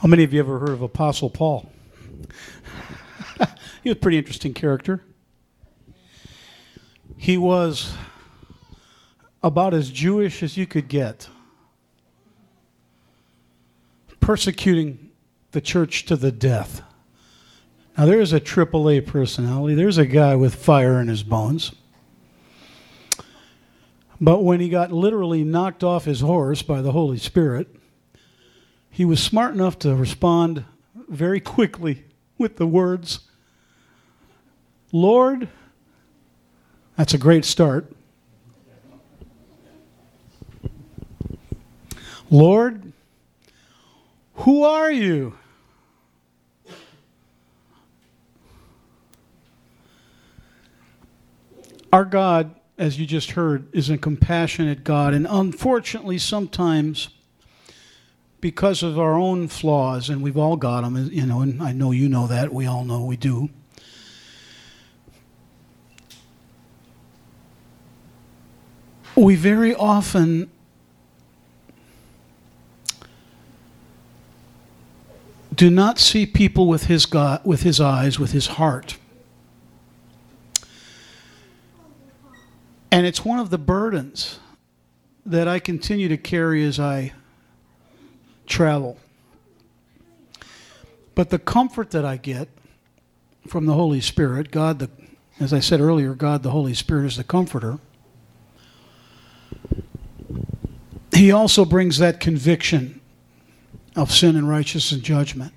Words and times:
How 0.00 0.06
many 0.06 0.22
of 0.22 0.32
you 0.32 0.38
ever 0.38 0.60
heard 0.60 0.70
of 0.70 0.80
Apostle 0.80 1.28
Paul? 1.28 1.72
he 3.82 3.88
was 3.88 3.96
a 3.96 3.96
pretty 3.96 4.16
interesting 4.16 4.54
character. 4.54 5.02
He 7.16 7.36
was 7.36 7.94
about 9.42 9.74
as 9.74 9.90
Jewish 9.90 10.40
as 10.44 10.56
you 10.56 10.68
could 10.68 10.86
get, 10.86 11.28
persecuting 14.20 15.10
the 15.50 15.60
church 15.60 16.04
to 16.04 16.14
the 16.14 16.30
death. 16.30 16.82
Now, 17.96 18.06
there's 18.06 18.32
a 18.32 18.40
AAA 18.40 19.04
personality, 19.04 19.74
there's 19.74 19.98
a 19.98 20.06
guy 20.06 20.36
with 20.36 20.54
fire 20.54 21.00
in 21.00 21.08
his 21.08 21.24
bones. 21.24 21.72
But 24.20 24.44
when 24.44 24.60
he 24.60 24.68
got 24.68 24.92
literally 24.92 25.42
knocked 25.42 25.82
off 25.82 26.04
his 26.04 26.20
horse 26.20 26.62
by 26.62 26.82
the 26.82 26.92
Holy 26.92 27.18
Spirit, 27.18 27.77
he 28.98 29.04
was 29.04 29.22
smart 29.22 29.54
enough 29.54 29.78
to 29.78 29.94
respond 29.94 30.64
very 31.08 31.38
quickly 31.38 32.02
with 32.36 32.56
the 32.56 32.66
words, 32.66 33.20
Lord, 34.90 35.48
that's 36.96 37.14
a 37.14 37.18
great 37.18 37.44
start. 37.44 37.92
Lord, 42.28 42.92
who 44.34 44.64
are 44.64 44.90
you? 44.90 45.38
Our 51.92 52.04
God, 52.04 52.52
as 52.76 52.98
you 52.98 53.06
just 53.06 53.30
heard, 53.30 53.72
is 53.72 53.90
a 53.90 53.96
compassionate 53.96 54.82
God, 54.82 55.14
and 55.14 55.24
unfortunately, 55.30 56.18
sometimes 56.18 57.10
because 58.40 58.82
of 58.82 58.98
our 58.98 59.14
own 59.14 59.48
flaws, 59.48 60.08
and 60.08 60.22
we've 60.22 60.36
all 60.36 60.56
got 60.56 60.82
them, 60.82 61.10
you 61.12 61.26
know, 61.26 61.40
and 61.40 61.62
I 61.62 61.72
know 61.72 61.90
you 61.90 62.08
know 62.08 62.26
that, 62.26 62.52
we 62.52 62.66
all 62.66 62.84
know 62.84 63.04
we 63.04 63.16
do. 63.16 63.48
We 69.16 69.34
very 69.34 69.74
often 69.74 70.50
do 75.52 75.68
not 75.70 75.98
see 75.98 76.24
people 76.24 76.68
with 76.68 76.84
his 76.84 77.04
God, 77.04 77.40
with 77.44 77.62
his 77.62 77.80
eyes, 77.80 78.20
with 78.20 78.30
his 78.30 78.46
heart. 78.46 78.96
And 82.92 83.04
it's 83.04 83.24
one 83.24 83.40
of 83.40 83.50
the 83.50 83.58
burdens 83.58 84.38
that 85.26 85.48
I 85.48 85.58
continue 85.58 86.08
to 86.08 86.16
carry 86.16 86.64
as 86.64 86.78
I 86.78 87.12
travel. 88.48 88.98
But 91.14 91.30
the 91.30 91.38
comfort 91.38 91.90
that 91.90 92.04
I 92.04 92.16
get 92.16 92.48
from 93.46 93.66
the 93.66 93.74
Holy 93.74 94.00
Spirit, 94.00 94.50
God, 94.50 94.78
the, 94.78 94.90
as 95.40 95.52
I 95.52 95.60
said 95.60 95.80
earlier, 95.80 96.14
God 96.14 96.42
the 96.42 96.50
Holy 96.50 96.74
Spirit 96.74 97.06
is 97.06 97.16
the 97.16 97.24
comforter. 97.24 97.78
He 101.12 101.32
also 101.32 101.64
brings 101.64 101.98
that 101.98 102.20
conviction 102.20 103.00
of 103.96 104.12
sin 104.12 104.36
and 104.36 104.48
righteousness 104.48 104.92
and 104.92 105.02
judgment. 105.02 105.52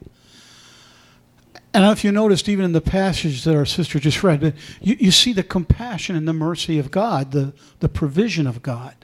And 1.73 1.85
if 1.85 2.03
you 2.03 2.11
noticed, 2.11 2.49
even 2.49 2.65
in 2.65 2.73
the 2.73 2.81
passage 2.81 3.43
that 3.43 3.55
our 3.55 3.65
sister 3.65 3.99
just 3.99 4.23
read, 4.23 4.55
you, 4.81 4.97
you 4.99 5.11
see 5.11 5.31
the 5.31 5.43
compassion 5.43 6.15
and 6.15 6.27
the 6.27 6.33
mercy 6.33 6.79
of 6.79 6.91
God, 6.91 7.31
the, 7.31 7.53
the 7.79 7.87
provision 7.87 8.45
of 8.45 8.61
God. 8.61 8.95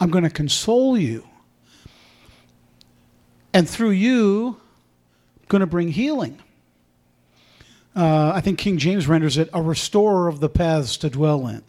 I'm 0.00 0.10
going 0.10 0.24
to 0.24 0.30
console 0.30 0.98
you. 0.98 1.28
And 3.54 3.68
through 3.68 3.90
you, 3.90 4.56
going 5.48 5.60
to 5.60 5.66
bring 5.66 5.88
healing. 5.88 6.38
Uh, 7.94 8.32
I 8.34 8.40
think 8.40 8.58
King 8.58 8.78
James 8.78 9.06
renders 9.06 9.36
it 9.36 9.50
a 9.52 9.60
restorer 9.60 10.28
of 10.28 10.40
the 10.40 10.48
paths 10.48 10.96
to 10.98 11.10
dwell 11.10 11.46
in. 11.46 11.62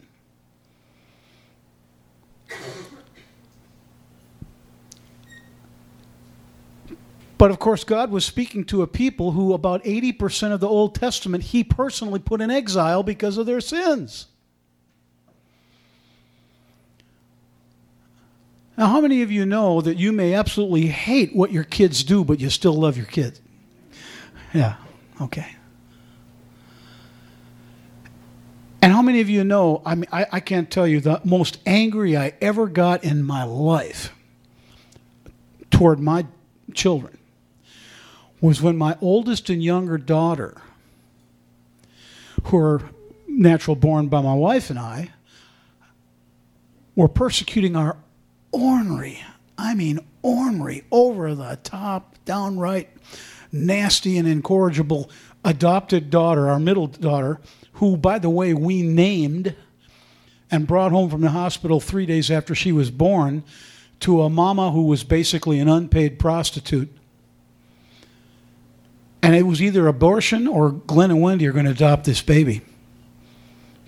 But 7.36 7.50
of 7.50 7.58
course, 7.58 7.84
God 7.84 8.10
was 8.10 8.24
speaking 8.24 8.64
to 8.66 8.80
a 8.80 8.86
people 8.86 9.32
who, 9.32 9.52
about 9.52 9.84
80% 9.84 10.52
of 10.52 10.60
the 10.60 10.68
Old 10.68 10.94
Testament, 10.94 11.44
He 11.44 11.62
personally 11.62 12.18
put 12.18 12.40
in 12.40 12.50
exile 12.50 13.02
because 13.02 13.36
of 13.36 13.44
their 13.44 13.60
sins. 13.60 14.28
Now, 18.76 18.88
how 18.88 19.00
many 19.00 19.22
of 19.22 19.30
you 19.30 19.46
know 19.46 19.80
that 19.80 19.98
you 19.98 20.12
may 20.12 20.34
absolutely 20.34 20.86
hate 20.88 21.34
what 21.34 21.52
your 21.52 21.64
kids 21.64 22.02
do, 22.02 22.24
but 22.24 22.40
you 22.40 22.50
still 22.50 22.74
love 22.74 22.96
your 22.96 23.06
kids? 23.06 23.40
Yeah, 24.52 24.76
okay. 25.20 25.54
And 28.82 28.92
how 28.92 29.00
many 29.00 29.20
of 29.20 29.30
you 29.30 29.44
know, 29.44 29.80
I 29.86 29.94
mean, 29.94 30.08
I, 30.12 30.26
I 30.30 30.40
can't 30.40 30.70
tell 30.70 30.86
you 30.86 31.00
the 31.00 31.20
most 31.24 31.58
angry 31.64 32.16
I 32.16 32.34
ever 32.40 32.66
got 32.66 33.02
in 33.04 33.22
my 33.22 33.44
life 33.44 34.12
toward 35.70 36.00
my 36.00 36.26
children 36.74 37.16
was 38.40 38.60
when 38.60 38.76
my 38.76 38.98
oldest 39.00 39.48
and 39.48 39.64
younger 39.64 39.96
daughter, 39.96 40.60
who 42.44 42.58
are 42.58 42.82
natural 43.26 43.74
born 43.74 44.08
by 44.08 44.20
my 44.20 44.34
wife 44.34 44.68
and 44.68 44.78
I, 44.78 45.10
were 46.94 47.08
persecuting 47.08 47.74
our 47.76 47.96
ornery, 48.54 49.22
I 49.58 49.74
mean 49.74 50.00
ornery, 50.22 50.84
over 50.90 51.34
the 51.34 51.58
top, 51.62 52.16
downright 52.24 52.90
nasty 53.52 54.16
and 54.18 54.26
incorrigible 54.26 55.10
adopted 55.44 56.10
daughter, 56.10 56.48
our 56.48 56.58
middle 56.58 56.86
daughter, 56.86 57.40
who, 57.74 57.96
by 57.96 58.18
the 58.18 58.30
way, 58.30 58.54
we 58.54 58.82
named 58.82 59.54
and 60.50 60.66
brought 60.66 60.92
home 60.92 61.10
from 61.10 61.20
the 61.20 61.30
hospital 61.30 61.80
three 61.80 62.06
days 62.06 62.30
after 62.30 62.54
she 62.54 62.72
was 62.72 62.90
born 62.90 63.44
to 64.00 64.22
a 64.22 64.30
mama 64.30 64.70
who 64.70 64.84
was 64.84 65.04
basically 65.04 65.58
an 65.58 65.68
unpaid 65.68 66.18
prostitute 66.18 66.94
and 69.24 69.34
it 69.34 69.46
was 69.46 69.62
either 69.62 69.88
abortion 69.88 70.46
or 70.46 70.70
Glenn 70.70 71.10
and 71.10 71.22
Wendy 71.22 71.46
are 71.46 71.52
going 71.52 71.64
to 71.64 71.70
adopt 71.70 72.04
this 72.04 72.20
baby. 72.20 72.60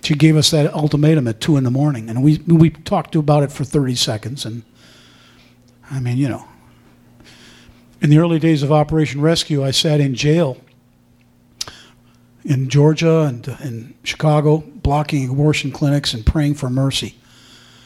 She 0.03 0.15
gave 0.15 0.37
us 0.37 0.51
that 0.51 0.73
ultimatum 0.73 1.27
at 1.27 1.41
two 1.41 1.57
in 1.57 1.63
the 1.63 1.71
morning, 1.71 2.09
and 2.09 2.23
we 2.23 2.37
we 2.47 2.69
talked 2.69 3.15
about 3.15 3.43
it 3.43 3.51
for 3.51 3.63
30 3.63 3.95
seconds. 3.95 4.45
And 4.45 4.63
I 5.91 5.99
mean, 5.99 6.17
you 6.17 6.29
know, 6.29 6.47
in 8.01 8.09
the 8.09 8.17
early 8.19 8.39
days 8.39 8.63
of 8.63 8.71
Operation 8.71 9.21
Rescue, 9.21 9.63
I 9.63 9.71
sat 9.71 9.99
in 9.99 10.15
jail 10.15 10.57
in 12.45 12.69
Georgia 12.69 13.21
and 13.21 13.47
in 13.61 13.95
Chicago, 14.03 14.59
blocking 14.59 15.29
abortion 15.29 15.71
clinics 15.71 16.13
and 16.13 16.25
praying 16.25 16.55
for 16.55 16.69
mercy. 16.69 17.17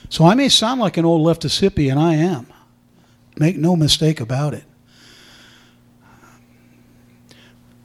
So 0.09 0.25
I 0.25 0.35
may 0.35 0.49
sound 0.49 0.79
like 0.79 0.97
an 0.97 1.05
old 1.05 1.25
leftist 1.25 1.61
hippie, 1.67 1.89
and 1.89 1.99
I 1.99 2.15
am. 2.15 2.45
Make 3.37 3.57
no 3.57 3.75
mistake 3.75 4.19
about 4.19 4.53
it. 4.53 4.65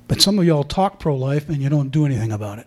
But 0.08 0.20
some 0.20 0.38
of 0.38 0.44
y'all 0.44 0.64
talk 0.64 0.98
pro 0.98 1.16
life 1.16 1.48
and 1.48 1.62
you 1.62 1.68
don't 1.68 1.90
do 1.90 2.04
anything 2.04 2.32
about 2.32 2.58
it. 2.58 2.66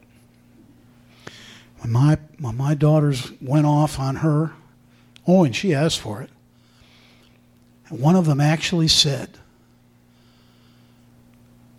When 1.81 1.91
my, 1.91 2.17
when 2.39 2.57
my 2.57 2.73
daughters 2.73 3.31
went 3.41 3.65
off 3.65 3.99
on 3.99 4.17
her, 4.17 4.51
oh, 5.27 5.43
and 5.43 5.55
she 5.55 5.73
asked 5.73 5.99
for 5.99 6.21
it, 6.21 6.29
and 7.89 7.99
one 7.99 8.15
of 8.15 8.25
them 8.25 8.41
actually 8.41 8.87
said, 8.87 9.29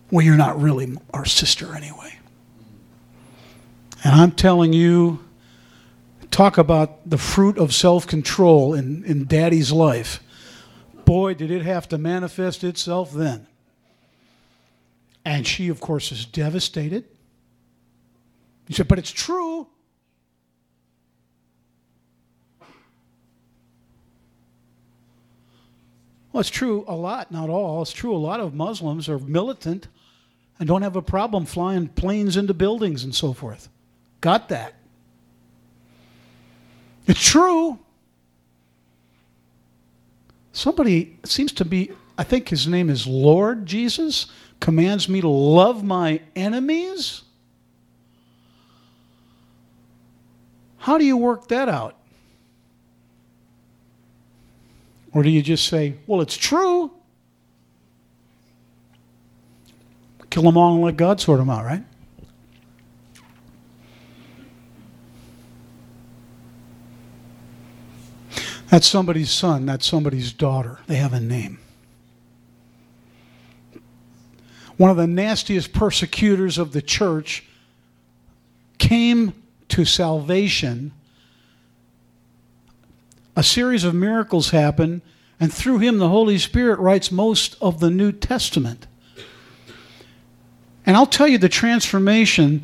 Well, 0.09 0.25
you're 0.25 0.37
not 0.37 0.59
really 0.59 0.97
our 1.13 1.25
sister 1.25 1.75
anyway. 1.75 2.17
And 4.03 4.15
I'm 4.15 4.31
telling 4.31 4.73
you, 4.73 5.19
talk 6.31 6.57
about 6.57 7.07
the 7.07 7.17
fruit 7.17 7.57
of 7.57 7.73
self 7.73 8.07
control 8.07 8.73
in, 8.73 9.03
in 9.05 9.25
daddy's 9.25 9.71
life. 9.71 10.21
Boy, 11.05 11.33
did 11.33 11.51
it 11.51 11.61
have 11.61 11.87
to 11.89 11.97
manifest 11.97 12.63
itself 12.63 13.11
then. 13.11 13.47
And 15.23 15.45
she, 15.45 15.67
of 15.67 15.79
course, 15.79 16.11
is 16.11 16.25
devastated. 16.25 17.05
He 18.67 18.73
said, 18.73 18.87
But 18.87 18.97
it's 18.97 19.11
true. 19.11 19.67
Well, 26.31 26.39
it's 26.39 26.49
true 26.49 26.85
a 26.87 26.95
lot, 26.95 27.31
not 27.31 27.49
all. 27.49 27.81
It's 27.81 27.91
true 27.91 28.15
a 28.15 28.17
lot 28.17 28.39
of 28.39 28.53
Muslims 28.53 29.09
are 29.09 29.19
militant 29.19 29.87
and 30.59 30.67
don't 30.67 30.81
have 30.81 30.95
a 30.95 31.01
problem 31.01 31.45
flying 31.45 31.87
planes 31.87 32.37
into 32.37 32.53
buildings 32.53 33.03
and 33.03 33.13
so 33.13 33.33
forth. 33.33 33.69
Got 34.21 34.49
that. 34.49 34.75
It's 37.07 37.23
true. 37.23 37.79
Somebody 40.53 41.17
seems 41.23 41.51
to 41.53 41.65
be, 41.65 41.91
I 42.17 42.23
think 42.23 42.49
his 42.49 42.67
name 42.67 42.89
is 42.89 43.07
Lord 43.07 43.65
Jesus, 43.65 44.27
commands 44.59 45.09
me 45.09 45.19
to 45.21 45.27
love 45.27 45.83
my 45.83 46.21
enemies? 46.35 47.23
How 50.77 50.97
do 50.97 51.05
you 51.05 51.17
work 51.17 51.47
that 51.49 51.67
out? 51.67 51.97
Or 55.13 55.23
do 55.23 55.29
you 55.29 55.41
just 55.41 55.67
say, 55.67 55.95
well, 56.07 56.21
it's 56.21 56.37
true? 56.37 56.91
kill 60.31 60.43
them 60.43 60.57
all 60.57 60.73
and 60.75 60.83
let 60.83 60.97
God 60.97 61.21
sort 61.21 61.39
them 61.39 61.49
out, 61.49 61.65
right? 61.65 61.83
That's 68.69 68.87
somebody's 68.87 69.29
son, 69.29 69.65
that's 69.65 69.85
somebody's 69.85 70.31
daughter. 70.31 70.79
They 70.87 70.95
have 70.95 71.11
a 71.11 71.19
name. 71.19 71.59
One 74.77 74.89
of 74.89 74.95
the 74.95 75.07
nastiest 75.07 75.73
persecutors 75.73 76.57
of 76.57 76.71
the 76.71 76.81
church 76.81 77.45
came 78.77 79.33
to 79.67 79.83
salvation. 79.83 80.93
A 83.41 83.43
series 83.43 83.83
of 83.83 83.95
miracles 83.95 84.51
happen, 84.51 85.01
and 85.39 85.51
through 85.51 85.79
him, 85.79 85.97
the 85.97 86.09
Holy 86.09 86.37
Spirit 86.37 86.77
writes 86.77 87.11
most 87.11 87.57
of 87.59 87.79
the 87.79 87.89
New 87.89 88.11
Testament. 88.11 88.85
And 90.85 90.95
I'll 90.95 91.07
tell 91.07 91.27
you 91.27 91.39
the 91.39 91.49
transformation 91.49 92.63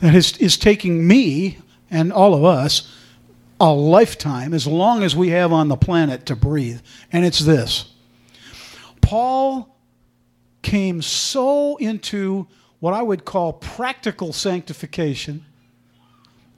that 0.00 0.14
is, 0.14 0.34
is 0.38 0.56
taking 0.56 1.06
me 1.06 1.58
and 1.90 2.10
all 2.10 2.32
of 2.32 2.42
us 2.42 2.90
a 3.60 3.70
lifetime 3.70 4.54
as 4.54 4.66
long 4.66 5.02
as 5.02 5.14
we 5.14 5.28
have 5.28 5.52
on 5.52 5.68
the 5.68 5.76
planet 5.76 6.24
to 6.24 6.34
breathe. 6.34 6.80
And 7.12 7.26
it's 7.26 7.40
this 7.40 7.92
Paul 9.02 9.76
came 10.62 11.02
so 11.02 11.76
into 11.76 12.46
what 12.80 12.94
I 12.94 13.02
would 13.02 13.26
call 13.26 13.52
practical 13.52 14.32
sanctification, 14.32 15.44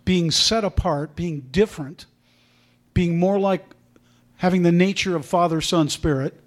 being 0.04 0.30
set 0.30 0.62
apart, 0.62 1.16
being 1.16 1.48
different, 1.50 2.06
being 3.00 3.18
more 3.18 3.38
like 3.38 3.64
having 4.36 4.62
the 4.62 4.70
nature 4.70 5.16
of 5.16 5.24
Father, 5.24 5.62
Son, 5.62 5.88
Spirit. 5.88 6.38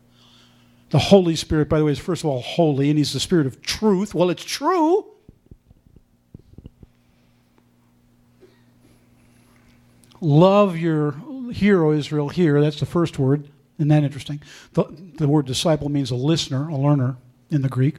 The 0.91 0.99
Holy 0.99 1.35
Spirit, 1.35 1.67
by 1.67 1.79
the 1.79 1.85
way, 1.85 1.91
is 1.93 1.97
first 1.97 2.23
of 2.23 2.29
all 2.29 2.41
holy, 2.41 2.91
and 2.91 2.99
He's 2.99 3.11
the 3.11 3.19
Spirit 3.19 3.47
of 3.47 3.59
truth. 3.63 4.13
Well, 4.13 4.29
it's 4.29 4.43
true. 4.43 5.07
Love 10.21 10.77
your 10.77 11.15
hero, 11.51 11.91
Israel, 11.91 12.29
here. 12.29 12.61
That's 12.61 12.79
the 12.79 12.85
first 12.85 13.17
word. 13.17 13.49
Isn't 13.79 13.87
that 13.87 14.03
interesting? 14.03 14.39
The, 14.73 14.83
the 15.17 15.27
word 15.27 15.47
disciple 15.47 15.89
means 15.89 16.11
a 16.11 16.15
listener, 16.15 16.67
a 16.67 16.77
learner 16.77 17.17
in 17.49 17.63
the 17.63 17.69
Greek. 17.69 17.95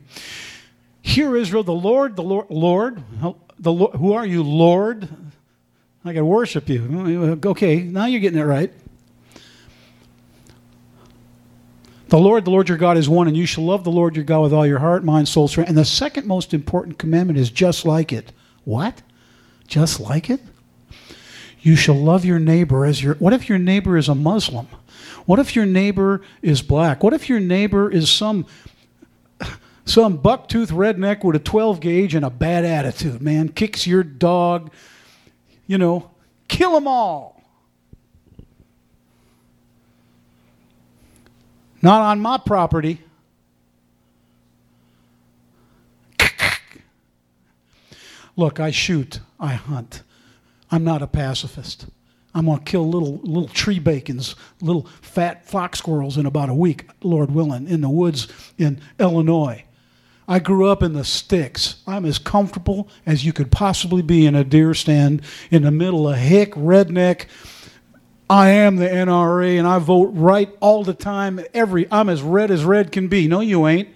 Hear, 1.02 1.34
Israel, 1.34 1.64
the 1.64 1.72
Lord, 1.72 2.14
the 2.14 2.22
Lord, 2.22 2.46
Lord, 2.50 3.02
the 3.58 3.72
Lord, 3.72 3.96
who 3.96 4.12
are 4.12 4.24
you, 4.24 4.44
Lord? 4.44 5.08
I 6.04 6.12
can 6.12 6.26
worship 6.26 6.68
you. 6.68 7.40
Okay, 7.44 7.82
now 7.82 8.06
you're 8.06 8.20
getting 8.20 8.38
it 8.38 8.44
right. 8.44 8.72
The 12.08 12.18
Lord, 12.18 12.44
the 12.44 12.50
Lord 12.50 12.68
your 12.68 12.78
God 12.78 12.96
is 12.96 13.08
one, 13.08 13.26
and 13.26 13.36
you 13.36 13.46
shall 13.46 13.64
love 13.64 13.82
the 13.82 13.90
Lord 13.90 14.14
your 14.14 14.24
God 14.24 14.42
with 14.42 14.52
all 14.52 14.66
your 14.66 14.78
heart, 14.78 15.02
mind, 15.02 15.26
soul, 15.26 15.48
strength. 15.48 15.68
And 15.68 15.78
the 15.78 15.84
second 15.84 16.26
most 16.26 16.52
important 16.52 16.98
commandment 16.98 17.38
is 17.38 17.50
just 17.50 17.84
like 17.84 18.12
it. 18.12 18.32
What? 18.64 19.02
Just 19.66 19.98
like 19.98 20.30
it? 20.30 20.40
You 21.60 21.76
shall 21.76 21.96
love 21.96 22.24
your 22.24 22.38
neighbor 22.38 22.84
as 22.84 23.02
your. 23.02 23.14
What 23.14 23.32
if 23.32 23.48
your 23.48 23.58
neighbor 23.58 23.96
is 23.96 24.08
a 24.08 24.14
Muslim? 24.14 24.68
What 25.24 25.38
if 25.38 25.56
your 25.56 25.64
neighbor 25.64 26.20
is 26.42 26.60
black? 26.60 27.02
What 27.02 27.14
if 27.14 27.28
your 27.28 27.40
neighbor 27.40 27.90
is 27.90 28.10
some 28.10 28.46
some 29.86 30.18
bucktooth 30.18 30.68
redneck 30.68 31.24
with 31.24 31.36
a 31.36 31.40
12 31.40 31.80
gauge 31.80 32.14
and 32.14 32.24
a 32.24 32.30
bad 32.30 32.64
attitude, 32.64 33.20
man, 33.22 33.48
kicks 33.48 33.86
your 33.86 34.02
dog, 34.02 34.70
you 35.66 35.78
know, 35.78 36.11
kill 36.49 36.72
them 36.72 36.87
all. 36.87 37.43
Not 41.82 42.00
on 42.00 42.20
my 42.20 42.38
property. 42.38 43.00
Look, 48.37 48.58
I 48.58 48.70
shoot, 48.70 49.20
I 49.38 49.52
hunt. 49.52 50.02
I'm 50.70 50.82
not 50.82 51.02
a 51.02 51.06
pacifist. 51.06 51.87
I'm 52.34 52.46
going 52.46 52.58
to 52.58 52.64
kill 52.64 52.88
little 52.88 53.19
little 53.19 53.49
tree 53.49 53.78
bacons, 53.78 54.34
little 54.61 54.88
fat 55.02 55.46
fox 55.46 55.78
squirrels 55.78 56.16
in 56.16 56.26
about 56.26 56.49
a 56.49 56.55
week, 56.55 56.88
Lord 57.02 57.31
willing, 57.31 57.69
in 57.69 57.81
the 57.81 57.88
woods 57.88 58.26
in 58.58 58.81
Illinois. 58.99 59.64
I 60.26 60.38
grew 60.38 60.69
up 60.69 60.82
in 60.82 60.94
the 60.94 61.05
sticks. 61.05 61.76
I'm 61.87 62.05
as 62.05 62.19
comfortable 62.19 62.88
as 63.05 63.25
you 63.25 63.32
could 63.32 63.50
possibly 63.50 64.03
be 64.03 64.26
in 64.26 64.35
a 64.35 64.44
deer 64.44 64.73
stand 64.75 65.23
in 65.50 65.62
the 65.62 65.71
middle 65.71 66.09
of 66.09 66.17
hick 66.17 66.53
redneck. 66.55 67.26
I 68.29 68.49
am 68.49 68.76
the 68.76 68.88
NRA 68.88 69.59
and 69.59 69.69
I 69.69 69.79
vote 69.79 70.11
right 70.15 70.55
all 70.61 70.82
the 70.82 70.94
time. 70.94 71.44
Every 71.53 71.87
I'm 71.91 72.09
as 72.09 72.23
red 72.23 72.50
as 72.50 72.65
red 72.65 72.91
can 72.91 73.09
be. 73.09 73.29
No, 73.29 73.41
you 73.41 73.67
ain't. 73.67 73.88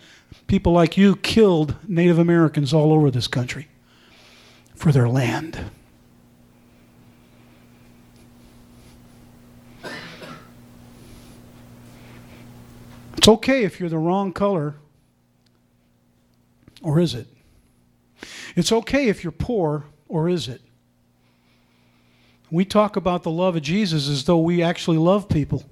People 0.47 0.73
like 0.73 0.97
you 0.97 1.17
killed 1.17 1.77
Native 1.87 2.19
Americans 2.19 2.75
all 2.75 2.93
over 2.93 3.11
this 3.11 3.27
country 3.27 3.69
for 4.75 4.93
their 4.93 5.09
land. 5.09 5.71
It's 13.17 13.29
okay 13.29 13.65
if 13.65 13.81
you're 13.81 13.89
the 13.89 13.99
wrong 13.99 14.33
color, 14.33 14.77
or 16.83 17.01
is 17.01 17.15
it? 17.15 17.27
It's 18.57 18.73
okay 18.73 19.09
if 19.09 19.23
you're 19.23 19.31
poor, 19.31 19.85
or 20.09 20.29
is 20.29 20.49
it? 20.49 20.61
We 22.51 22.65
talk 22.65 22.97
about 22.97 23.23
the 23.23 23.31
love 23.31 23.57
of 23.57 23.63
Jesus 23.63 24.09
as 24.09 24.25
though 24.25 24.39
we 24.39 24.63
actually 24.63 24.99
love 24.99 25.29
people. 25.29 25.65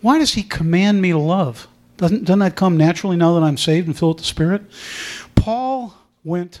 Why 0.00 0.18
does 0.18 0.34
he 0.34 0.42
command 0.42 1.00
me 1.00 1.12
to 1.12 1.18
love? 1.18 1.68
Doesn't, 1.96 2.24
doesn't 2.24 2.40
that 2.40 2.56
come 2.56 2.76
naturally 2.76 3.16
now 3.16 3.34
that 3.34 3.42
I'm 3.42 3.56
saved 3.56 3.86
and 3.86 3.96
filled 3.98 4.16
with 4.16 4.24
the 4.24 4.28
Spirit? 4.28 4.62
Paul 5.34 5.94
went 6.24 6.60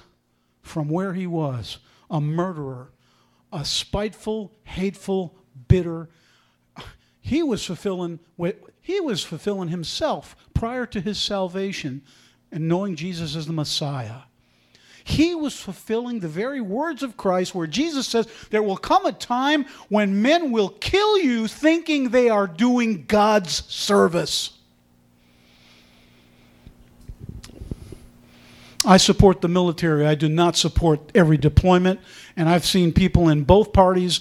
from 0.62 0.88
where 0.88 1.12
he 1.12 1.26
was, 1.26 1.78
a 2.10 2.20
murderer, 2.20 2.90
a 3.52 3.64
spiteful, 3.64 4.52
hateful, 4.64 5.34
bitter, 5.68 6.08
he 7.26 7.42
was 7.42 7.64
fulfilling 7.64 8.20
he 8.86 9.00
was 9.00 9.24
fulfilling 9.24 9.70
himself 9.70 10.36
prior 10.54 10.86
to 10.86 11.00
his 11.00 11.18
salvation 11.18 12.02
and 12.52 12.68
knowing 12.68 12.94
Jesus 12.94 13.34
as 13.34 13.48
the 13.48 13.52
Messiah. 13.52 14.18
He 15.02 15.34
was 15.34 15.58
fulfilling 15.58 16.20
the 16.20 16.28
very 16.28 16.60
words 16.60 17.02
of 17.02 17.16
Christ 17.16 17.52
where 17.52 17.66
Jesus 17.66 18.06
says, 18.06 18.28
There 18.50 18.62
will 18.62 18.76
come 18.76 19.04
a 19.04 19.10
time 19.10 19.66
when 19.88 20.22
men 20.22 20.52
will 20.52 20.68
kill 20.68 21.18
you 21.18 21.48
thinking 21.48 22.10
they 22.10 22.28
are 22.28 22.46
doing 22.46 23.06
God's 23.06 23.64
service. 23.66 24.56
I 28.84 28.98
support 28.98 29.40
the 29.40 29.48
military. 29.48 30.06
I 30.06 30.14
do 30.14 30.28
not 30.28 30.56
support 30.56 31.10
every 31.12 31.38
deployment. 31.38 31.98
And 32.36 32.48
I've 32.48 32.64
seen 32.64 32.92
people 32.92 33.30
in 33.30 33.42
both 33.42 33.72
parties 33.72 34.20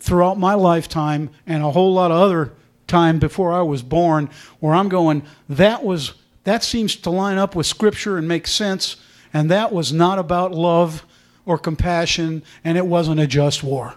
throughout 0.00 0.38
my 0.38 0.52
lifetime 0.52 1.30
and 1.46 1.62
a 1.62 1.70
whole 1.70 1.94
lot 1.94 2.10
of 2.10 2.18
other 2.18 2.52
time 2.92 3.18
before 3.18 3.52
I 3.52 3.62
was 3.62 3.82
born 3.82 4.30
where 4.60 4.74
I'm 4.74 4.88
going, 4.88 5.22
that 5.48 5.82
was 5.82 6.12
that 6.44 6.62
seems 6.62 6.96
to 6.96 7.10
line 7.10 7.38
up 7.38 7.56
with 7.56 7.66
scripture 7.66 8.18
and 8.18 8.28
make 8.28 8.46
sense, 8.46 8.96
and 9.32 9.50
that 9.50 9.72
was 9.72 9.92
not 9.92 10.18
about 10.18 10.52
love 10.52 11.04
or 11.46 11.56
compassion, 11.56 12.42
and 12.64 12.76
it 12.76 12.86
wasn't 12.86 13.20
a 13.20 13.26
just 13.26 13.62
war. 13.62 13.94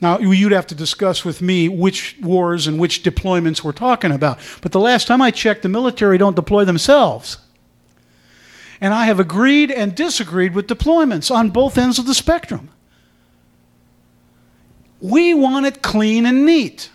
Now, 0.00 0.18
you'd 0.18 0.52
have 0.52 0.66
to 0.66 0.74
discuss 0.74 1.24
with 1.24 1.40
me 1.40 1.68
which 1.68 2.16
wars 2.20 2.66
and 2.66 2.78
which 2.78 3.02
deployments 3.02 3.64
we're 3.64 3.72
talking 3.72 4.12
about. 4.12 4.38
But 4.60 4.72
the 4.72 4.80
last 4.80 5.06
time 5.06 5.22
I 5.22 5.30
checked, 5.30 5.62
the 5.62 5.68
military 5.68 6.18
don't 6.18 6.36
deploy 6.36 6.64
themselves. 6.64 7.38
And 8.80 8.92
I 8.92 9.06
have 9.06 9.18
agreed 9.18 9.70
and 9.70 9.94
disagreed 9.94 10.54
with 10.54 10.66
deployments 10.66 11.34
on 11.34 11.50
both 11.50 11.78
ends 11.78 11.98
of 11.98 12.06
the 12.06 12.14
spectrum. 12.14 12.68
We 15.00 15.32
want 15.32 15.66
it 15.66 15.80
clean 15.80 16.26
and 16.26 16.44
neat. 16.44 16.90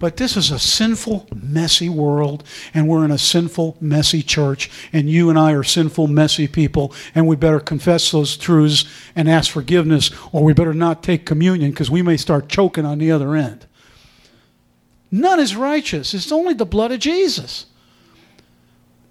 But 0.00 0.16
this 0.16 0.36
is 0.36 0.50
a 0.50 0.58
sinful, 0.58 1.28
messy 1.34 1.88
world, 1.88 2.42
and 2.74 2.88
we're 2.88 3.04
in 3.04 3.12
a 3.12 3.18
sinful, 3.18 3.76
messy 3.80 4.22
church, 4.22 4.70
and 4.92 5.08
you 5.08 5.30
and 5.30 5.38
I 5.38 5.52
are 5.52 5.62
sinful, 5.62 6.08
messy 6.08 6.48
people, 6.48 6.92
and 7.14 7.28
we 7.28 7.36
better 7.36 7.60
confess 7.60 8.10
those 8.10 8.36
truths 8.36 8.84
and 9.14 9.28
ask 9.28 9.52
forgiveness, 9.52 10.10
or 10.32 10.42
we 10.42 10.52
better 10.52 10.74
not 10.74 11.04
take 11.04 11.24
communion 11.24 11.70
because 11.70 11.90
we 11.90 12.02
may 12.02 12.16
start 12.16 12.48
choking 12.48 12.84
on 12.84 12.98
the 12.98 13.12
other 13.12 13.36
end. 13.36 13.66
None 15.12 15.38
is 15.38 15.54
righteous, 15.54 16.12
it's 16.12 16.32
only 16.32 16.54
the 16.54 16.66
blood 16.66 16.90
of 16.90 16.98
Jesus. 16.98 17.66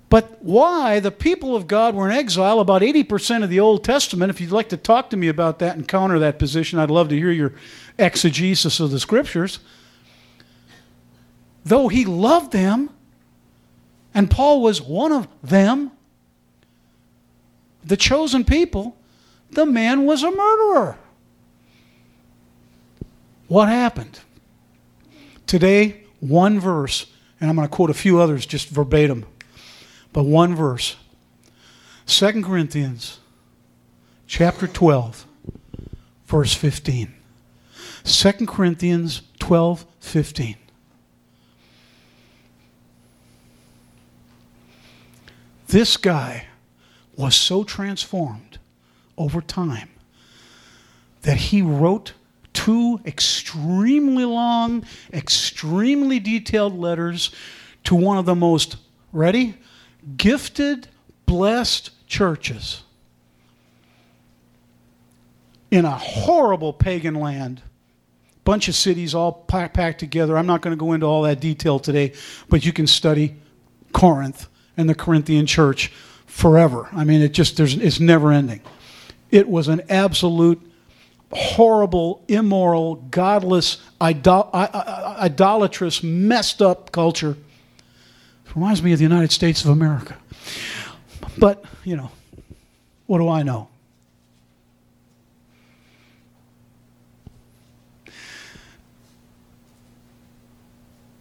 But 0.09 0.41
why 0.41 0.99
the 0.99 1.11
people 1.11 1.55
of 1.55 1.67
God 1.67 1.95
were 1.95 2.09
in 2.09 2.15
exile, 2.15 2.59
about 2.59 2.81
80% 2.81 3.43
of 3.43 3.49
the 3.49 3.59
Old 3.59 3.83
Testament, 3.83 4.29
if 4.29 4.39
you'd 4.39 4.51
like 4.51 4.69
to 4.69 4.77
talk 4.77 5.09
to 5.09 5.17
me 5.17 5.27
about 5.29 5.59
that 5.59 5.75
and 5.75 5.87
counter 5.87 6.19
that 6.19 6.39
position, 6.39 6.79
I'd 6.79 6.91
love 6.91 7.09
to 7.09 7.17
hear 7.17 7.31
your 7.31 7.53
exegesis 7.97 8.79
of 8.79 8.91
the 8.91 8.99
scriptures. 8.99 9.59
Though 11.67 11.89
he 11.89 12.05
loved 12.05 12.53
them, 12.53 12.89
and 14.13 14.31
Paul 14.31 14.61
was 14.61 14.81
one 14.81 15.11
of 15.11 15.27
them, 15.43 15.91
the 17.83 17.97
chosen 17.97 18.45
people, 18.45 18.95
the 19.51 19.65
man 19.65 20.05
was 20.05 20.23
a 20.23 20.31
murderer. 20.31 20.97
What 23.49 23.67
happened? 23.67 24.21
Today, 25.45 26.03
one 26.21 26.59
verse 26.59 27.05
And 27.39 27.49
I'm 27.49 27.55
going 27.55 27.67
to 27.67 27.73
quote 27.73 27.89
a 27.89 27.93
few 27.93 28.19
others 28.19 28.45
just 28.45 28.69
verbatim. 28.69 29.25
But 30.13 30.23
one 30.23 30.55
verse. 30.55 30.95
2 32.05 32.43
Corinthians 32.43 33.19
chapter 34.25 34.67
12, 34.67 35.25
verse 36.25 36.53
15. 36.53 37.13
2 38.05 38.31
Corinthians 38.45 39.21
12, 39.39 39.85
15. 39.99 40.55
This 45.67 45.97
guy 45.97 46.45
was 47.15 47.35
so 47.35 47.63
transformed 47.63 48.59
over 49.17 49.41
time 49.41 49.89
that 51.23 51.37
he 51.37 51.61
wrote 51.61 52.13
two 52.53 53.01
extremely 53.05 54.23
long, 54.23 54.85
extremely 55.11 56.19
detailed 56.19 56.77
letters 56.77 57.31
to 57.83 57.95
one 57.95 58.17
of 58.17 58.25
the 58.25 58.35
most, 58.35 58.77
ready? 59.11 59.55
Gifted, 60.15 60.87
blessed 61.25 61.91
churches 62.07 62.83
in 65.69 65.83
a 65.83 65.91
horrible 65.91 66.71
pagan 66.71 67.15
land. 67.15 67.61
Bunch 68.45 68.69
of 68.69 68.75
cities 68.75 69.13
all 69.13 69.33
packed 69.33 69.99
together. 69.99 70.37
I'm 70.37 70.45
not 70.45 70.61
going 70.61 70.75
to 70.75 70.79
go 70.79 70.93
into 70.93 71.05
all 71.05 71.23
that 71.23 71.41
detail 71.41 71.79
today, 71.79 72.13
but 72.47 72.65
you 72.65 72.71
can 72.71 72.87
study 72.87 73.35
Corinth 73.91 74.47
and 74.77 74.89
the 74.89 74.95
Corinthian 74.95 75.45
church 75.45 75.91
forever. 76.25 76.87
I 76.93 77.03
mean, 77.03 77.21
it 77.21 77.33
just 77.33 77.57
there's 77.57 77.75
it's 77.75 77.99
never 77.99 78.31
ending. 78.31 78.61
It 79.31 79.49
was 79.49 79.67
an 79.67 79.81
absolute 79.89 80.61
horrible, 81.31 82.23
immoral, 82.27 82.95
godless, 83.11 83.77
idol- 83.99 84.49
idolatrous, 84.53 86.01
messed 86.03 86.61
up 86.61 86.91
culture. 86.91 87.35
It 88.45 88.55
reminds 88.55 88.81
me 88.81 88.93
of 88.93 88.99
the 88.99 89.03
United 89.03 89.31
States 89.31 89.63
of 89.63 89.71
America. 89.71 90.15
But, 91.37 91.63
you 91.83 91.97
know, 91.97 92.11
what 93.05 93.17
do 93.17 93.27
I 93.27 93.43
know? 93.43 93.67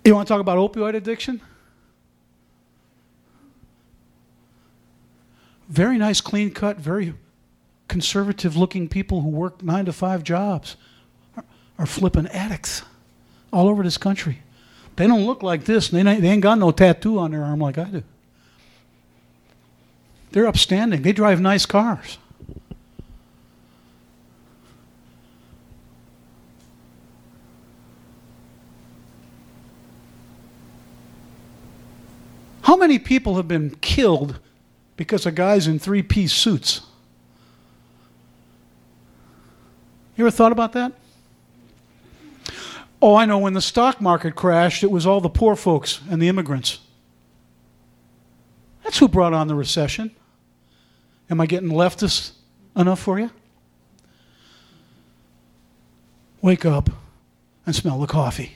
You 0.05 0.15
want 0.15 0.29
to 0.29 0.33
talk 0.33 0.41
about 0.41 0.57
opioid 0.59 0.95
addiction? 0.95 1.41
Very 5.69 5.99
nice, 5.99 6.21
clean 6.21 6.51
cut, 6.51 6.79
very 6.79 7.15
conservative 7.89 8.57
looking 8.57 8.89
people 8.89 9.21
who 9.21 9.29
work 9.29 9.63
nine 9.63 9.85
to 9.87 9.93
five 9.93 10.23
jobs 10.23 10.77
are, 11.37 11.45
are 11.79 11.87
flipping 11.87 12.27
addicts 12.29 12.83
all 13.53 13.69
over 13.69 13.83
this 13.83 13.99
country. 13.99 14.39
They 14.97 15.07
don't 15.07 15.27
look 15.27 15.43
like 15.43 15.65
this, 15.65 15.89
they 15.89 16.03
they 16.03 16.29
ain't 16.29 16.43
got 16.43 16.59
no 16.59 16.71
tattoo 16.71 17.19
on 17.19 17.33
their 17.33 17.45
arm 17.45 17.61
like 17.61 17.79
I 17.79 17.85
do. 17.85 18.03
They're 20.31 20.47
upstanding, 20.47 21.03
they 21.03 21.13
drive 21.13 21.41
nice 21.41 21.67
cars. 21.67 22.19
How 32.63 32.77
many 32.77 32.99
people 32.99 33.37
have 33.37 33.47
been 33.47 33.71
killed 33.81 34.41
because 34.97 35.27
of 35.27 35.35
guys 35.35 35.67
in 35.67 35.79
three 35.79 36.03
piece 36.03 36.33
suits? 36.33 36.81
You 40.17 40.25
ever 40.25 40.31
thought 40.31 40.53
about 40.53 40.73
that? 40.73 40.93
Oh, 43.03 43.15
I 43.15 43.27
know. 43.27 43.39
When 43.39 43.53
the 43.53 43.61
stock 43.61 44.01
market 44.01 44.35
crashed, 44.35 44.83
it 44.83 44.91
was 44.91 45.07
all 45.07 45.21
the 45.21 45.29
poor 45.29 45.55
folks 45.55 46.01
and 46.11 46.21
the 46.21 46.29
immigrants. 46.29 46.81
That's 48.83 48.99
who 48.99 49.09
brought 49.09 49.35
on 49.35 49.49
the 49.49 49.55
recession. 49.55 50.13
Am 51.29 51.41
I 51.41 51.47
getting 51.47 51.69
leftist 51.69 52.33
enough 52.75 53.01
for 53.01 53.19
you? 53.19 53.31
Wake 56.41 56.65
up 56.65 56.89
and 57.67 57.75
smell 57.75 57.99
the 57.99 58.07
coffee. 58.07 58.53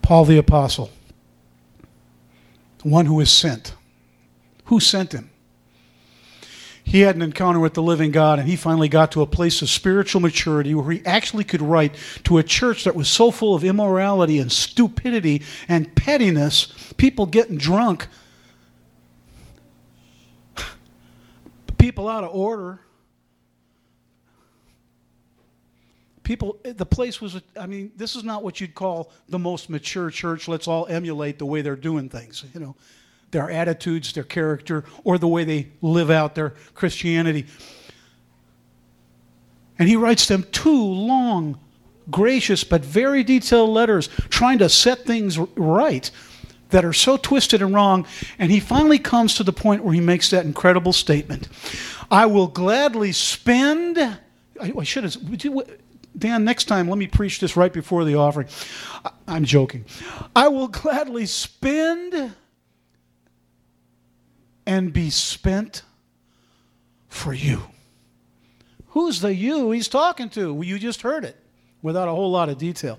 Paul 0.00 0.24
the 0.24 0.38
Apostle, 0.38 0.90
the 2.82 2.88
one 2.88 3.06
who 3.06 3.20
is 3.20 3.30
sent. 3.30 3.74
Who 4.66 4.80
sent 4.80 5.12
him? 5.12 5.30
He 6.82 7.00
had 7.02 7.14
an 7.14 7.22
encounter 7.22 7.60
with 7.60 7.74
the 7.74 7.82
living 7.82 8.10
God, 8.10 8.38
and 8.38 8.48
he 8.48 8.56
finally 8.56 8.88
got 8.88 9.12
to 9.12 9.22
a 9.22 9.26
place 9.26 9.62
of 9.62 9.68
spiritual 9.68 10.20
maturity 10.20 10.74
where 10.74 10.90
he 10.90 11.04
actually 11.06 11.44
could 11.44 11.62
write 11.62 11.94
to 12.24 12.38
a 12.38 12.42
church 12.42 12.84
that 12.84 12.96
was 12.96 13.08
so 13.08 13.30
full 13.30 13.54
of 13.54 13.62
immorality 13.62 14.38
and 14.38 14.50
stupidity 14.50 15.42
and 15.68 15.94
pettiness, 15.94 16.72
people 16.96 17.26
getting 17.26 17.58
drunk, 17.58 18.08
people 21.78 22.08
out 22.08 22.24
of 22.24 22.34
order. 22.34 22.80
People 26.30 26.56
eh, 26.64 26.72
the 26.76 26.86
place 26.86 27.20
was 27.20 27.40
i 27.58 27.66
mean 27.66 27.90
this 27.96 28.14
is 28.14 28.22
not 28.22 28.44
what 28.44 28.60
you'd 28.60 28.72
call 28.72 29.10
the 29.28 29.38
most 29.38 29.68
mature 29.68 30.10
church. 30.10 30.46
Let's 30.46 30.68
all 30.68 30.86
emulate 30.86 31.40
the 31.40 31.46
way 31.46 31.60
they're 31.60 31.74
doing 31.90 32.08
things 32.08 32.44
you 32.54 32.60
know. 32.60 32.76
Their 33.32 33.50
attitudes 33.50 34.12
their 34.12 34.22
character 34.38 34.84
or 35.02 35.18
the 35.18 35.26
way 35.26 35.42
they 35.42 35.70
live 35.82 36.08
out 36.08 36.36
their 36.36 36.50
christianity. 36.74 37.46
And 39.76 39.88
he 39.88 39.96
writes 39.96 40.26
them 40.28 40.46
two 40.52 40.82
long 40.84 41.58
gracious 42.10 42.62
but 42.62 42.84
very 42.84 43.24
detailed 43.24 43.70
letters 43.70 44.08
trying 44.28 44.58
to 44.58 44.68
set 44.68 45.04
things 45.04 45.36
right 45.56 46.08
that 46.70 46.84
are 46.84 46.92
so 46.92 47.16
twisted 47.16 47.60
and 47.60 47.74
wrong. 47.74 48.06
And 48.38 48.52
he 48.52 48.60
finally 48.60 49.00
comes 49.00 49.34
to 49.34 49.42
the 49.42 49.52
point 49.52 49.82
where 49.82 49.94
he 49.94 50.00
makes 50.00 50.30
that 50.30 50.44
incredible 50.44 50.92
statement. 50.92 51.48
I 52.08 52.26
will 52.26 52.46
gladly 52.46 53.10
spend 53.10 53.98
I, 54.60 54.84
should 54.84 55.04
have 55.04 55.16
Dan, 56.18 56.44
next 56.44 56.64
time, 56.64 56.88
let 56.88 56.98
me 56.98 57.06
preach 57.06 57.40
this 57.40 57.56
right 57.56 57.72
before 57.72 58.04
the 58.04 58.16
offering. 58.16 58.48
I'm 59.26 59.44
joking. 59.44 59.84
I 60.34 60.48
will 60.48 60.68
gladly 60.68 61.26
spend 61.26 62.34
and 64.66 64.92
be 64.92 65.10
spent 65.10 65.82
for 67.08 67.32
you. 67.32 67.62
Who's 68.88 69.20
the 69.20 69.34
you 69.34 69.70
he's 69.70 69.88
talking 69.88 70.28
to? 70.30 70.52
Well, 70.52 70.64
you 70.64 70.78
just 70.78 71.02
heard 71.02 71.24
it 71.24 71.36
without 71.80 72.08
a 72.08 72.12
whole 72.12 72.30
lot 72.30 72.48
of 72.48 72.58
detail. 72.58 72.98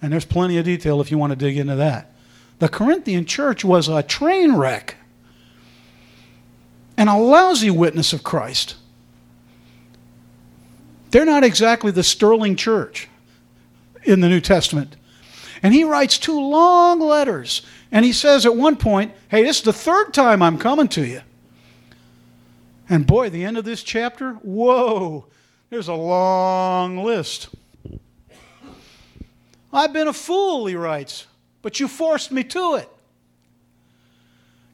And 0.00 0.12
there's 0.12 0.24
plenty 0.24 0.56
of 0.58 0.64
detail 0.64 1.00
if 1.00 1.10
you 1.10 1.18
want 1.18 1.32
to 1.32 1.36
dig 1.36 1.58
into 1.58 1.76
that. 1.76 2.12
The 2.60 2.68
Corinthian 2.68 3.24
church 3.24 3.64
was 3.64 3.88
a 3.88 4.02
train 4.02 4.54
wreck 4.56 4.96
and 6.96 7.08
a 7.08 7.16
lousy 7.16 7.70
witness 7.70 8.12
of 8.12 8.24
Christ. 8.24 8.76
They're 11.10 11.24
not 11.24 11.44
exactly 11.44 11.90
the 11.90 12.02
sterling 12.02 12.56
church 12.56 13.08
in 14.04 14.20
the 14.20 14.28
New 14.28 14.40
Testament. 14.40 14.96
And 15.62 15.74
he 15.74 15.84
writes 15.84 16.18
two 16.18 16.40
long 16.40 17.00
letters. 17.00 17.62
And 17.90 18.04
he 18.04 18.12
says 18.12 18.46
at 18.46 18.54
one 18.54 18.76
point, 18.76 19.12
Hey, 19.28 19.42
this 19.42 19.58
is 19.58 19.64
the 19.64 19.72
third 19.72 20.12
time 20.12 20.42
I'm 20.42 20.58
coming 20.58 20.88
to 20.88 21.04
you. 21.04 21.22
And 22.88 23.06
boy, 23.06 23.30
the 23.30 23.44
end 23.44 23.58
of 23.58 23.64
this 23.64 23.82
chapter, 23.82 24.32
whoa, 24.34 25.26
there's 25.70 25.88
a 25.88 25.94
long 25.94 26.98
list. 26.98 27.50
I've 29.72 29.92
been 29.92 30.08
a 30.08 30.12
fool, 30.12 30.66
he 30.66 30.74
writes, 30.74 31.26
but 31.60 31.78
you 31.78 31.88
forced 31.88 32.32
me 32.32 32.44
to 32.44 32.76
it. 32.76 32.88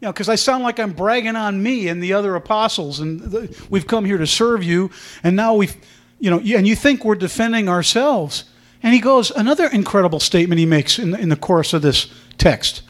You 0.00 0.06
know, 0.06 0.12
because 0.12 0.28
I 0.28 0.36
sound 0.36 0.62
like 0.62 0.78
I'm 0.78 0.92
bragging 0.92 1.34
on 1.34 1.60
me 1.60 1.88
and 1.88 2.00
the 2.00 2.12
other 2.12 2.36
apostles, 2.36 3.00
and 3.00 3.20
the, 3.20 3.66
we've 3.70 3.86
come 3.86 4.04
here 4.04 4.18
to 4.18 4.26
serve 4.26 4.62
you, 4.62 4.90
and 5.24 5.34
now 5.34 5.54
we've 5.54 5.76
you 6.18 6.30
know, 6.30 6.38
and 6.38 6.66
you 6.66 6.76
think 6.76 7.04
we're 7.04 7.14
defending 7.14 7.68
ourselves. 7.68 8.44
And 8.83 8.92
he 8.92 9.00
goes, 9.00 9.30
another 9.30 9.66
incredible 9.66 10.21
statement 10.21 10.59
he 10.59 10.66
makes 10.66 10.99
in 10.99 11.12
the, 11.12 11.18
in 11.18 11.28
the 11.28 11.37
course 11.37 11.73
of 11.73 11.83
this 11.83 12.12
text 12.38 12.83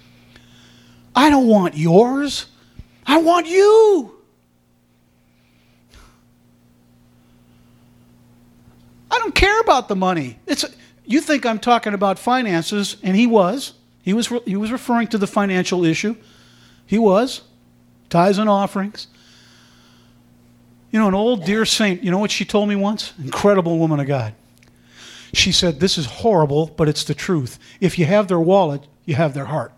I 1.15 1.31
don't 1.31 1.47
want 1.47 1.77
yours, 1.77 2.47
I 3.07 3.19
want 3.19 3.47
you. 3.47 4.11
I 9.11 9.19
don't 9.19 9.35
care 9.35 9.61
about 9.61 9.87
the 9.87 9.95
money. 9.95 10.41
It's, 10.47 10.65
you 11.05 11.21
think 11.21 11.47
I'm 11.47 11.61
talking 11.61 11.95
about 11.95 12.19
finances, 12.19 12.97
and 13.03 13.15
he 13.15 13.29
was. 13.29 13.75
He 14.03 14.13
was, 14.13 14.33
he 14.45 14.57
was 14.57 14.73
referring 14.73 15.07
to 15.09 15.19
the 15.19 15.29
financial 15.29 15.85
issue. 15.85 16.17
He 16.85 16.99
was. 16.99 17.43
Tithes 18.11 18.39
and 18.39 18.51
offerings. 18.51 19.07
You 20.95 21.01
know, 21.01 21.09
an 21.09 21.15
old 21.15 21.45
dear 21.45 21.65
saint, 21.65 22.05
you 22.05 22.13
know 22.13 22.19
what 22.19 22.31
she 22.31 22.45
told 22.45 22.69
me 22.69 22.77
once? 22.77 23.15
Incredible 23.19 23.81
woman 23.81 23.99
of 23.99 24.07
God. 24.07 24.33
She 25.33 25.51
said, 25.51 25.81
This 25.81 25.99
is 25.99 26.07
horrible, 26.07 26.69
but 26.77 26.89
it's 26.89 27.03
the 27.03 27.15
truth. 27.15 27.59
If 27.81 27.99
you 27.99 28.05
have 28.05 28.29
their 28.29 28.39
wallet, 28.39 28.87
you 29.05 29.17
have 29.17 29.35
their 29.35 29.47
heart. 29.47 29.73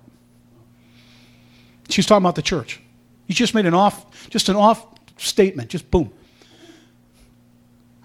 She's 1.89 2.05
talking 2.05 2.23
about 2.23 2.35
the 2.35 2.43
church. 2.43 2.83
You 3.29 3.35
just 3.35 3.55
made 3.55 3.65
an 3.65 3.73
off, 3.73 4.29
just 4.29 4.51
an 4.51 4.57
off 4.57 4.87
statement, 5.17 5.71
just 5.71 5.91
boom. 5.91 6.13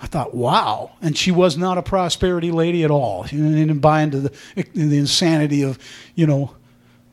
I 0.01 0.05
thought, 0.05 0.33
wow. 0.33 0.93
And 1.01 1.17
she 1.17 1.31
was 1.31 1.57
not 1.57 1.77
a 1.77 1.81
prosperity 1.81 2.49
lady 2.49 2.85
at 2.85 2.91
all. 2.91 3.25
She 3.25 3.35
didn't 3.35 3.79
buy 3.79 4.03
into 4.03 4.21
the, 4.21 4.37
the 4.73 4.97
insanity 4.97 5.63
of, 5.63 5.77
you 6.15 6.25
know, 6.25 6.55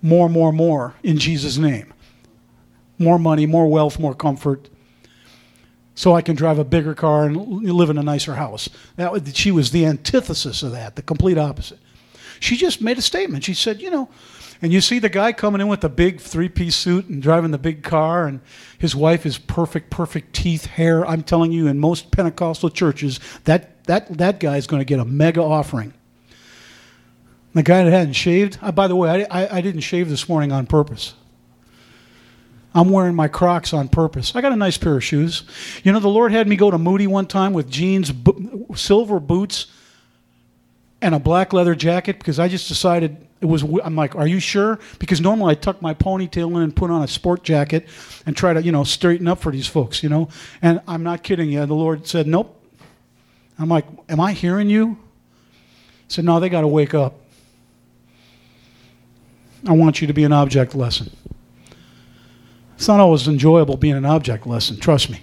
more, 0.00 0.28
more, 0.28 0.52
more 0.52 0.94
in 1.02 1.18
Jesus' 1.18 1.58
name. 1.58 1.92
More 3.00 3.18
money, 3.18 3.46
more 3.46 3.66
wealth, 3.66 3.98
more 3.98 4.14
comfort. 4.14 4.68
So 5.98 6.14
I 6.14 6.22
can 6.22 6.36
drive 6.36 6.60
a 6.60 6.64
bigger 6.64 6.94
car 6.94 7.24
and 7.24 7.36
live 7.36 7.90
in 7.90 7.98
a 7.98 8.04
nicer 8.04 8.36
house. 8.36 8.68
That 8.94 9.10
was, 9.10 9.36
she 9.36 9.50
was 9.50 9.72
the 9.72 9.84
antithesis 9.84 10.62
of 10.62 10.70
that, 10.70 10.94
the 10.94 11.02
complete 11.02 11.36
opposite. 11.36 11.80
She 12.38 12.56
just 12.56 12.80
made 12.80 12.98
a 12.98 13.02
statement. 13.02 13.42
She 13.42 13.52
said, 13.52 13.82
you 13.82 13.90
know, 13.90 14.08
and 14.62 14.72
you 14.72 14.80
see 14.80 15.00
the 15.00 15.08
guy 15.08 15.32
coming 15.32 15.60
in 15.60 15.66
with 15.66 15.80
the 15.80 15.88
big 15.88 16.20
three 16.20 16.48
piece 16.48 16.76
suit 16.76 17.08
and 17.08 17.20
driving 17.20 17.50
the 17.50 17.58
big 17.58 17.82
car, 17.82 18.28
and 18.28 18.40
his 18.78 18.94
wife 18.94 19.26
is 19.26 19.38
perfect, 19.38 19.90
perfect 19.90 20.36
teeth, 20.36 20.66
hair. 20.66 21.04
I'm 21.04 21.24
telling 21.24 21.50
you, 21.50 21.66
in 21.66 21.80
most 21.80 22.12
Pentecostal 22.12 22.70
churches, 22.70 23.18
that, 23.42 23.82
that, 23.86 24.18
that 24.18 24.38
guy 24.38 24.56
is 24.56 24.68
going 24.68 24.78
to 24.78 24.84
get 24.84 25.00
a 25.00 25.04
mega 25.04 25.42
offering. 25.42 25.94
The 27.54 27.64
guy 27.64 27.82
that 27.82 27.90
hadn't 27.90 28.12
shaved, 28.12 28.60
uh, 28.62 28.70
by 28.70 28.86
the 28.86 28.94
way, 28.94 29.26
I, 29.28 29.42
I, 29.42 29.56
I 29.56 29.60
didn't 29.60 29.80
shave 29.80 30.08
this 30.08 30.28
morning 30.28 30.52
on 30.52 30.68
purpose. 30.68 31.14
I'm 32.74 32.90
wearing 32.90 33.14
my 33.14 33.28
Crocs 33.28 33.72
on 33.72 33.88
purpose. 33.88 34.36
I 34.36 34.40
got 34.40 34.52
a 34.52 34.56
nice 34.56 34.76
pair 34.76 34.96
of 34.96 35.04
shoes. 35.04 35.42
You 35.82 35.92
know, 35.92 36.00
the 36.00 36.08
Lord 36.08 36.32
had 36.32 36.46
me 36.46 36.56
go 36.56 36.70
to 36.70 36.78
Moody 36.78 37.06
one 37.06 37.26
time 37.26 37.52
with 37.52 37.70
jeans, 37.70 38.12
silver 38.74 39.18
boots, 39.20 39.66
and 41.00 41.14
a 41.14 41.18
black 41.18 41.52
leather 41.52 41.74
jacket 41.74 42.18
because 42.18 42.38
I 42.38 42.48
just 42.48 42.68
decided 42.68 43.16
it 43.40 43.46
was. 43.46 43.62
I'm 43.62 43.96
like, 43.96 44.16
are 44.16 44.26
you 44.26 44.40
sure? 44.40 44.78
Because 44.98 45.20
normally 45.20 45.52
I 45.52 45.54
tuck 45.54 45.80
my 45.80 45.94
ponytail 45.94 46.50
in 46.56 46.62
and 46.62 46.74
put 46.74 46.90
on 46.90 47.02
a 47.02 47.08
sport 47.08 47.44
jacket 47.44 47.88
and 48.26 48.36
try 48.36 48.52
to, 48.52 48.62
you 48.62 48.72
know, 48.72 48.84
straighten 48.84 49.28
up 49.28 49.38
for 49.38 49.52
these 49.52 49.66
folks, 49.66 50.02
you 50.02 50.08
know. 50.08 50.28
And 50.60 50.80
I'm 50.88 51.02
not 51.02 51.22
kidding 51.22 51.50
you. 51.50 51.64
The 51.64 51.74
Lord 51.74 52.06
said, 52.06 52.26
nope. 52.26 52.54
I'm 53.58 53.68
like, 53.68 53.86
am 54.08 54.20
I 54.20 54.32
hearing 54.32 54.70
you? 54.70 54.98
He 56.06 56.14
said, 56.14 56.24
no, 56.24 56.40
they 56.40 56.48
got 56.48 56.60
to 56.62 56.68
wake 56.68 56.94
up. 56.94 57.14
I 59.66 59.72
want 59.72 60.00
you 60.00 60.06
to 60.06 60.12
be 60.12 60.24
an 60.24 60.32
object 60.32 60.74
lesson. 60.74 61.10
It's 62.78 62.86
not 62.86 63.00
always 63.00 63.26
enjoyable 63.26 63.76
being 63.76 63.96
an 63.96 64.04
object 64.04 64.46
lesson, 64.46 64.78
trust 64.78 65.10
me. 65.10 65.18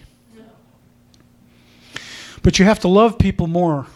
But 2.44 2.60
you 2.60 2.66
have 2.66 2.82
to 2.82 2.90
love 2.90 3.18
people 3.18 3.48
more 3.48 3.88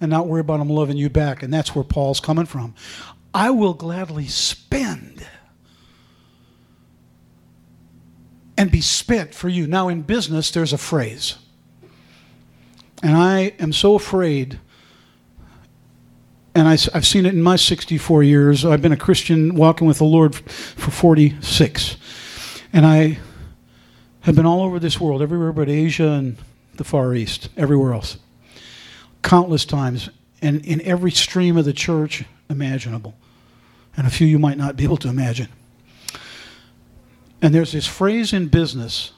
and 0.00 0.08
not 0.08 0.28
worry 0.28 0.40
about 0.40 0.58
them 0.58 0.68
loving 0.68 0.96
you 0.96 1.10
back. 1.10 1.42
And 1.42 1.52
that's 1.52 1.74
where 1.74 1.82
Paul's 1.82 2.20
coming 2.20 2.46
from. 2.46 2.76
I 3.34 3.50
will 3.50 3.74
gladly 3.74 4.28
spend 4.28 5.26
and 8.56 8.70
be 8.70 8.80
spent 8.80 9.34
for 9.34 9.48
you. 9.48 9.66
Now, 9.66 9.88
in 9.88 10.02
business, 10.02 10.52
there's 10.52 10.72
a 10.72 10.78
phrase. 10.78 11.38
And 13.02 13.16
I 13.16 13.52
am 13.58 13.72
so 13.72 13.96
afraid, 13.96 14.60
and 16.54 16.68
I, 16.68 16.78
have 16.94 17.04
seen 17.04 17.26
it 17.26 17.34
in 17.34 17.42
my 17.42 17.56
64 17.56 18.22
years. 18.22 18.64
I've 18.64 18.80
been 18.80 18.92
a 18.92 18.96
Christian 18.96 19.56
walking 19.56 19.88
with 19.88 19.98
the 19.98 20.04
Lord 20.04 20.36
for 20.36 20.92
46. 20.92 21.96
And 22.76 22.84
I 22.84 23.16
have 24.20 24.36
been 24.36 24.44
all 24.44 24.60
over 24.60 24.78
this 24.78 25.00
world, 25.00 25.22
everywhere 25.22 25.50
but 25.50 25.70
Asia 25.70 26.08
and 26.08 26.36
the 26.74 26.84
Far 26.84 27.14
East, 27.14 27.48
everywhere 27.56 27.94
else 27.94 28.18
countless 29.22 29.64
times 29.64 30.10
and 30.42 30.62
in 30.66 30.82
every 30.82 31.10
stream 31.10 31.56
of 31.56 31.64
the 31.64 31.72
church 31.72 32.24
imaginable. 32.50 33.14
And 33.96 34.06
a 34.06 34.10
few 34.10 34.26
you 34.26 34.38
might 34.38 34.58
not 34.58 34.76
be 34.76 34.84
able 34.84 34.98
to 34.98 35.08
imagine. 35.08 35.48
And 37.40 37.54
there's 37.54 37.72
this 37.72 37.86
phrase 37.86 38.34
in 38.34 38.48
business, 38.48 39.12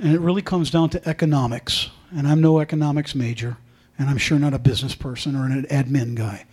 and 0.00 0.14
it 0.14 0.20
really 0.20 0.40
comes 0.40 0.70
down 0.70 0.88
to 0.88 1.06
economics. 1.06 1.90
And 2.16 2.26
I'm 2.26 2.40
no 2.40 2.60
economics 2.60 3.14
major, 3.14 3.58
and 3.98 4.08
I'm 4.08 4.16
sure 4.16 4.38
not 4.38 4.54
a 4.54 4.58
business 4.58 4.94
person 4.94 5.36
or 5.36 5.44
an 5.44 5.66
admin 5.70 6.14
guy. 6.14 6.46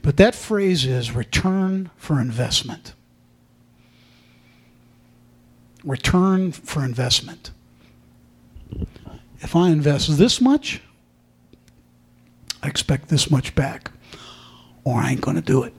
But 0.00 0.16
that 0.18 0.36
phrase 0.36 0.86
is 0.86 1.10
return 1.10 1.90
for 1.96 2.20
investment. 2.20 2.94
Return 5.84 6.52
for 6.52 6.84
investment. 6.84 7.50
If 9.40 9.56
I 9.56 9.70
invest 9.70 10.18
this 10.18 10.40
much, 10.40 10.80
I 12.62 12.68
expect 12.68 13.08
this 13.08 13.30
much 13.30 13.54
back, 13.54 13.90
or 14.84 14.96
I 14.96 15.10
ain't 15.10 15.22
going 15.22 15.36
to 15.36 15.42
do 15.42 15.62
it. 15.62 15.74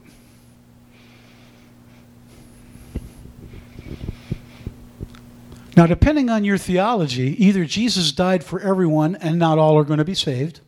Now, 5.77 5.87
depending 5.87 6.29
on 6.29 6.43
your 6.43 6.57
theology, 6.57 7.43
either 7.43 7.65
Jesus 7.65 8.11
died 8.11 8.43
for 8.43 8.59
everyone 8.59 9.15
and 9.15 9.39
not 9.39 9.57
all 9.57 9.77
are 9.77 9.83
going 9.83 9.99
to 9.99 10.05
be 10.05 10.15
saved, 10.15 10.59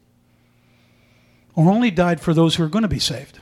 or 1.56 1.69
only 1.69 1.91
died 1.91 2.22
for 2.22 2.34
those 2.34 2.56
who 2.56 2.63
are 2.63 2.69
going 2.69 2.84
to 2.84 2.88
be 2.88 3.00
saved. 3.00 3.39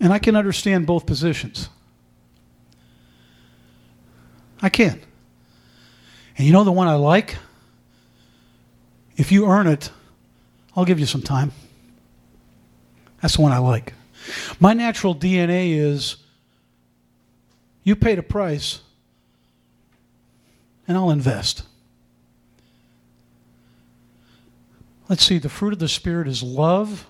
And 0.00 0.12
I 0.12 0.18
can 0.18 0.36
understand 0.36 0.86
both 0.86 1.06
positions. 1.06 1.70
I 4.60 4.68
can. 4.68 5.00
And 6.36 6.46
you 6.46 6.52
know 6.52 6.64
the 6.64 6.72
one 6.72 6.88
I 6.88 6.94
like? 6.94 7.36
If 9.16 9.32
you 9.32 9.46
earn 9.46 9.66
it, 9.66 9.90
I'll 10.76 10.84
give 10.84 11.00
you 11.00 11.06
some 11.06 11.22
time. 11.22 11.52
That's 13.20 13.36
the 13.36 13.42
one 13.42 13.52
I 13.52 13.58
like. 13.58 13.94
My 14.60 14.72
natural 14.74 15.14
DNA 15.14 15.76
is 15.76 16.16
you 17.82 17.96
paid 17.96 18.18
a 18.18 18.22
price, 18.22 18.80
and 20.86 20.96
I'll 20.96 21.10
invest. 21.10 21.62
Let's 25.08 25.24
see, 25.24 25.38
the 25.38 25.48
fruit 25.48 25.72
of 25.72 25.78
the 25.78 25.88
Spirit 25.88 26.28
is 26.28 26.42
love. 26.42 27.06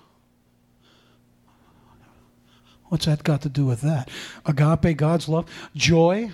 What's 2.87 3.05
that 3.05 3.23
got 3.23 3.41
to 3.41 3.49
do 3.49 3.65
with 3.65 3.81
that? 3.81 4.09
Agape, 4.45 4.97
God's 4.97 5.29
love. 5.29 5.45
Joy. 5.75 6.31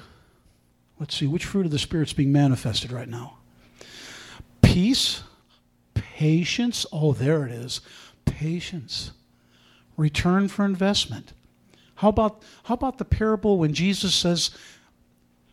Let's 0.99 1.15
see, 1.15 1.27
which 1.27 1.45
fruit 1.45 1.65
of 1.65 1.71
the 1.71 1.79
Spirit's 1.79 2.13
being 2.13 2.31
manifested 2.31 2.91
right 2.91 3.07
now? 3.09 3.37
Peace. 4.61 5.23
Patience. 5.93 6.85
Oh, 6.91 7.13
there 7.13 7.45
it 7.45 7.51
is. 7.51 7.81
Patience. 8.25 9.11
Return 9.97 10.47
for 10.47 10.65
investment. 10.65 11.33
How 11.95 12.09
about, 12.09 12.43
how 12.63 12.73
about 12.73 12.97
the 12.97 13.05
parable 13.05 13.57
when 13.57 13.73
Jesus 13.73 14.13
says, 14.13 14.51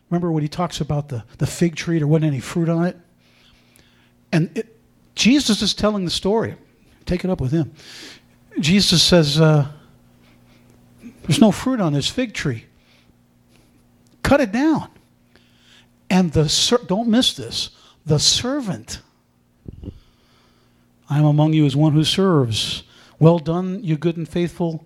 remember 0.09 0.31
when 0.31 0.43
he 0.43 0.49
talks 0.49 0.81
about 0.81 1.09
the, 1.09 1.23
the 1.37 1.47
fig 1.47 1.75
tree, 1.75 1.97
there 1.97 2.07
wasn't 2.07 2.25
any 2.25 2.39
fruit 2.39 2.69
on 2.69 2.85
it? 2.85 2.97
And 4.31 4.57
it, 4.57 4.77
Jesus 5.15 5.61
is 5.61 5.73
telling 5.73 6.05
the 6.05 6.11
story. 6.11 6.55
Take 7.05 7.23
it 7.23 7.29
up 7.29 7.39
with 7.39 7.51
him. 7.51 7.73
Jesus 8.59 9.01
says, 9.03 9.39
uh, 9.39 9.67
There's 11.23 11.39
no 11.39 11.51
fruit 11.51 11.79
on 11.79 11.93
this 11.93 12.09
fig 12.09 12.33
tree. 12.33 12.65
Cut 14.21 14.41
it 14.41 14.51
down. 14.51 14.89
And 16.13 16.31
the 16.31 16.47
ser- 16.47 16.85
don't 16.85 17.07
miss 17.07 17.33
this. 17.33 17.71
The 18.05 18.19
servant 18.19 19.01
I 21.09 21.17
am 21.17 21.25
among 21.25 21.53
you 21.53 21.65
as 21.65 21.75
one 21.75 21.93
who 21.93 22.03
serves. 22.03 22.83
Well 23.17 23.39
done, 23.39 23.83
you 23.83 23.97
good 23.97 24.15
and 24.15 24.29
faithful. 24.29 24.85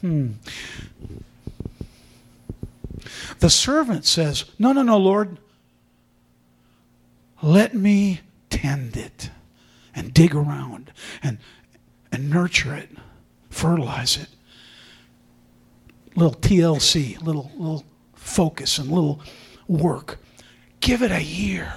Hmm. 0.00 0.34
The 3.40 3.50
servant 3.50 4.04
says, 4.04 4.44
No, 4.60 4.70
no, 4.72 4.82
no, 4.82 4.96
Lord. 4.96 5.38
Let 7.42 7.74
me 7.74 8.20
tend 8.48 8.96
it 8.96 9.30
and 9.92 10.14
dig 10.14 10.36
around 10.36 10.92
and, 11.20 11.38
and 12.12 12.30
nurture 12.30 12.76
it, 12.76 12.90
fertilize 13.50 14.16
it. 14.16 14.28
Little 16.14 16.34
TLC, 16.34 17.20
little, 17.20 17.50
little 17.56 17.84
focus 18.14 18.78
and 18.78 18.88
little 18.88 19.20
work. 19.68 20.18
Give 20.80 21.02
it 21.02 21.10
a 21.10 21.22
year. 21.22 21.72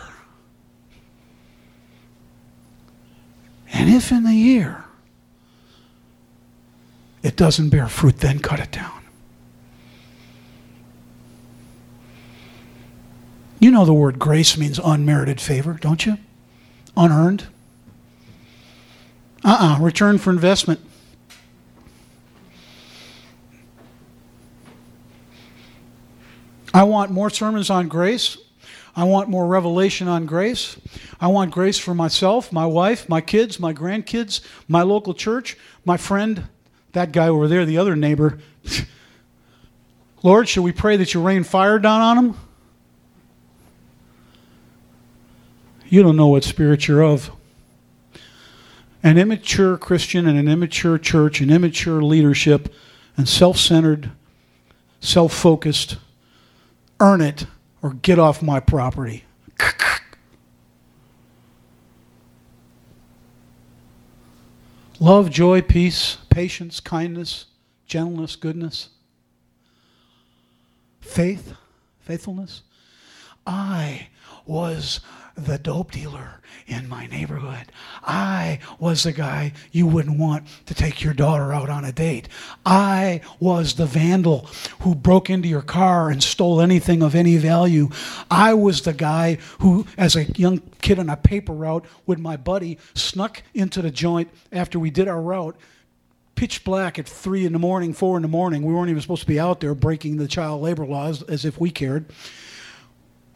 And 3.71 3.89
if 3.89 4.11
in 4.11 4.23
the 4.23 4.33
year 4.33 4.83
it 7.21 7.35
doesn't 7.35 7.69
bear 7.69 7.87
fruit, 7.87 8.17
then 8.17 8.39
cut 8.39 8.59
it 8.59 8.71
down. 8.71 8.91
You 13.59 13.71
know 13.71 13.85
the 13.85 13.93
word 13.93 14.19
grace 14.19 14.57
means 14.57 14.79
unmerited 14.79 15.41
favor, 15.41 15.73
don't 15.73 16.05
you? 16.05 16.17
Unearned. 16.95 17.47
Uh 19.43 19.77
uh 19.77 19.83
return 19.83 20.17
for 20.17 20.29
investment. 20.29 20.79
I 26.73 26.83
want 26.83 27.11
more 27.11 27.29
sermons 27.29 27.69
on 27.69 27.87
grace. 27.87 28.37
I 28.95 29.03
want 29.03 29.29
more 29.29 29.47
revelation 29.47 30.07
on 30.07 30.25
grace. 30.25 30.77
I 31.21 31.27
want 31.27 31.51
grace 31.51 31.77
for 31.77 31.93
myself, 31.93 32.51
my 32.51 32.65
wife, 32.65 33.07
my 33.07 33.21
kids, 33.21 33.59
my 33.59 33.73
grandkids, 33.73 34.41
my 34.67 34.81
local 34.81 35.13
church, 35.13 35.57
my 35.85 35.97
friend, 35.97 36.47
that 36.93 37.11
guy 37.11 37.27
over 37.27 37.47
there, 37.47 37.65
the 37.65 37.77
other 37.77 37.95
neighbor. 37.95 38.39
Lord, 40.23 40.49
should 40.49 40.63
we 40.63 40.71
pray 40.71 40.97
that 40.97 41.13
you 41.13 41.21
rain 41.21 41.43
fire 41.43 41.79
down 41.79 42.01
on 42.01 42.17
him? 42.17 42.35
You 45.87 46.03
don't 46.03 46.17
know 46.17 46.27
what 46.27 46.43
spirit 46.43 46.87
you're 46.87 47.03
of. 47.03 47.31
An 49.01 49.17
immature 49.17 49.77
Christian 49.77 50.27
and 50.27 50.37
an 50.37 50.47
immature 50.47 50.97
church, 50.97 51.39
an 51.39 51.49
immature 51.49 52.01
leadership, 52.01 52.73
and 53.15 53.27
self 53.27 53.57
centered, 53.57 54.11
self 54.99 55.33
focused, 55.33 55.97
earn 56.99 57.21
it 57.21 57.45
or 57.81 57.93
get 57.93 58.19
off 58.19 58.41
my 58.41 58.59
property. 58.59 59.23
Love, 64.99 65.29
joy, 65.29 65.61
peace, 65.61 66.17
patience, 66.29 66.81
kindness, 66.81 67.45
gentleness, 67.85 68.35
goodness, 68.35 68.89
faith, 70.99 71.53
faithfulness. 72.01 72.63
I 73.47 74.09
was 74.45 74.99
the 75.45 75.57
dope 75.57 75.91
dealer 75.91 76.41
in 76.67 76.87
my 76.87 77.07
neighborhood. 77.07 77.71
I 78.03 78.59
was 78.77 79.03
the 79.03 79.11
guy 79.11 79.53
you 79.71 79.87
wouldn't 79.87 80.19
want 80.19 80.47
to 80.67 80.73
take 80.73 81.03
your 81.03 81.13
daughter 81.13 81.51
out 81.51 81.69
on 81.69 81.83
a 81.83 81.91
date. 81.91 82.27
I 82.65 83.21
was 83.39 83.73
the 83.73 83.85
vandal 83.85 84.47
who 84.81 84.95
broke 84.95 85.29
into 85.29 85.47
your 85.47 85.61
car 85.61 86.09
and 86.09 86.23
stole 86.23 86.61
anything 86.61 87.01
of 87.01 87.15
any 87.15 87.37
value. 87.37 87.89
I 88.29 88.53
was 88.53 88.81
the 88.81 88.93
guy 88.93 89.39
who, 89.59 89.85
as 89.97 90.15
a 90.15 90.25
young 90.25 90.59
kid 90.81 90.99
on 90.99 91.09
a 91.09 91.17
paper 91.17 91.53
route 91.53 91.85
with 92.05 92.19
my 92.19 92.37
buddy, 92.37 92.77
snuck 92.93 93.43
into 93.53 93.81
the 93.81 93.91
joint 93.91 94.29
after 94.51 94.79
we 94.79 94.89
did 94.89 95.07
our 95.07 95.21
route 95.21 95.57
pitch 96.35 96.63
black 96.63 96.97
at 96.97 97.05
three 97.05 97.45
in 97.45 97.51
the 97.51 97.59
morning, 97.59 97.91
four 97.91 98.15
in 98.15 98.21
the 98.21 98.27
morning. 98.29 98.61
We 98.63 98.73
weren't 98.73 98.89
even 98.89 99.01
supposed 99.01 99.23
to 99.23 99.27
be 99.27 99.41
out 99.41 99.59
there 99.59 99.75
breaking 99.75 100.15
the 100.15 100.27
child 100.27 100.61
labor 100.61 100.85
laws 100.85 101.21
as 101.23 101.43
if 101.43 101.59
we 101.59 101.69
cared 101.69 102.05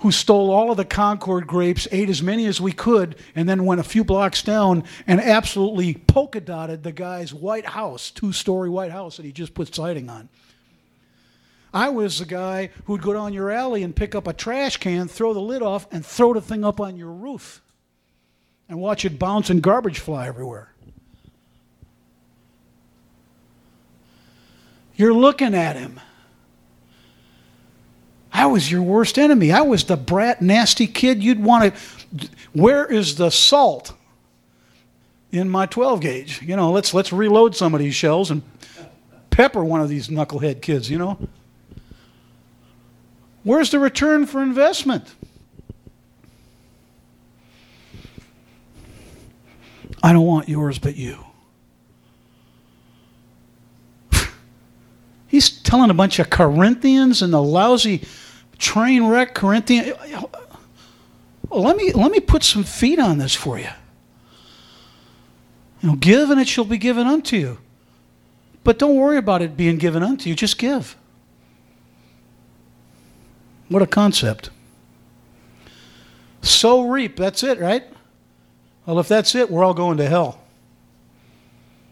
who 0.04 0.12
stole 0.12 0.52
all 0.52 0.70
of 0.70 0.76
the 0.76 0.84
Concord 0.84 1.48
grapes, 1.48 1.88
ate 1.90 2.10
as 2.10 2.22
many 2.22 2.46
as 2.46 2.60
we 2.60 2.74
could, 2.74 3.16
and 3.36 3.48
then 3.48 3.64
went 3.64 3.80
a 3.80 3.86
few 3.86 4.04
blocks 4.04 4.44
down 4.44 4.84
and 5.08 5.22
absolutely 5.22 5.94
polka 5.94 6.42
dotted 6.42 6.84
the 6.84 6.92
guy's 6.92 7.34
white 7.34 7.66
house, 7.66 8.12
two 8.12 8.34
story 8.34 8.70
white 8.70 8.92
house 8.92 9.16
that 9.16 9.26
he 9.26 9.32
just 9.32 9.54
put 9.54 9.74
siding 9.74 10.10
on. 10.10 10.28
I 11.74 11.88
was 11.88 12.20
the 12.20 12.26
guy 12.26 12.72
who'd 12.84 13.02
go 13.02 13.14
down 13.14 13.32
your 13.32 13.50
alley 13.50 13.82
and 13.82 13.96
pick 13.96 14.14
up 14.14 14.28
a 14.28 14.34
trash 14.34 14.76
can, 14.76 15.08
throw 15.08 15.34
the 15.34 15.40
lid 15.40 15.62
off, 15.62 15.88
and 15.90 16.06
throw 16.06 16.34
the 16.34 16.42
thing 16.42 16.66
up 16.66 16.82
on 16.82 16.98
your 16.98 17.12
roof 17.12 17.62
and 18.68 18.82
watch 18.82 19.06
it 19.06 19.18
bounce 19.18 19.50
and 19.50 19.64
garbage 19.64 20.00
fly 20.00 20.28
everywhere. 20.28 20.74
You're 24.98 25.14
looking 25.14 25.56
at 25.56 25.78
him. 25.78 26.02
I 28.34 28.48
was 28.48 28.72
your 28.72 28.82
worst 28.82 29.20
enemy. 29.20 29.52
I 29.52 29.62
was 29.62 29.84
the 29.84 29.96
brat, 29.96 30.42
nasty 30.42 30.88
kid 30.88 31.24
you'd 31.24 31.42
want 31.42 31.76
to. 31.76 32.30
Where 32.52 32.84
is 32.84 33.16
the 33.16 33.30
salt 33.30 33.94
in 35.32 35.50
my 35.50 35.68
12 35.68 36.02
gauge? 36.02 36.42
You 36.42 36.56
know, 36.56 36.72
let's 36.72 36.96
let's 36.96 37.14
reload 37.14 37.56
some 37.56 37.76
of 37.76 37.80
these 37.80 37.94
shells 37.94 38.32
and 38.32 38.42
pepper 39.30 39.64
one 39.64 39.82
of 39.82 39.90
these 39.90 40.08
knucklehead 40.08 40.62
kids. 40.62 40.90
You 40.90 40.98
know, 40.98 41.30
where's 43.44 43.70
the 43.70 43.78
return 43.78 44.26
for 44.26 44.42
investment? 44.42 45.14
I 50.02 50.12
don't 50.12 50.26
want 50.26 50.50
yours, 50.50 50.80
but 50.80 50.96
you. 50.96 51.24
He's 55.28 55.52
telling 55.62 55.92
a 55.92 55.94
bunch 55.94 56.18
of 56.18 56.32
Corinthians 56.32 57.22
and 57.22 57.32
the 57.32 57.42
lousy 57.42 58.04
train 58.64 59.08
wreck 59.08 59.36
Corinthian. 59.36 59.94
Let 61.50 61.76
me, 61.78 61.92
let 61.92 62.12
me 62.12 62.20
put 62.20 62.44
some 62.44 62.64
feet 62.64 62.98
on 62.98 63.18
this 63.18 63.36
for 63.36 63.60
you. 63.60 63.70
You 65.82 65.90
know, 65.90 65.96
give 65.96 66.30
and 66.32 66.40
it 66.40 66.48
shall 66.48 66.64
be 66.64 66.78
given 66.78 67.06
unto 67.06 67.36
you. 67.36 67.58
But 68.64 68.80
don't 68.80 68.96
worry 68.96 69.18
about 69.18 69.42
it 69.42 69.58
being 69.58 69.78
given 69.78 70.02
unto 70.02 70.30
you, 70.30 70.36
just 70.36 70.58
give. 70.58 70.96
What 73.68 73.82
a 73.82 73.88
concept. 73.88 74.50
Sow, 76.42 76.88
reap, 76.88 77.18
that's 77.18 77.44
it, 77.44 77.60
right? 77.60 77.84
Well, 78.86 79.00
if 79.00 79.08
that's 79.10 79.36
it, 79.36 79.52
we're 79.52 79.64
all 79.64 79.74
going 79.74 79.98
to 79.98 80.08
hell. 80.08 80.40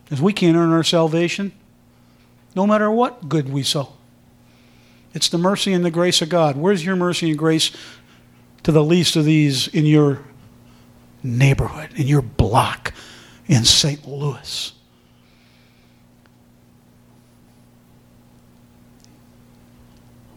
Because 0.05 0.21
we 0.21 0.31
can't 0.31 0.55
earn 0.55 0.71
our 0.71 0.83
salvation 0.83 1.51
no 2.55 2.65
matter 2.65 2.89
what 2.89 3.27
good 3.29 3.49
we 3.49 3.63
sow. 3.63 3.93
It's 5.13 5.29
the 5.29 5.37
mercy 5.37 5.73
and 5.73 5.83
the 5.83 5.91
grace 5.91 6.21
of 6.21 6.29
God. 6.29 6.55
Where's 6.55 6.85
your 6.85 6.95
mercy 6.95 7.29
and 7.29 7.37
grace 7.37 7.71
to 8.63 8.71
the 8.71 8.83
least 8.83 9.15
of 9.15 9.25
these 9.25 9.67
in 9.67 9.85
your 9.85 10.23
neighborhood, 11.23 11.89
in 11.95 12.07
your 12.07 12.21
block 12.21 12.93
in 13.47 13.65
St. 13.65 14.07
Louis? 14.07 14.73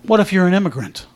What 0.03 0.21
if 0.21 0.33
you're 0.33 0.47
an 0.47 0.55
immigrant? 0.55 1.07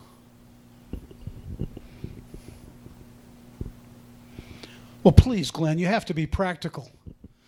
Well, 5.03 5.11
please, 5.11 5.51
Glenn, 5.51 5.77
you 5.79 5.85
have 5.85 6.05
to 6.05 6.13
be 6.13 6.25
practical. 6.25 6.91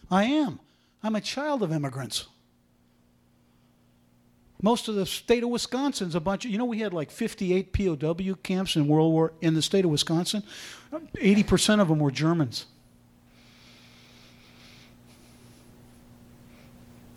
I 0.09 0.25
am. 0.25 0.59
I'm 1.03 1.15
a 1.15 1.21
child 1.21 1.63
of 1.63 1.71
immigrants. 1.71 2.27
Most 4.61 4.87
of 4.87 4.95
the 4.95 5.05
state 5.05 5.43
of 5.43 5.49
Wisconsin's 5.49 6.13
a 6.13 6.19
bunch 6.19 6.45
of, 6.45 6.51
you 6.51 6.57
know, 6.57 6.65
we 6.65 6.79
had 6.79 6.93
like 6.93 7.09
58 7.09 7.73
POW 7.73 8.35
camps 8.43 8.75
in 8.75 8.87
World 8.87 9.11
War 9.11 9.33
in 9.41 9.55
the 9.55 9.61
state 9.61 9.85
of 9.85 9.91
Wisconsin. 9.91 10.43
80% 10.91 11.81
of 11.81 11.87
them 11.87 11.99
were 11.99 12.11
Germans. 12.11 12.67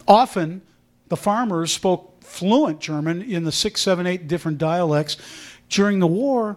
Often, 0.08 0.62
the 1.08 1.16
farmers 1.16 1.72
spoke 1.72 2.22
fluent 2.22 2.80
German 2.80 3.22
in 3.22 3.44
the 3.44 3.52
six, 3.52 3.80
seven, 3.82 4.06
eight 4.06 4.26
different 4.26 4.58
dialects 4.58 5.16
during 5.68 5.98
the 5.98 6.06
war, 6.06 6.56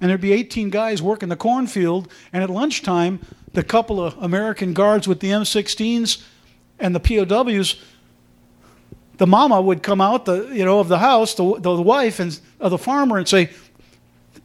and 0.00 0.10
there'd 0.10 0.20
be 0.20 0.32
18 0.32 0.70
guys 0.70 1.02
working 1.02 1.28
the 1.28 1.36
cornfield, 1.36 2.10
and 2.32 2.42
at 2.42 2.50
lunchtime, 2.50 3.20
the 3.52 3.62
couple 3.62 4.02
of 4.02 4.16
American 4.18 4.72
guards 4.72 5.08
with 5.08 5.20
the 5.20 5.28
M16s 5.28 6.22
and 6.78 6.94
the 6.94 7.00
POWs 7.00 7.76
the 9.20 9.26
mama 9.26 9.60
would 9.60 9.82
come 9.82 10.00
out, 10.00 10.24
the 10.24 10.48
you 10.50 10.64
know, 10.64 10.80
of 10.80 10.88
the 10.88 10.96
house, 10.96 11.34
the, 11.34 11.60
the 11.60 11.82
wife 11.82 12.20
and 12.20 12.40
of 12.58 12.70
the 12.70 12.78
farmer, 12.78 13.18
and 13.18 13.28
say, 13.28 13.50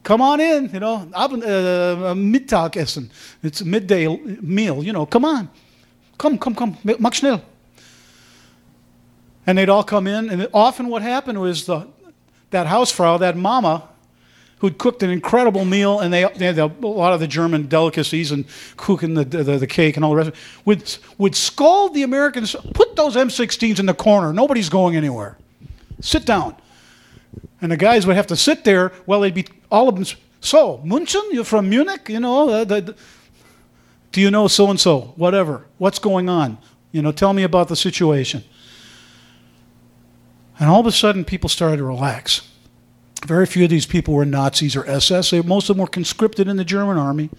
"Come 0.03 0.21
on 0.21 0.41
in, 0.41 0.69
you 0.73 0.81
know, 0.81 1.09
uh, 1.13 2.13
Mittagessen. 2.13 3.09
It's 3.41 3.61
a 3.61 3.65
midday 3.65 4.05
meal. 4.41 4.83
You 4.83 4.91
know, 4.91 5.05
come 5.05 5.23
on, 5.23 5.47
come, 6.17 6.37
come, 6.37 6.55
come, 6.55 6.77
mach 6.99 7.13
schnell." 7.13 7.41
And 9.47 9.57
they'd 9.57 9.69
all 9.69 9.85
come 9.85 10.07
in, 10.07 10.29
and 10.29 10.45
often 10.53 10.89
what 10.89 11.01
happened 11.01 11.39
was 11.39 11.65
the 11.67 11.87
that 12.49 12.67
housefrau, 12.67 13.17
that 13.19 13.37
mama, 13.37 13.87
who'd 14.59 14.77
cooked 14.77 15.03
an 15.03 15.09
incredible 15.09 15.65
meal, 15.65 15.99
and 15.99 16.13
they, 16.13 16.23
they 16.35 16.45
had 16.45 16.57
a 16.57 16.67
lot 16.67 17.13
of 17.13 17.19
the 17.19 17.27
German 17.27 17.67
delicacies 17.67 18.31
and 18.31 18.45
cooking 18.77 19.13
the, 19.13 19.25
the, 19.25 19.57
the, 19.57 19.67
cake 19.67 19.95
and 19.95 20.05
all 20.05 20.11
the 20.11 20.17
rest, 20.17 20.31
would, 20.63 20.97
would 21.17 21.35
scold 21.35 21.93
the 21.93 22.03
Americans, 22.03 22.55
put 22.73 22.95
those 22.95 23.15
M16s 23.15 23.79
in 23.79 23.85
the 23.85 23.93
corner. 23.93 24.31
Nobody's 24.31 24.69
going 24.69 24.95
anywhere. 24.95 25.37
Sit 25.99 26.25
down. 26.25 26.55
And 27.61 27.71
the 27.71 27.77
guys 27.77 28.07
would 28.07 28.15
have 28.15 28.27
to 28.27 28.35
sit 28.35 28.63
there 28.63 28.89
while 29.05 29.21
they'd 29.21 29.33
be, 29.33 29.45
all 29.69 29.89
of 29.89 29.95
them, 29.95 30.05
so, 30.39 30.79
München, 30.85 31.23
you're 31.31 31.43
from 31.43 31.69
Munich? 31.69 32.07
You 32.07 32.19
know, 32.19 32.49
uh, 32.49 32.63
the, 32.63 32.81
the, 32.81 32.95
do 34.11 34.21
you 34.21 34.31
know 34.31 34.47
so 34.47 34.69
and 34.69 34.79
so? 34.79 35.13
Whatever. 35.15 35.65
What's 35.79 35.99
going 35.99 36.29
on? 36.29 36.57
You 36.91 37.01
know, 37.01 37.11
tell 37.11 37.33
me 37.33 37.43
about 37.43 37.67
the 37.67 37.75
situation. 37.75 38.43
And 40.59 40.69
all 40.69 40.79
of 40.79 40.85
a 40.85 40.91
sudden, 40.91 41.25
people 41.25 41.49
started 41.49 41.77
to 41.77 41.83
relax. 41.83 42.49
Very 43.25 43.47
few 43.47 43.63
of 43.63 43.71
these 43.71 43.87
people 43.87 44.13
were 44.13 44.25
Nazis 44.25 44.75
or 44.75 44.85
SS. 44.85 45.31
They, 45.31 45.41
most 45.41 45.69
of 45.69 45.75
them 45.75 45.81
were 45.81 45.89
conscripted 45.89 46.47
in 46.47 46.57
the 46.57 46.63
German 46.63 46.97
army. 46.97 47.31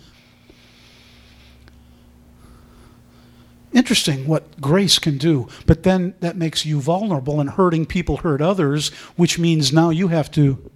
Interesting 3.73 4.27
what 4.27 4.61
grace 4.61 4.99
can 4.99 5.17
do, 5.17 5.49
but 5.67 5.83
then 5.85 6.15
that 6.21 6.37
makes 6.37 6.65
you 6.65 6.81
vulnerable, 6.81 7.41
and 7.41 7.51
hurting 7.51 7.87
people 7.87 8.17
hurt 8.19 8.41
others, 8.41 8.89
which 9.17 9.39
means 9.39 9.73
now 9.73 9.91
you 9.91 10.09
have 10.09 10.31
to 10.33 10.71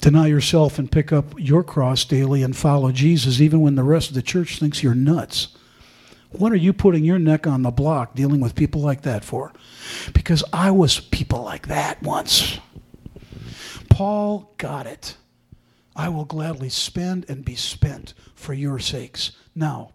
deny 0.00 0.26
yourself 0.26 0.78
and 0.78 0.90
pick 0.90 1.12
up 1.12 1.38
your 1.38 1.62
cross 1.62 2.04
daily 2.04 2.42
and 2.42 2.56
follow 2.56 2.90
Jesus, 2.90 3.40
even 3.40 3.60
when 3.60 3.76
the 3.76 3.84
rest 3.84 4.08
of 4.08 4.14
the 4.14 4.22
church 4.22 4.58
thinks 4.58 4.82
you're 4.82 4.94
nuts. 4.94 5.56
What 6.32 6.52
are 6.52 6.56
you 6.56 6.72
putting 6.72 7.04
your 7.04 7.18
neck 7.18 7.46
on 7.46 7.62
the 7.62 7.70
block 7.70 8.14
dealing 8.14 8.40
with 8.40 8.54
people 8.54 8.80
like 8.80 9.02
that 9.02 9.24
for? 9.24 9.52
Because 10.12 10.42
I 10.52 10.70
was 10.70 11.00
people 11.00 11.42
like 11.42 11.68
that 11.68 12.02
once. 12.02 12.58
Paul 13.90 14.54
got 14.56 14.86
it. 14.86 15.16
I 15.94 16.08
will 16.08 16.24
gladly 16.24 16.70
spend 16.70 17.26
and 17.28 17.44
be 17.44 17.54
spent 17.54 18.14
for 18.34 18.54
your 18.54 18.78
sakes. 18.78 19.32
Now, 19.54 19.92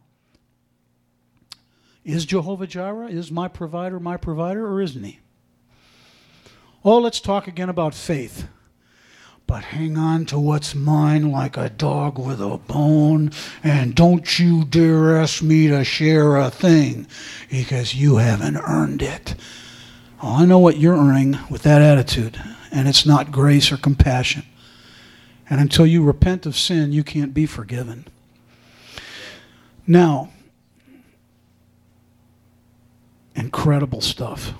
is 2.06 2.26
Jehovah 2.26 2.68
Jireh, 2.68 3.10
is 3.10 3.32
my 3.32 3.48
provider 3.48 4.00
my 4.00 4.16
provider, 4.16 4.66
or 4.66 4.82
isn't 4.82 5.04
he? 5.04 5.20
Oh, 6.86 7.00
let's 7.00 7.20
talk 7.20 7.48
again 7.48 7.70
about 7.70 7.94
faith. 7.94 8.48
But 9.48 9.64
hang 9.64 9.98
on 9.98 10.26
to 10.26 10.38
what's 10.38 10.76
mine 10.76 11.32
like 11.32 11.56
a 11.56 11.70
dog 11.70 12.20
with 12.20 12.42
a 12.42 12.58
bone, 12.58 13.32
and 13.64 13.96
don't 13.96 14.38
you 14.38 14.66
dare 14.66 15.18
ask 15.18 15.42
me 15.42 15.70
to 15.70 15.86
share 15.86 16.36
a 16.36 16.52
thing 16.52 17.08
because 17.50 17.96
you 17.96 18.18
haven't 18.18 18.58
earned 18.58 19.02
it. 19.02 19.36
Oh, 20.22 20.36
I 20.36 20.46
know 20.46 20.60
what 20.60 20.78
you're 20.78 20.98
earning 20.98 21.40
with 21.50 21.64
that 21.64 21.82
attitude, 21.82 22.42
and 22.72 22.90
it's 22.90 23.06
not 23.06 23.32
grace 23.32 23.72
or 23.72 23.78
compassion. 23.78 24.44
And 25.50 25.62
until 25.62 25.86
you 25.86 26.04
repent 26.04 26.46
of 26.46 26.58
sin, 26.58 26.92
you 26.92 27.06
can't 27.06 27.34
be 27.34 27.46
forgiven. 27.46 28.06
Now, 29.86 30.32
incredible 33.34 34.02
stuff. 34.02 34.52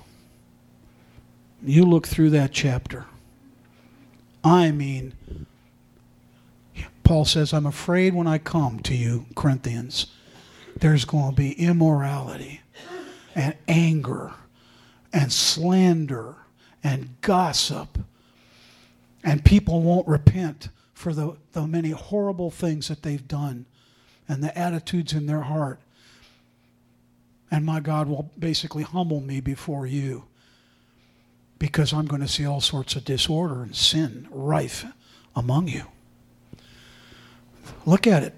You 1.62 1.84
look 1.84 2.06
through 2.06 2.30
that 2.30 2.52
chapter. 2.52 3.04
I 4.44 4.70
mean, 4.70 5.14
Paul 7.02 7.24
says, 7.24 7.52
I'm 7.52 7.66
afraid 7.66 8.14
when 8.14 8.26
I 8.26 8.38
come 8.38 8.80
to 8.80 8.94
you, 8.94 9.26
Corinthians, 9.34 10.06
there's 10.76 11.04
going 11.04 11.30
to 11.30 11.36
be 11.36 11.52
immorality 11.52 12.60
and 13.34 13.54
anger 13.66 14.32
and 15.12 15.32
slander 15.32 16.36
and 16.84 17.20
gossip, 17.20 17.98
and 19.24 19.44
people 19.44 19.82
won't 19.82 20.06
repent 20.06 20.68
for 20.92 21.12
the, 21.12 21.36
the 21.52 21.66
many 21.66 21.90
horrible 21.90 22.50
things 22.50 22.88
that 22.88 23.02
they've 23.02 23.26
done 23.26 23.66
and 24.28 24.42
the 24.42 24.56
attitudes 24.56 25.12
in 25.12 25.26
their 25.26 25.42
heart. 25.42 25.80
And 27.50 27.64
my 27.64 27.80
God 27.80 28.08
will 28.08 28.30
basically 28.38 28.82
humble 28.82 29.20
me 29.20 29.40
before 29.40 29.86
you 29.86 30.24
because 31.58 31.92
I'm 31.92 32.06
going 32.06 32.22
to 32.22 32.28
see 32.28 32.46
all 32.46 32.60
sorts 32.60 32.94
of 32.96 33.04
disorder 33.04 33.62
and 33.62 33.74
sin 33.74 34.28
rife 34.30 34.84
among 35.34 35.68
you. 35.68 35.84
Look 37.86 38.06
at 38.06 38.22
it 38.22 38.34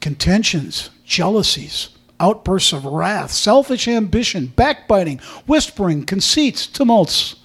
contentions, 0.00 0.90
jealousies, 1.04 1.88
outbursts 2.20 2.72
of 2.72 2.84
wrath, 2.84 3.32
selfish 3.32 3.88
ambition, 3.88 4.46
backbiting, 4.46 5.18
whispering, 5.46 6.04
conceits, 6.04 6.66
tumults. 6.66 7.36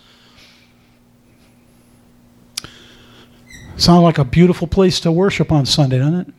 Sound 3.78 4.04
like 4.04 4.20
a 4.20 4.24
beautiful 4.24 4.68
place 4.68 5.00
to 5.00 5.12
worship 5.12 5.52
on 5.52 5.66
Sunday, 5.66 5.98
doesn't 5.98 6.20
it? 6.20 6.34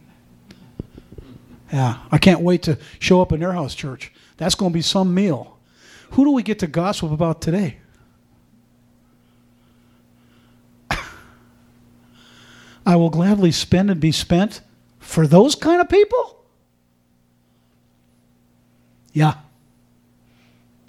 Yeah, 1.72 1.98
I 2.12 2.18
can't 2.18 2.40
wait 2.40 2.62
to 2.64 2.78
show 3.00 3.20
up 3.20 3.32
in 3.32 3.40
their 3.40 3.54
house 3.54 3.74
church. 3.74 4.12
That's 4.36 4.54
going 4.54 4.70
to 4.70 4.74
be 4.74 4.82
some 4.82 5.12
meal. 5.12 5.58
Who 6.12 6.24
do 6.24 6.30
we 6.30 6.42
get 6.44 6.58
to 6.60 6.66
gossip 6.66 7.10
about 7.10 7.40
today? 7.40 7.78
I 12.84 12.96
will 12.96 13.10
gladly 13.10 13.52
spend 13.52 13.90
and 13.90 14.00
be 14.00 14.12
spent 14.12 14.60
for 14.98 15.26
those 15.26 15.54
kind 15.54 15.80
of 15.80 15.88
people? 15.88 16.44
Yeah. 19.12 19.34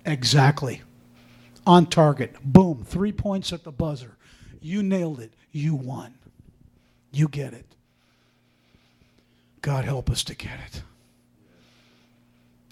Exactly. 0.06 0.82
On 1.66 1.86
target. 1.86 2.36
Boom. 2.44 2.84
Three 2.86 3.12
points 3.12 3.54
at 3.54 3.64
the 3.64 3.72
buzzer. 3.72 4.18
You 4.62 4.82
nailed 4.82 5.20
it. 5.20 5.34
You 5.52 5.76
won. 5.76 6.16
You 7.12 7.28
get 7.28 7.54
it. 7.54 7.66
God 9.62 9.86
help 9.86 10.10
us 10.10 10.24
to 10.26 10.36
get 10.36 10.60
it. 10.68 10.82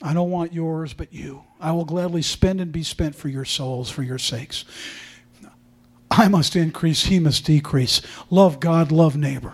I 0.01 0.13
don't 0.13 0.31
want 0.31 0.51
yours, 0.51 0.93
but 0.93 1.13
you. 1.13 1.43
I 1.59 1.71
will 1.71 1.85
gladly 1.85 2.21
spend 2.23 2.59
and 2.59 2.71
be 2.71 2.83
spent 2.83 3.15
for 3.15 3.29
your 3.29 3.45
souls, 3.45 3.89
for 3.89 4.01
your 4.03 4.17
sakes. 4.17 4.65
I 6.11 6.27
must 6.27 6.57
increase, 6.57 7.05
he 7.05 7.19
must 7.19 7.45
decrease. 7.45 8.01
Love 8.29 8.59
God, 8.59 8.91
love 8.91 9.15
neighbor. 9.15 9.53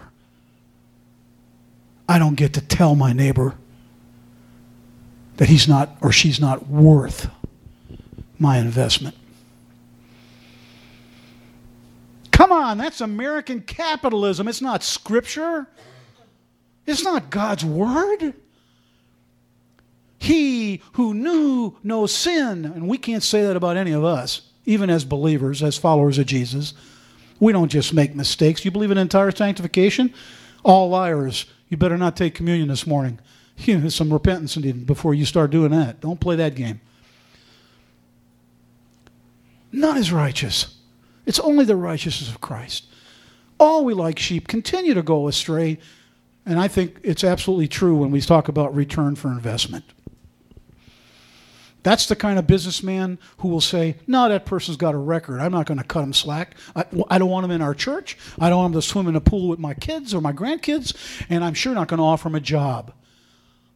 I 2.10 2.18
don't 2.18 2.34
get 2.34 2.54
to 2.54 2.62
tell 2.62 2.96
my 2.96 3.14
neighbor 3.14 3.54
that 5.36 5.50
he's 5.50 5.68
not 5.68 5.96
or 6.02 6.12
she's 6.12 6.40
not 6.40 6.68
worth 6.68 7.30
my 8.40 8.58
investment. 8.58 9.16
Come 12.32 12.52
on, 12.52 12.80
that's 12.80 13.02
American 13.02 13.62
capitalism. 13.62 14.48
It's 14.48 14.62
not 14.62 14.84
scripture. 14.84 15.68
It's 16.88 17.04
not 17.04 17.30
God's 17.30 17.66
word. 17.66 18.34
He 20.18 20.82
who 20.94 21.14
knew 21.14 21.78
no 21.84 22.08
sin, 22.08 22.66
and 22.66 22.88
we 22.88 22.98
can't 22.98 23.22
say 23.22 23.44
that 23.44 23.56
about 23.56 23.78
any 23.78 23.92
of 23.92 24.04
us 24.04 24.47
even 24.68 24.90
as 24.90 25.06
believers, 25.06 25.64
as 25.64 25.78
followers 25.78 26.20
of 26.20 26.28
Jesus. 26.28 26.76
We 27.40 27.54
don't 27.54 27.70
just 27.70 27.94
make 27.94 28.14
mistakes. 28.14 28.66
You 28.66 28.70
believe 28.70 28.92
in 28.92 28.98
entire 28.98 29.32
sanctification? 29.32 30.14
All 30.64 30.90
liars. 30.90 31.46
You 31.70 31.78
better 31.78 31.98
not 31.98 32.16
take 32.16 32.36
communion 32.36 32.68
this 32.68 32.86
morning. 32.86 33.20
You 33.62 33.80
know, 33.80 33.90
some 33.90 34.14
repentance 34.14 34.56
needed 34.56 34.86
before 34.86 35.16
you 35.16 35.26
start 35.26 35.50
doing 35.50 35.72
that. 35.72 36.00
Don't 36.00 36.20
play 36.20 36.36
that 36.36 36.54
game. 36.54 36.80
None 39.72 39.98
is 39.98 40.12
righteous. 40.12 40.76
It's 41.26 41.40
only 41.40 41.66
the 41.66 41.76
righteousness 41.76 42.30
of 42.30 42.40
Christ. 42.40 42.86
All 43.60 43.84
we 43.84 43.96
like 43.96 44.20
sheep 44.20 44.48
continue 44.48 44.94
to 44.94 45.02
go 45.02 45.28
astray, 45.28 45.80
and 46.46 46.60
I 46.60 46.68
think 46.68 47.00
it's 47.02 47.24
absolutely 47.24 47.68
true 47.68 47.96
when 47.96 48.12
we 48.12 48.22
talk 48.22 48.48
about 48.48 48.76
return 48.76 49.16
for 49.16 49.30
investment. 49.30 49.86
That's 51.88 52.08
the 52.08 52.18
kind 52.18 52.38
of 52.38 52.46
businessman 52.46 53.18
who 53.38 53.48
will 53.48 53.62
say, 53.62 53.96
No, 54.08 54.28
that 54.28 54.46
person's 54.46 54.76
got 54.76 54.94
a 54.94 54.98
record. 54.98 55.40
I'm 55.40 55.54
not 55.54 55.68
going 55.68 55.78
to 55.78 55.86
cut 55.86 56.04
him 56.04 56.12
slack. 56.12 56.58
I, 56.76 56.84
I, 57.10 57.18
don't 57.18 57.30
want 57.30 57.46
him 57.46 57.52
in 57.52 57.62
our 57.62 57.74
church. 57.74 58.18
I 58.38 58.50
don't 58.50 58.58
want 58.58 58.76
him 58.76 58.82
to 58.82 58.86
swim 58.86 59.08
in 59.08 59.16
a 59.16 59.22
pool 59.22 59.48
with 59.48 59.58
my 59.58 59.74
kids 59.74 60.14
or 60.14 60.20
my 60.20 60.34
grandkids, 60.34 60.94
and 61.30 61.46
I'm 61.46 61.54
sure 61.54 61.74
not 61.74 61.88
going 61.88 62.00
to 62.00 62.04
offer 62.04 62.28
him 62.28 62.36
a 62.36 62.42
job. 62.42 62.92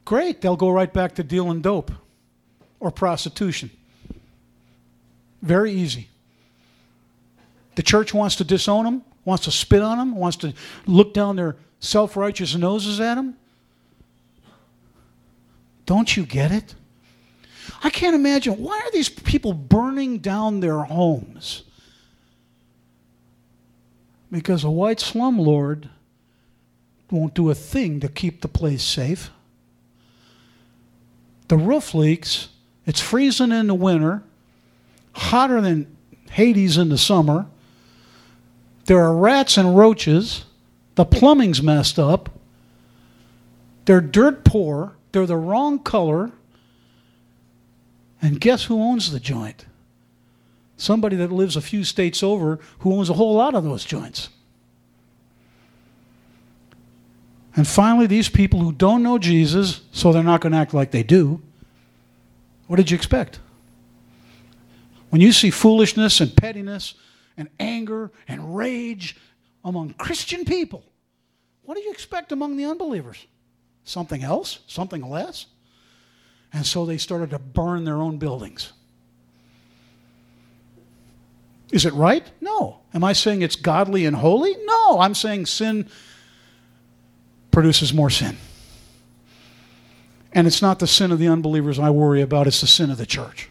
Great, 0.04 0.42
they'll 0.42 0.58
go 0.58 0.70
right 0.70 0.92
back 0.92 1.16
to 1.16 1.24
dealing 1.24 1.62
dope 1.62 1.90
or 2.82 2.92
prostitution. 2.92 3.72
Very 5.42 5.72
easy. 5.72 6.10
The 7.76 7.84
church 7.84 8.14
wants 8.14 8.36
to 8.36 8.44
disown 8.44 8.84
them, 8.84 9.06
wants 9.24 9.46
to 9.46 9.52
spit 9.52 9.82
on 9.82 9.98
them, 9.98 10.18
wants 10.18 10.36
to 10.40 10.54
look 10.86 11.14
down 11.14 11.38
their 11.38 11.56
self 11.80 12.18
righteous 12.18 12.56
noses 12.56 13.00
at 13.00 13.16
them. 13.16 13.38
Don't 15.86 16.18
you 16.18 16.26
get 16.26 16.52
it? 16.52 16.76
I 17.84 17.90
can't 17.90 18.16
imagine 18.16 18.62
why 18.62 18.80
are 18.80 18.92
these 18.92 19.10
people 19.10 19.54
burning 19.54 20.20
down 20.20 20.60
their 20.60 20.82
homes? 20.82 21.64
Because 24.32 24.64
a 24.64 24.72
white 24.72 25.00
slumlord 25.00 25.90
won't 27.10 27.34
do 27.34 27.50
a 27.50 27.56
thing 27.56 28.00
to 28.00 28.08
keep 28.08 28.42
the 28.42 28.48
place 28.48 28.84
safe. 28.84 29.30
The 31.50 31.58
roof 31.58 31.94
leaks. 31.94 32.48
It's 32.86 33.02
freezing 33.02 33.52
in 33.52 33.68
the 33.68 33.76
winter, 33.76 34.24
hotter 35.14 35.62
than 35.62 35.96
Hades 36.32 36.78
in 36.78 36.90
the 36.90 36.98
summer. 36.98 37.46
There 38.86 39.00
are 39.00 39.16
rats 39.16 39.58
and 39.58 39.78
roaches. 39.78 40.46
The 40.96 41.06
plumbing's 41.06 41.62
messed 41.62 42.00
up. 42.00 42.30
They're 43.86 44.02
dirt 44.02 44.44
poor. 44.46 44.94
They're 45.12 45.26
the 45.26 45.38
wrong 45.38 45.80
color. 45.80 46.32
And 48.22 48.40
guess 48.40 48.66
who 48.66 48.82
owns 48.82 49.12
the 49.12 49.20
joint? 49.20 49.66
Somebody 50.78 51.16
that 51.18 51.32
lives 51.32 51.56
a 51.56 51.62
few 51.62 51.84
states 51.84 52.24
over 52.24 52.60
who 52.80 52.94
owns 52.94 53.10
a 53.10 53.14
whole 53.14 53.36
lot 53.36 53.56
of 53.56 53.64
those 53.64 53.84
joints. 53.84 54.30
And 57.56 57.68
finally, 57.68 58.08
these 58.08 58.30
people 58.30 58.60
who 58.60 58.72
don't 58.72 59.04
know 59.04 59.18
Jesus, 59.18 59.82
so 59.92 60.12
they're 60.12 60.24
not 60.24 60.42
going 60.42 60.54
to 60.54 60.58
act 60.58 60.74
like 60.74 60.92
they 60.92 61.04
do, 61.04 61.42
what 62.68 62.78
did 62.78 62.90
you 62.90 62.96
expect? 62.96 63.40
When 65.10 65.20
you 65.20 65.34
see 65.34 65.50
foolishness 65.50 66.22
and 66.22 66.36
pettiness 66.36 66.94
and 67.36 67.50
anger 67.60 68.12
and 68.28 68.56
rage 68.56 69.18
among 69.66 69.94
Christian 69.96 70.46
people, 70.46 70.84
what 71.64 71.76
do 71.76 71.82
you 71.82 71.92
expect 71.92 72.32
among 72.32 72.56
the 72.56 72.66
unbelievers? 72.66 73.26
Something 73.84 74.24
else? 74.24 74.60
Something 74.68 75.08
less? 75.08 75.48
And 76.54 76.66
so 76.66 76.86
they 76.86 76.98
started 76.98 77.30
to 77.30 77.40
burn 77.40 77.86
their 77.86 77.98
own 77.98 78.18
buildings. 78.18 78.74
Is 81.72 81.86
it 81.86 81.94
right? 81.94 82.30
No. 82.42 82.80
Am 82.94 83.04
I 83.04 83.14
saying 83.14 83.42
it's 83.42 83.56
godly 83.56 84.06
and 84.06 84.16
holy? 84.16 84.56
No. 84.66 85.00
I'm 85.00 85.16
saying 85.16 85.46
sin 85.46 85.90
produces 87.52 87.94
more 87.94 88.10
sin. 88.10 88.38
And 90.34 90.48
it's 90.48 90.62
not 90.62 90.80
the 90.80 90.88
sin 90.88 91.12
of 91.12 91.20
the 91.20 91.28
unbelievers 91.28 91.80
I 91.80 91.90
worry 91.90 92.22
about, 92.22 92.48
it's 92.48 92.62
the 92.62 92.68
sin 92.68 92.90
of 92.90 92.98
the 92.98 93.06
church. 93.06 93.50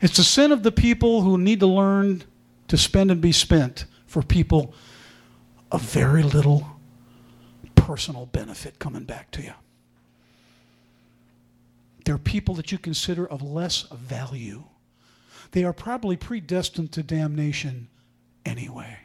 It's 0.00 0.16
the 0.16 0.24
sin 0.24 0.50
of 0.50 0.62
the 0.62 0.72
people 0.72 1.22
who 1.22 1.38
need 1.38 1.60
to 1.60 1.66
learn 1.66 2.24
to 2.68 2.76
spend 2.76 3.10
and 3.10 3.20
be 3.20 3.32
spent 3.32 3.84
for 4.06 4.22
people 4.22 4.74
of 5.70 5.82
very 5.82 6.22
little 6.22 6.66
personal 7.74 8.26
benefit 8.26 8.78
coming 8.78 9.04
back 9.04 9.30
to 9.32 9.42
you. 9.42 9.52
They're 12.04 12.18
people 12.18 12.54
that 12.56 12.72
you 12.72 12.78
consider 12.78 13.26
of 13.26 13.42
less 13.42 13.82
value. 13.92 14.64
They 15.52 15.64
are 15.64 15.72
probably 15.72 16.16
predestined 16.16 16.92
to 16.92 17.02
damnation 17.02 17.88
anyway. 18.44 18.98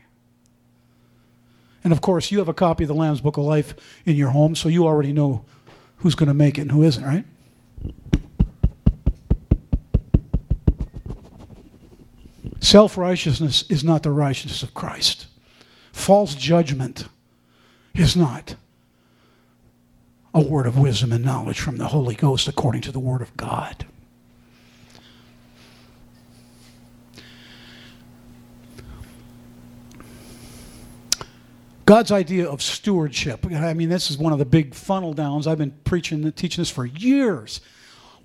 And 1.84 1.92
of 1.92 2.02
course, 2.02 2.32
you 2.32 2.40
have 2.40 2.50
a 2.50 2.54
copy 2.54 2.84
of 2.84 2.88
the 2.88 2.96
Lamb's 2.96 3.22
Book 3.22 3.38
of 3.38 3.44
Life 3.44 3.76
in 4.06 4.16
your 4.16 4.30
home, 4.30 4.56
so 4.56 4.70
you 4.70 4.86
already 4.86 5.14
know 5.14 5.46
who's 5.98 6.16
going 6.16 6.28
to 6.28 6.34
make 6.34 6.58
it 6.58 6.62
and 6.62 6.72
who 6.72 6.84
isn't, 6.84 7.04
right? 7.04 7.26
Self 12.60 12.98
righteousness 12.98 13.64
is 13.70 13.84
not 13.84 14.02
the 14.02 14.12
righteousness 14.12 14.64
of 14.64 14.74
Christ. 14.74 15.28
False 15.92 16.34
judgment 16.34 17.08
is 17.94 18.16
not 18.16 18.56
a 20.36 20.42
word 20.42 20.68
of 20.68 20.78
wisdom 20.78 21.14
and 21.14 21.24
knowledge 21.24 21.62
from 21.62 21.78
the 21.78 21.88
Holy 21.88 22.14
Ghost 22.14 22.50
according 22.50 22.82
to 22.82 22.92
the 22.92 23.00
Word 23.00 23.22
of 23.22 23.36
God. 23.38 23.86
God's 31.86 32.12
idea 32.12 32.50
of 32.50 32.62
stewardship. 32.62 33.46
I 33.46 33.74
mean, 33.74 33.88
this 33.88 34.12
is 34.12 34.18
one 34.18 34.34
of 34.34 34.40
the 34.40 34.46
big 34.46 34.74
funnel 34.74 35.14
downs. 35.14 35.48
I've 35.48 35.60
been 35.60 35.78
preaching, 35.86 36.26
and 36.26 36.36
teaching 36.36 36.62
this 36.62 36.70
for 36.70 36.86
years. 36.86 37.62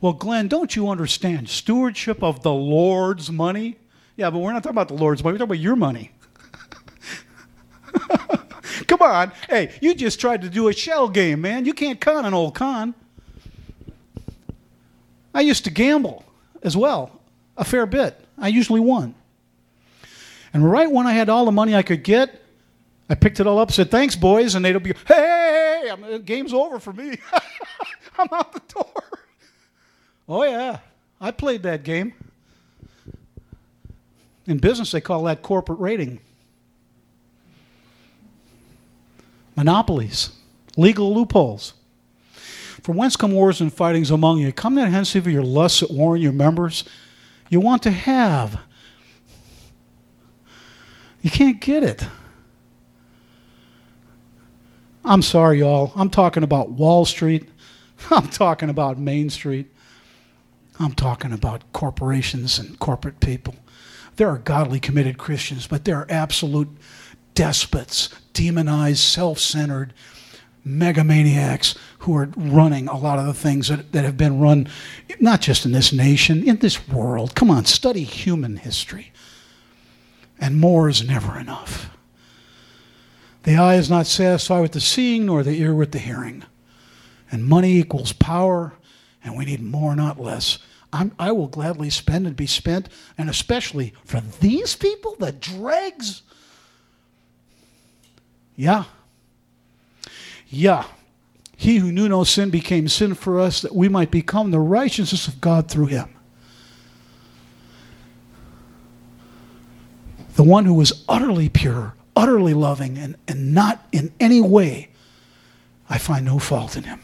Well, 0.00 0.14
Glenn, 0.14 0.48
don't 0.48 0.74
you 0.74 0.88
understand? 0.88 1.48
Stewardship 1.48 2.24
of 2.24 2.42
the 2.42 2.52
Lord's 2.52 3.30
money? 3.30 3.76
Yeah, 4.16 4.30
but 4.30 4.38
we're 4.38 4.52
not 4.52 4.64
talking 4.64 4.74
about 4.74 4.88
the 4.88 4.94
Lord's 4.94 5.22
money. 5.22 5.34
We're 5.34 5.38
talking 5.38 5.52
about 5.52 5.62
your 5.62 5.76
money. 5.76 6.10
Come 8.86 9.02
on. 9.02 9.32
Hey, 9.48 9.72
you 9.80 9.94
just 9.94 10.20
tried 10.20 10.42
to 10.42 10.48
do 10.48 10.68
a 10.68 10.72
shell 10.72 11.08
game, 11.08 11.40
man. 11.40 11.64
You 11.64 11.74
can't 11.74 12.00
con 12.00 12.24
an 12.24 12.34
old 12.34 12.54
con. 12.54 12.94
I 15.34 15.42
used 15.42 15.64
to 15.64 15.70
gamble 15.70 16.24
as 16.62 16.76
well, 16.76 17.20
a 17.56 17.64
fair 17.64 17.86
bit. 17.86 18.18
I 18.36 18.48
usually 18.48 18.80
won. 18.80 19.14
And 20.52 20.68
right 20.68 20.90
when 20.90 21.06
I 21.06 21.12
had 21.12 21.28
all 21.28 21.44
the 21.44 21.52
money 21.52 21.76
I 21.76 21.82
could 21.82 22.02
get, 22.02 22.42
I 23.08 23.14
picked 23.14 23.38
it 23.38 23.46
all 23.46 23.58
up, 23.58 23.70
said, 23.70 23.90
thanks, 23.90 24.16
boys, 24.16 24.54
and 24.54 24.64
they'd 24.64 24.80
be, 24.82 24.94
hey, 25.06 25.88
I'm, 25.90 26.02
uh, 26.02 26.18
game's 26.18 26.52
over 26.52 26.80
for 26.80 26.92
me. 26.92 27.18
I'm 28.18 28.28
out 28.32 28.52
the 28.52 28.62
door. 28.72 29.20
Oh, 30.28 30.42
yeah, 30.44 30.78
I 31.20 31.30
played 31.30 31.62
that 31.64 31.84
game. 31.84 32.12
In 34.46 34.58
business, 34.58 34.90
they 34.90 35.00
call 35.00 35.24
that 35.24 35.42
corporate 35.42 35.78
raiding. 35.78 36.20
Monopolies, 39.60 40.30
legal 40.78 41.14
loopholes. 41.14 41.74
From 42.82 42.96
whence 42.96 43.14
come 43.14 43.32
wars 43.32 43.60
and 43.60 43.70
fightings 43.70 44.10
among 44.10 44.38
you? 44.38 44.54
Come 44.54 44.76
not 44.76 44.88
hence 44.88 45.14
of 45.14 45.26
your 45.26 45.42
lusts 45.42 45.82
at 45.82 45.90
war 45.90 46.16
in 46.16 46.22
your 46.22 46.32
members. 46.32 46.82
You 47.50 47.60
want 47.60 47.82
to 47.82 47.90
have. 47.90 48.58
You 51.20 51.30
can't 51.30 51.60
get 51.60 51.82
it. 51.82 52.06
I'm 55.04 55.20
sorry, 55.20 55.58
y'all. 55.58 55.92
I'm 55.94 56.08
talking 56.08 56.42
about 56.42 56.70
Wall 56.70 57.04
Street. 57.04 57.46
I'm 58.10 58.28
talking 58.28 58.70
about 58.70 58.98
Main 58.98 59.28
Street. 59.28 59.70
I'm 60.78 60.94
talking 60.94 61.34
about 61.34 61.70
corporations 61.74 62.58
and 62.58 62.78
corporate 62.78 63.20
people. 63.20 63.56
There 64.16 64.30
are 64.30 64.38
godly, 64.38 64.80
committed 64.80 65.18
Christians, 65.18 65.66
but 65.66 65.84
there 65.84 65.96
are 65.96 66.06
absolute 66.08 66.70
despots, 67.34 68.08
demonized, 68.32 69.00
self 69.00 69.38
centered 69.38 69.92
megamaniacs 70.66 71.76
who 72.00 72.16
are 72.16 72.28
running 72.36 72.88
a 72.88 72.96
lot 72.96 73.18
of 73.18 73.26
the 73.26 73.34
things 73.34 73.68
that, 73.68 73.92
that 73.92 74.04
have 74.04 74.16
been 74.16 74.40
run, 74.40 74.68
not 75.18 75.40
just 75.40 75.64
in 75.64 75.72
this 75.72 75.92
nation, 75.92 76.46
in 76.46 76.56
this 76.56 76.88
world. 76.88 77.34
Come 77.34 77.50
on, 77.50 77.64
study 77.64 78.04
human 78.04 78.56
history. 78.56 79.12
And 80.38 80.58
more 80.58 80.88
is 80.88 81.06
never 81.06 81.38
enough. 81.38 81.90
The 83.42 83.56
eye 83.56 83.76
is 83.76 83.90
not 83.90 84.06
satisfied 84.06 84.60
with 84.60 84.72
the 84.72 84.80
seeing, 84.80 85.26
nor 85.26 85.42
the 85.42 85.58
ear 85.60 85.74
with 85.74 85.92
the 85.92 85.98
hearing. 85.98 86.44
And 87.30 87.44
money 87.44 87.78
equals 87.78 88.12
power, 88.12 88.74
and 89.22 89.36
we 89.36 89.44
need 89.44 89.62
more, 89.62 89.94
not 89.94 90.20
less. 90.20 90.58
I'm, 90.92 91.12
i 91.18 91.30
will 91.30 91.46
gladly 91.46 91.90
spend 91.90 92.26
and 92.26 92.36
be 92.36 92.46
spent, 92.46 92.88
and 93.16 93.30
especially 93.30 93.94
for 94.04 94.20
these 94.20 94.74
people, 94.74 95.16
the 95.18 95.32
dregs. 95.32 96.22
Yeah. 98.60 98.84
Yeah. 100.48 100.84
He 101.56 101.78
who 101.78 101.90
knew 101.90 102.10
no 102.10 102.24
sin 102.24 102.50
became 102.50 102.88
sin 102.88 103.14
for 103.14 103.40
us 103.40 103.62
that 103.62 103.74
we 103.74 103.88
might 103.88 104.10
become 104.10 104.50
the 104.50 104.60
righteousness 104.60 105.26
of 105.28 105.40
God 105.40 105.70
through 105.70 105.86
him. 105.86 106.10
The 110.34 110.42
one 110.42 110.66
who 110.66 110.74
was 110.74 111.04
utterly 111.08 111.48
pure 111.48 111.94
utterly 112.14 112.52
loving 112.52 112.98
and, 112.98 113.16
and 113.26 113.54
not 113.54 113.86
in 113.92 114.12
any 114.20 114.42
way, 114.42 114.90
I 115.88 115.96
find 115.96 116.26
no 116.26 116.38
fault 116.38 116.76
in 116.76 116.84
him. 116.84 117.00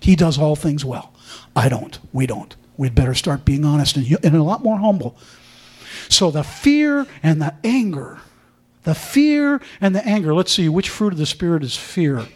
He 0.00 0.14
does 0.14 0.38
all 0.38 0.54
things 0.54 0.84
well. 0.84 1.12
I 1.56 1.68
don't. 1.68 1.98
We 2.12 2.28
don't. 2.28 2.54
We'd 2.76 2.94
better 2.94 3.14
start 3.14 3.44
being 3.44 3.64
honest 3.64 3.96
and, 3.96 4.06
and 4.24 4.36
a 4.36 4.42
lot 4.44 4.62
more 4.62 4.78
humble. 4.78 5.16
So 6.08 6.30
the 6.30 6.44
fear 6.44 7.08
and 7.24 7.42
the 7.42 7.54
anger, 7.64 8.20
the 8.84 8.94
fear 8.94 9.60
and 9.80 9.94
the 9.94 10.06
anger. 10.06 10.34
Let's 10.34 10.52
see, 10.52 10.68
which 10.68 10.88
fruit 10.88 11.12
of 11.12 11.18
the 11.18 11.26
Spirit 11.26 11.62
is 11.62 11.76
fear? 11.76 12.26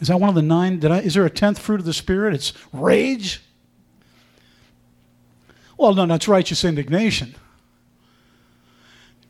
Is 0.00 0.08
that 0.08 0.18
one 0.18 0.28
of 0.28 0.34
the 0.34 0.42
nine? 0.42 0.80
Did 0.80 0.90
I, 0.90 1.00
is 1.00 1.14
there 1.14 1.26
a 1.26 1.30
tenth 1.30 1.58
fruit 1.58 1.80
of 1.80 1.86
the 1.86 1.92
Spirit? 1.92 2.34
It's 2.34 2.52
rage. 2.72 3.42
Well, 5.76 5.94
no, 5.94 6.06
that's 6.06 6.26
righteous 6.28 6.64
indignation. 6.64 7.34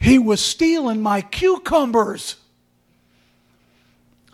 He 0.01 0.19
was 0.19 0.41
stealing 0.41 1.03
my 1.03 1.21
cucumbers. 1.21 2.37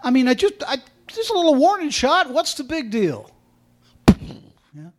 I 0.01 0.11
mean, 0.11 0.29
I 0.29 0.35
just, 0.35 0.55
I, 0.67 0.77
just 1.09 1.31
a 1.31 1.35
little 1.35 1.57
warning 1.57 1.91
shot. 1.91 2.31
What's 2.31 2.55
the 2.55 2.65
big 2.65 2.91
deal? 2.91 3.31
yeah. 4.09 4.91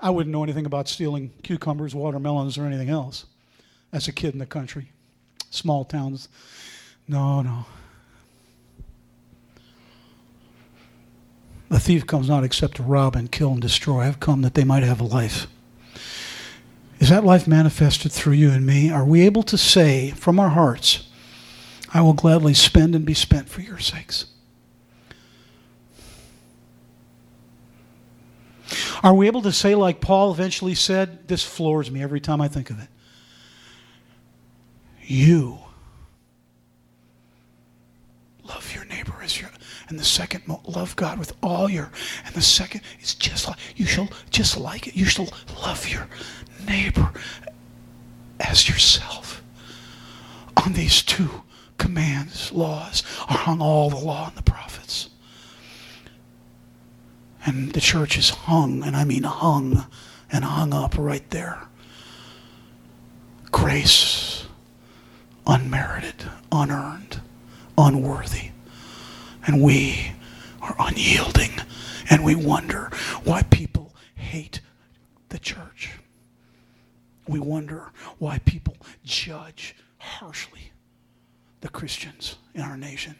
I 0.00 0.08
wouldn't 0.08 0.32
know 0.32 0.42
anything 0.42 0.64
about 0.64 0.88
stealing 0.88 1.32
cucumbers, 1.42 1.94
watermelons, 1.94 2.56
or 2.56 2.64
anything 2.64 2.88
else 2.88 3.26
as 3.92 4.08
a 4.08 4.12
kid 4.12 4.32
in 4.32 4.38
the 4.38 4.46
country. 4.46 4.92
Small 5.50 5.84
towns. 5.84 6.28
No, 7.06 7.42
no. 7.42 7.66
The 11.68 11.80
thief 11.80 12.06
comes 12.06 12.28
not 12.28 12.44
except 12.44 12.76
to 12.76 12.82
rob 12.82 13.14
and 13.14 13.30
kill 13.30 13.52
and 13.52 13.60
destroy. 13.60 14.00
I've 14.00 14.20
come 14.20 14.42
that 14.42 14.54
they 14.54 14.64
might 14.64 14.82
have 14.82 15.00
a 15.00 15.04
life 15.04 15.46
is 16.98 17.10
that 17.10 17.24
life 17.24 17.46
manifested 17.46 18.10
through 18.10 18.34
you 18.34 18.50
and 18.50 18.66
me? 18.66 18.90
Are 18.90 19.04
we 19.04 19.22
able 19.22 19.44
to 19.44 19.58
say 19.58 20.10
from 20.10 20.40
our 20.40 20.48
hearts, 20.48 21.08
I 21.94 22.00
will 22.00 22.12
gladly 22.12 22.54
spend 22.54 22.94
and 22.94 23.04
be 23.04 23.14
spent 23.14 23.48
for 23.48 23.60
your 23.60 23.78
sakes? 23.78 24.26
Are 29.02 29.14
we 29.14 29.28
able 29.28 29.42
to 29.42 29.52
say, 29.52 29.76
like 29.76 30.00
Paul 30.00 30.32
eventually 30.32 30.74
said, 30.74 31.28
this 31.28 31.44
floors 31.44 31.88
me 31.88 32.02
every 32.02 32.20
time 32.20 32.40
I 32.40 32.48
think 32.48 32.68
of 32.68 32.80
it? 32.80 32.88
You 35.10 35.58
love 38.44 38.74
your 38.74 38.84
neighbor 38.84 39.14
as 39.22 39.40
your 39.40 39.50
and 39.88 39.98
the 39.98 40.04
second 40.04 40.42
love 40.66 40.94
God 40.96 41.18
with 41.18 41.32
all 41.42 41.70
your 41.70 41.90
and 42.26 42.34
the 42.34 42.42
second 42.42 42.82
is 43.00 43.14
just 43.14 43.48
like 43.48 43.56
you 43.74 43.86
shall 43.86 44.08
just 44.28 44.58
like 44.58 44.86
it 44.86 44.94
you 44.94 45.06
shall 45.06 45.28
love 45.62 45.88
your 45.88 46.08
neighbor 46.66 47.10
as 48.38 48.68
yourself. 48.68 49.42
On 50.64 50.74
these 50.74 51.02
two 51.02 51.42
commands, 51.78 52.52
laws, 52.52 53.02
are 53.28 53.38
hung 53.38 53.62
all 53.62 53.88
the 53.88 53.96
law 53.96 54.28
and 54.28 54.36
the 54.36 54.42
prophets. 54.42 55.08
And 57.46 57.72
the 57.72 57.80
church 57.80 58.18
is 58.18 58.30
hung, 58.30 58.82
and 58.82 58.94
I 58.94 59.04
mean 59.04 59.22
hung 59.22 59.86
and 60.30 60.44
hung 60.44 60.74
up 60.74 60.98
right 60.98 61.28
there. 61.30 61.62
Grace, 63.50 64.37
unmerited, 65.48 66.24
unearned, 66.52 67.20
unworthy. 67.76 68.50
And 69.46 69.62
we 69.62 70.12
are 70.60 70.76
unyielding, 70.78 71.52
and 72.10 72.22
we 72.22 72.34
wonder 72.34 72.90
why 73.24 73.42
people 73.44 73.94
hate 74.14 74.60
the 75.30 75.38
church 75.38 75.98
we 77.28 77.38
wonder 77.38 77.92
why 78.18 78.38
people 78.38 78.76
judge 79.04 79.76
harshly 79.98 80.72
the 81.60 81.68
Christians 81.68 82.36
in 82.54 82.62
our 82.62 82.76
nation. 82.76 83.14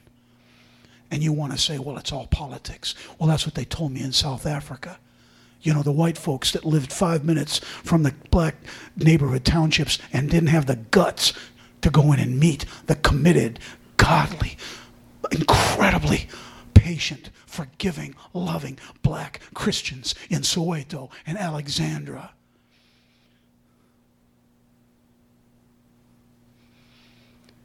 And 1.11 1.23
you 1.23 1.33
want 1.33 1.53
to 1.53 1.59
say, 1.59 1.79
well, 1.79 1.97
it's 1.99 2.13
all 2.13 2.27
politics. 2.27 2.95
Well, 3.19 3.29
that's 3.29 3.47
what 3.47 3.55
they 3.55 3.65
told 3.65 3.93
me 3.93 4.03
in 4.03 4.13
South 4.13 4.47
Africa. 4.47 4.99
You 5.61 5.75
know, 5.75 5.83
the 5.83 5.93
white 5.93 6.19
folks 6.19 6.53
that 6.53 6.65
lived 6.65 6.93
five 6.93 7.25
minutes 7.25 7.59
from 7.59 8.03
the 8.03 8.15
black 8.31 8.57
neighborhood 8.97 9.45
townships 9.45 9.99
and 10.13 10.31
didn't 10.31 10.49
have 10.49 10.67
the 10.67 10.77
guts 10.77 11.33
to 11.83 11.91
go 11.91 12.13
in 12.13 12.21
and 12.21 12.39
meet 12.39 12.65
the 12.87 12.95
committed, 12.97 13.59
godly, 13.97 14.57
incredibly 15.31 16.29
patient, 16.75 17.31
forgiving, 17.47 18.15
loving 18.33 18.79
black 19.03 19.41
Christians 19.55 20.15
in 20.31 20.43
Soweto 20.43 21.11
and 21.27 21.37
Alexandra. 21.37 22.33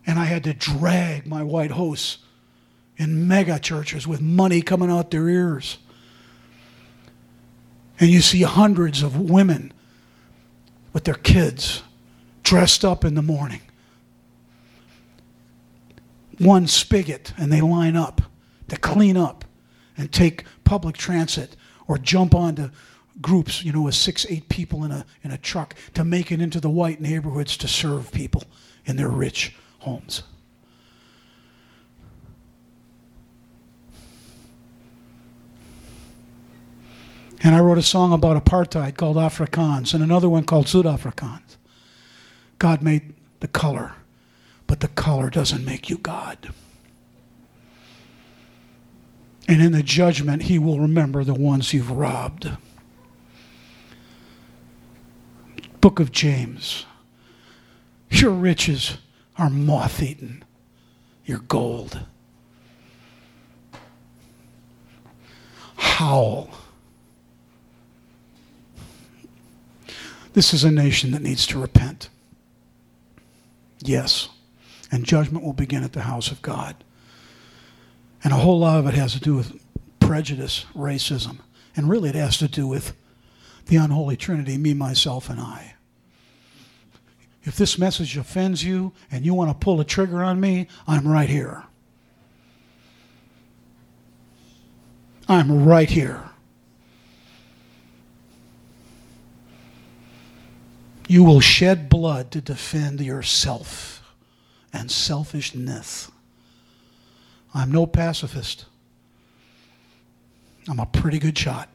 And 0.05 0.20
I 0.20 0.26
had 0.26 0.43
to 0.43 0.53
drag 0.53 1.26
my 1.26 1.43
white 1.43 1.72
hosts 1.72 2.18
in 2.97 3.28
mega 3.28 3.59
churches 3.59 4.05
with 4.05 4.22
money 4.22 4.61
coming 4.61 4.91
out 4.91 5.11
their 5.11 5.30
ears. 5.30 5.78
And 7.99 8.09
you 8.09 8.22
see 8.22 8.41
hundreds 8.41 9.01
of 9.01 9.18
women 9.18 9.72
with 10.91 11.05
their 11.05 11.16
kids 11.16 11.84
dressed 12.43 12.84
up 12.84 13.05
in 13.05 13.16
the 13.16 13.22
morning. 13.22 13.61
One 16.40 16.68
spigot, 16.68 17.34
and 17.38 17.52
they 17.52 17.62
line 17.62 17.96
up 17.96 18.22
to 18.70 18.78
clean 18.78 19.18
up 19.18 19.46
and 19.98 20.12
take 20.12 20.46
public 20.64 20.98
transit 20.98 21.56
or 21.88 21.98
jump 21.98 22.34
onto 22.34 22.70
groups, 23.22 23.64
you 23.64 23.72
know, 23.72 23.84
with 23.84 23.96
six, 23.96 24.26
eight 24.30 24.50
people 24.50 24.84
in 24.84 24.92
a, 24.92 25.06
in 25.24 25.32
a 25.32 25.38
truck 25.38 25.76
to 25.94 26.04
make 26.04 26.32
it 26.32 26.42
into 26.42 26.60
the 26.60 26.70
white 26.70 27.00
neighborhoods 27.00 27.56
to 27.58 27.68
serve 27.68 28.12
people 28.12 28.44
in 28.86 28.96
their 28.96 29.10
rich 29.10 29.56
homes. 29.80 30.24
And 37.46 37.54
I 37.54 37.60
wrote 37.60 37.78
a 37.78 37.84
song 37.84 38.14
about 38.14 38.42
apartheid 38.44 38.96
called 38.96 39.18
Afrikaans 39.18 39.94
and 39.94 40.02
another 40.02 40.30
one 40.30 40.46
called 40.46 40.66
Zuid-Afrikaans. 40.68 41.58
God 42.58 42.82
made 42.82 43.14
the 43.42 43.50
color, 43.50 43.96
but 44.74 44.80
the 44.80 44.88
color 44.88 45.30
doesn't 45.30 45.64
make 45.64 45.88
you 45.88 46.00
God. 46.00 46.52
And 49.48 49.62
in 49.62 49.72
the 49.72 49.84
judgment, 49.84 50.42
he 50.42 50.58
will 50.58 50.80
remember 50.80 51.24
the 51.24 51.36
ones 51.36 51.76
you've 51.76 51.92
robbed. 51.92 52.50
Book 55.80 56.00
of 56.00 56.12
James. 56.12 56.88
Your 58.10 58.32
riches 58.32 58.98
are 59.38 59.52
moth 59.52 60.02
eaten, 60.02 60.44
your 61.24 61.38
gold. 61.38 62.00
Howl. 65.76 66.50
This 70.34 70.52
is 70.52 70.64
a 70.64 70.72
nation 70.72 71.12
that 71.12 71.22
needs 71.22 71.46
to 71.46 71.62
repent. 71.62 72.10
Yes. 73.80 74.30
And 74.94 75.04
judgment 75.04 75.44
will 75.44 75.54
begin 75.54 75.84
at 75.84 75.94
the 75.94 76.02
house 76.02 76.30
of 76.30 76.44
God. 76.44 76.76
And 78.24 78.32
a 78.32 78.36
whole 78.36 78.60
lot 78.60 78.78
of 78.78 78.86
it 78.86 78.94
has 78.94 79.14
to 79.14 79.20
do 79.20 79.34
with 79.34 79.60
prejudice, 80.00 80.68
racism. 80.76 81.39
And 81.76 81.89
really, 81.89 82.10
it 82.10 82.16
has 82.16 82.38
to 82.38 82.48
do 82.48 82.68
with 82.68 82.96
the 83.66 83.78
unholy 83.78 84.18
trinity 84.18 84.56
me, 84.56 84.76
myself, 84.76 85.32
and 85.32 85.39
I. 85.39 85.74
If 87.41 87.56
this 87.56 87.80
message 87.80 88.16
offends 88.18 88.64
you 88.64 88.94
and 89.10 89.26
you 89.26 89.34
want 89.34 89.50
to 89.50 89.66
pull 89.66 89.82
a 89.82 89.84
trigger 89.84 90.24
on 90.24 90.39
me, 90.39 90.68
I'm 90.86 91.08
right 91.08 91.28
here. 91.28 91.64
I'm 95.28 95.66
right 95.66 95.89
here. 95.89 96.30
You 101.08 101.24
will 101.24 101.39
shed 101.39 101.89
blood 101.89 102.30
to 102.30 102.41
defend 102.41 103.02
yourself 103.02 104.03
and 104.74 104.90
selfishness. 104.92 106.12
I'm 107.54 107.72
no 107.72 107.86
pacifist. 107.86 108.66
I'm 110.68 110.80
a 110.80 110.86
pretty 110.88 111.20
good 111.20 111.38
shot. 111.38 111.70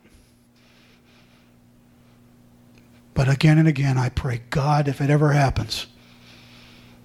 But 3.15 3.29
again 3.29 3.59
and 3.59 3.69
again, 3.69 3.97
I 3.99 4.09
pray, 4.09 4.43
God, 4.51 4.89
if 4.89 5.01
it 5.01 5.11
ever 5.11 5.33
happens, 5.33 5.87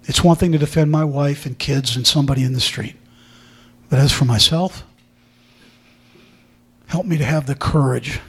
it's 0.04 0.22
one 0.22 0.36
thing 0.36 0.52
to 0.52 0.58
defend 0.58 0.90
my 0.90 1.04
wife 1.04 1.46
and 1.46 1.58
kids 1.58 1.96
and 1.96 2.06
somebody 2.06 2.42
in 2.42 2.52
the 2.52 2.60
street. 2.60 2.96
But 3.88 3.98
as 3.98 4.12
for 4.12 4.24
myself, 4.24 4.84
help 6.86 7.06
me 7.06 7.16
to 7.18 7.24
have 7.24 7.46
the 7.46 7.54
courage 7.54 8.20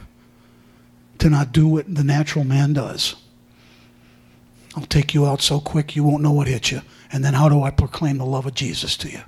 to 1.19 1.29
not 1.29 1.51
do 1.51 1.67
what 1.67 1.93
the 1.93 2.03
natural 2.03 2.45
man 2.45 2.73
does. 2.73 3.15
I'll 4.75 4.85
take 4.85 5.13
you 5.13 5.25
out 5.25 5.41
so 5.41 5.59
quick 5.59 5.95
you 5.95 6.03
won't 6.03 6.21
know 6.21 6.31
what 6.31 6.47
hit 6.47 6.71
you. 6.71 6.81
And 7.11 7.23
then 7.23 7.33
how 7.33 7.49
do 7.49 7.63
I 7.63 7.71
proclaim 7.71 8.17
the 8.17 8.25
love 8.25 8.45
of 8.45 8.53
Jesus 8.53 8.97
to 8.97 9.09
you? 9.09 9.21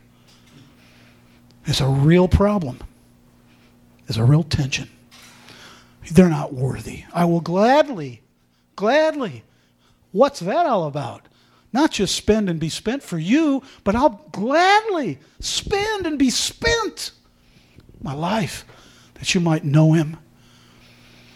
It's 1.66 1.82
a 1.82 1.88
real 1.88 2.28
problem. 2.28 2.80
It's 4.08 4.18
a 4.18 4.24
real 4.24 4.44
tension. 4.44 4.90
They're 6.12 6.30
not 6.30 6.54
worthy. 6.54 7.04
I 7.14 7.26
will 7.26 7.42
gladly 7.42 8.22
Gladly. 8.78 9.44
What's 10.14 10.40
that 10.40 10.66
all 10.66 10.86
about? 10.86 11.28
Not 11.74 11.92
just 11.92 12.16
spend 12.16 12.50
and 12.50 12.62
be 12.62 12.70
spent 12.70 13.04
for 13.04 13.18
you, 13.18 13.62
but 13.84 13.96
I'll 13.96 14.22
gladly 14.32 15.20
spend 15.42 16.06
and 16.06 16.18
be 16.18 16.30
spent 16.30 17.12
my 18.02 18.14
life 18.14 18.64
that 19.16 19.34
you 19.34 19.42
might 19.42 19.66
know 19.66 19.94
him, 19.94 20.18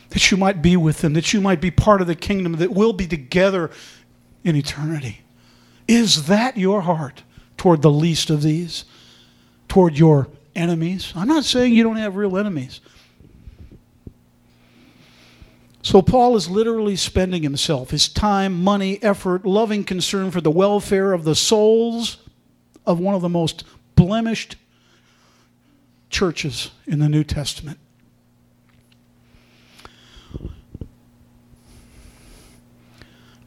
that 0.09 0.31
you 0.31 0.37
might 0.37 0.61
be 0.61 0.77
with 0.77 1.03
him, 1.03 1.13
that 1.13 1.33
you 1.33 1.41
might 1.41 1.59
be 1.59 1.71
part 1.71 1.99
of 1.99 2.07
the 2.07 2.15
kingdom, 2.15 2.53
that 2.53 2.71
we'll 2.71 2.93
be 2.93 3.07
together 3.07 3.71
in 4.43 4.55
eternity. 4.55 5.21
Is 5.88 6.27
that 6.27 6.57
your 6.57 6.82
heart 6.82 7.23
toward 7.57 7.82
the 7.82 7.91
least 7.91 8.29
of 8.29 8.41
these? 8.41 8.86
Toward 9.67 9.97
your 9.97 10.27
enemies? 10.55 11.13
I'm 11.15 11.27
not 11.27 11.45
saying 11.45 11.73
you 11.73 11.84
don't 11.84 11.97
have 11.97 12.15
real 12.15 12.38
enemies. 12.38 12.82
So 15.84 16.01
Paul 16.01 16.36
is 16.36 16.49
literally 16.49 16.95
spending 16.95 17.41
himself, 17.41 17.89
his 17.89 18.07
time, 18.07 18.63
money, 18.63 19.01
effort, 19.01 19.45
loving 19.45 19.84
concern 19.84 20.29
for 20.29 20.39
the 20.39 20.51
welfare 20.51 21.11
of 21.11 21.23
the 21.23 21.36
souls 21.36 22.17
of 22.86 22.99
one 22.99 23.15
of 23.15 23.21
the 23.21 23.29
most 23.29 23.63
blemished 23.95 24.55
churches 26.09 26.71
in 26.86 26.99
the 26.99 27.09
New 27.09 27.23
Testament. 27.23 27.79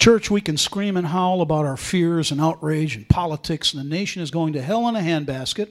Church, 0.04 0.30
we 0.30 0.42
can 0.42 0.58
scream 0.58 0.98
and 0.98 1.06
howl 1.06 1.40
about 1.40 1.64
our 1.64 1.78
fears 1.78 2.30
and 2.30 2.38
outrage 2.38 2.94
and 2.94 3.08
politics, 3.08 3.72
and 3.72 3.82
the 3.82 3.88
nation 3.88 4.20
is 4.20 4.30
going 4.30 4.52
to 4.52 4.60
hell 4.60 4.86
in 4.86 4.96
a 4.96 4.98
handbasket. 4.98 5.70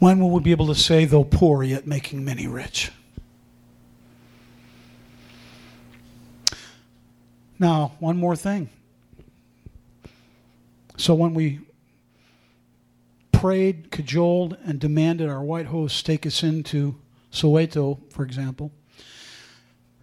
When 0.00 0.20
will 0.20 0.28
we 0.28 0.40
be 0.42 0.50
able 0.50 0.66
to 0.66 0.74
say, 0.74 1.06
though 1.06 1.24
poor, 1.24 1.62
yet 1.62 1.86
making 1.86 2.22
many 2.22 2.46
rich? 2.46 2.92
Now, 7.58 7.92
one 8.00 8.18
more 8.18 8.36
thing. 8.36 8.68
So 10.98 11.14
when 11.14 11.32
we 11.32 11.60
prayed, 13.46 13.92
cajoled, 13.92 14.56
and 14.64 14.80
demanded 14.80 15.28
our 15.28 15.40
white 15.40 15.66
hosts 15.66 16.02
take 16.02 16.26
us 16.26 16.42
into 16.42 16.96
Soweto, 17.30 18.00
for 18.10 18.24
example, 18.24 18.72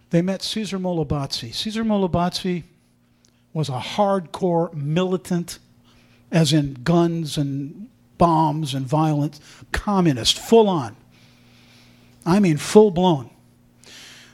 they 0.08 0.22
met 0.22 0.40
Caesar 0.40 0.78
Molebatsi. 0.78 1.52
Caesar 1.52 1.84
Molebatsi 1.84 2.62
was 3.52 3.68
a 3.68 3.78
hardcore 3.78 4.72
militant, 4.72 5.58
as 6.32 6.54
in 6.54 6.72
guns 6.84 7.36
and 7.36 7.90
bombs 8.16 8.72
and 8.72 8.86
violence, 8.86 9.42
communist, 9.72 10.38
full 10.38 10.66
on. 10.66 10.96
I 12.24 12.40
mean, 12.40 12.56
full 12.56 12.90
blown. 12.90 13.28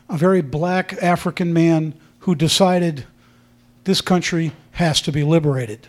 A 0.08 0.16
very 0.16 0.40
black 0.40 0.92
African 1.02 1.52
man 1.52 1.94
who 2.20 2.36
decided 2.36 3.06
this 3.82 4.00
country 4.00 4.52
has 4.74 5.02
to 5.02 5.10
be 5.10 5.24
liberated. 5.24 5.88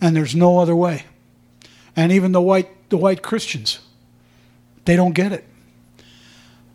And 0.00 0.16
there's 0.16 0.34
no 0.34 0.58
other 0.58 0.74
way. 0.74 1.04
And 1.96 2.12
even 2.12 2.32
the 2.32 2.40
white, 2.40 2.90
the 2.90 2.96
white 2.96 3.22
Christians, 3.22 3.80
they 4.84 4.94
don't 4.94 5.14
get 5.14 5.32
it. 5.32 5.44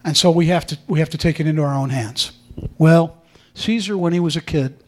And 0.04 0.18
so 0.18 0.32
we 0.32 0.48
have 0.48 0.66
to, 0.68 0.80
we 0.88 1.00
have 1.00 1.12
to 1.12 1.18
take 1.18 1.40
it 1.40 1.46
into 1.46 1.62
our 1.62 1.76
own 1.76 1.92
hands. 1.92 2.32
Well, 2.78 3.18
Caesar, 3.54 3.98
when 3.98 4.14
he 4.14 4.20
was 4.20 4.36
a 4.36 4.42
kid, 4.42 4.84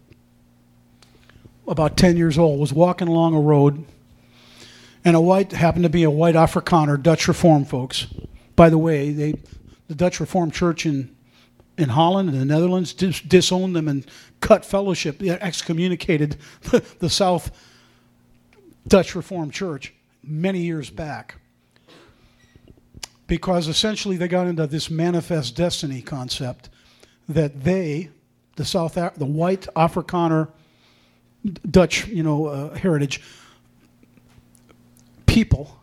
about 1.68 1.96
10 1.96 2.18
years 2.18 2.38
old, 2.38 2.60
was 2.60 2.74
walking 2.74 3.08
along 3.08 3.36
a 3.36 3.40
road 3.40 3.86
and 5.06 5.16
a 5.16 5.22
white 5.22 5.52
happened 5.52 5.84
to 5.84 5.90
be 5.90 6.04
a 6.04 6.10
white 6.10 6.36
Afrikaner, 6.36 7.02
Dutch 7.02 7.28
Reformed 7.28 7.70
folks. 7.70 8.08
By 8.56 8.70
the 8.70 8.78
way, 8.78 9.12
they, 9.12 9.36
the 9.88 9.96
Dutch 9.96 10.20
Reformed 10.20 10.54
Church 10.54 10.86
in 10.86 11.16
in 11.78 11.90
Holland 11.90 12.30
and 12.30 12.40
the 12.40 12.46
Netherlands 12.46 12.94
dis- 12.94 13.22
disowned 13.22 13.76
them 13.76 13.88
and 13.88 14.06
cut 14.42 14.64
fellowship, 14.64 15.22
excommunicated 15.22 16.38
the, 16.64 16.84
the 17.00 17.10
South 17.10 17.52
Dutch 18.88 19.16
Reformed 19.16 19.54
Church 19.54 19.94
many 20.24 20.60
years 20.60 20.90
back. 20.90 21.36
Because 23.28 23.68
essentially 23.68 24.18
they 24.18 24.28
got 24.28 24.48
into 24.48 24.68
this 24.68 24.90
manifest 24.90 25.56
destiny 25.56 26.02
concept 26.02 26.70
that 27.28 27.64
they, 27.64 28.10
the 28.56 28.66
South, 28.66 28.94
the 28.94 29.26
white 29.26 29.68
Afrikaner 29.76 30.50
Dutch, 31.70 32.08
you 32.08 32.24
know, 32.24 32.46
uh, 32.46 32.74
heritage, 32.76 33.22
people 35.26 35.80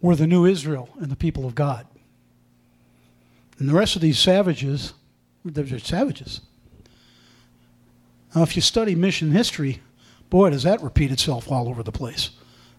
were 0.00 0.16
the 0.16 0.26
new 0.26 0.44
Israel 0.44 0.90
and 1.00 1.10
the 1.10 1.16
people 1.16 1.46
of 1.46 1.54
God. 1.54 1.86
And 3.58 3.68
the 3.68 3.74
rest 3.74 3.96
of 3.96 4.02
these 4.02 4.18
savages, 4.18 4.92
they're 5.44 5.78
savages. 5.78 6.40
Now, 8.34 8.42
if 8.42 8.56
you 8.56 8.62
study 8.62 8.94
mission 8.94 9.30
history, 9.30 9.80
boy, 10.28 10.50
does 10.50 10.64
that 10.64 10.82
repeat 10.82 11.12
itself 11.12 11.50
all 11.50 11.68
over 11.68 11.82
the 11.82 11.92
place. 11.92 12.30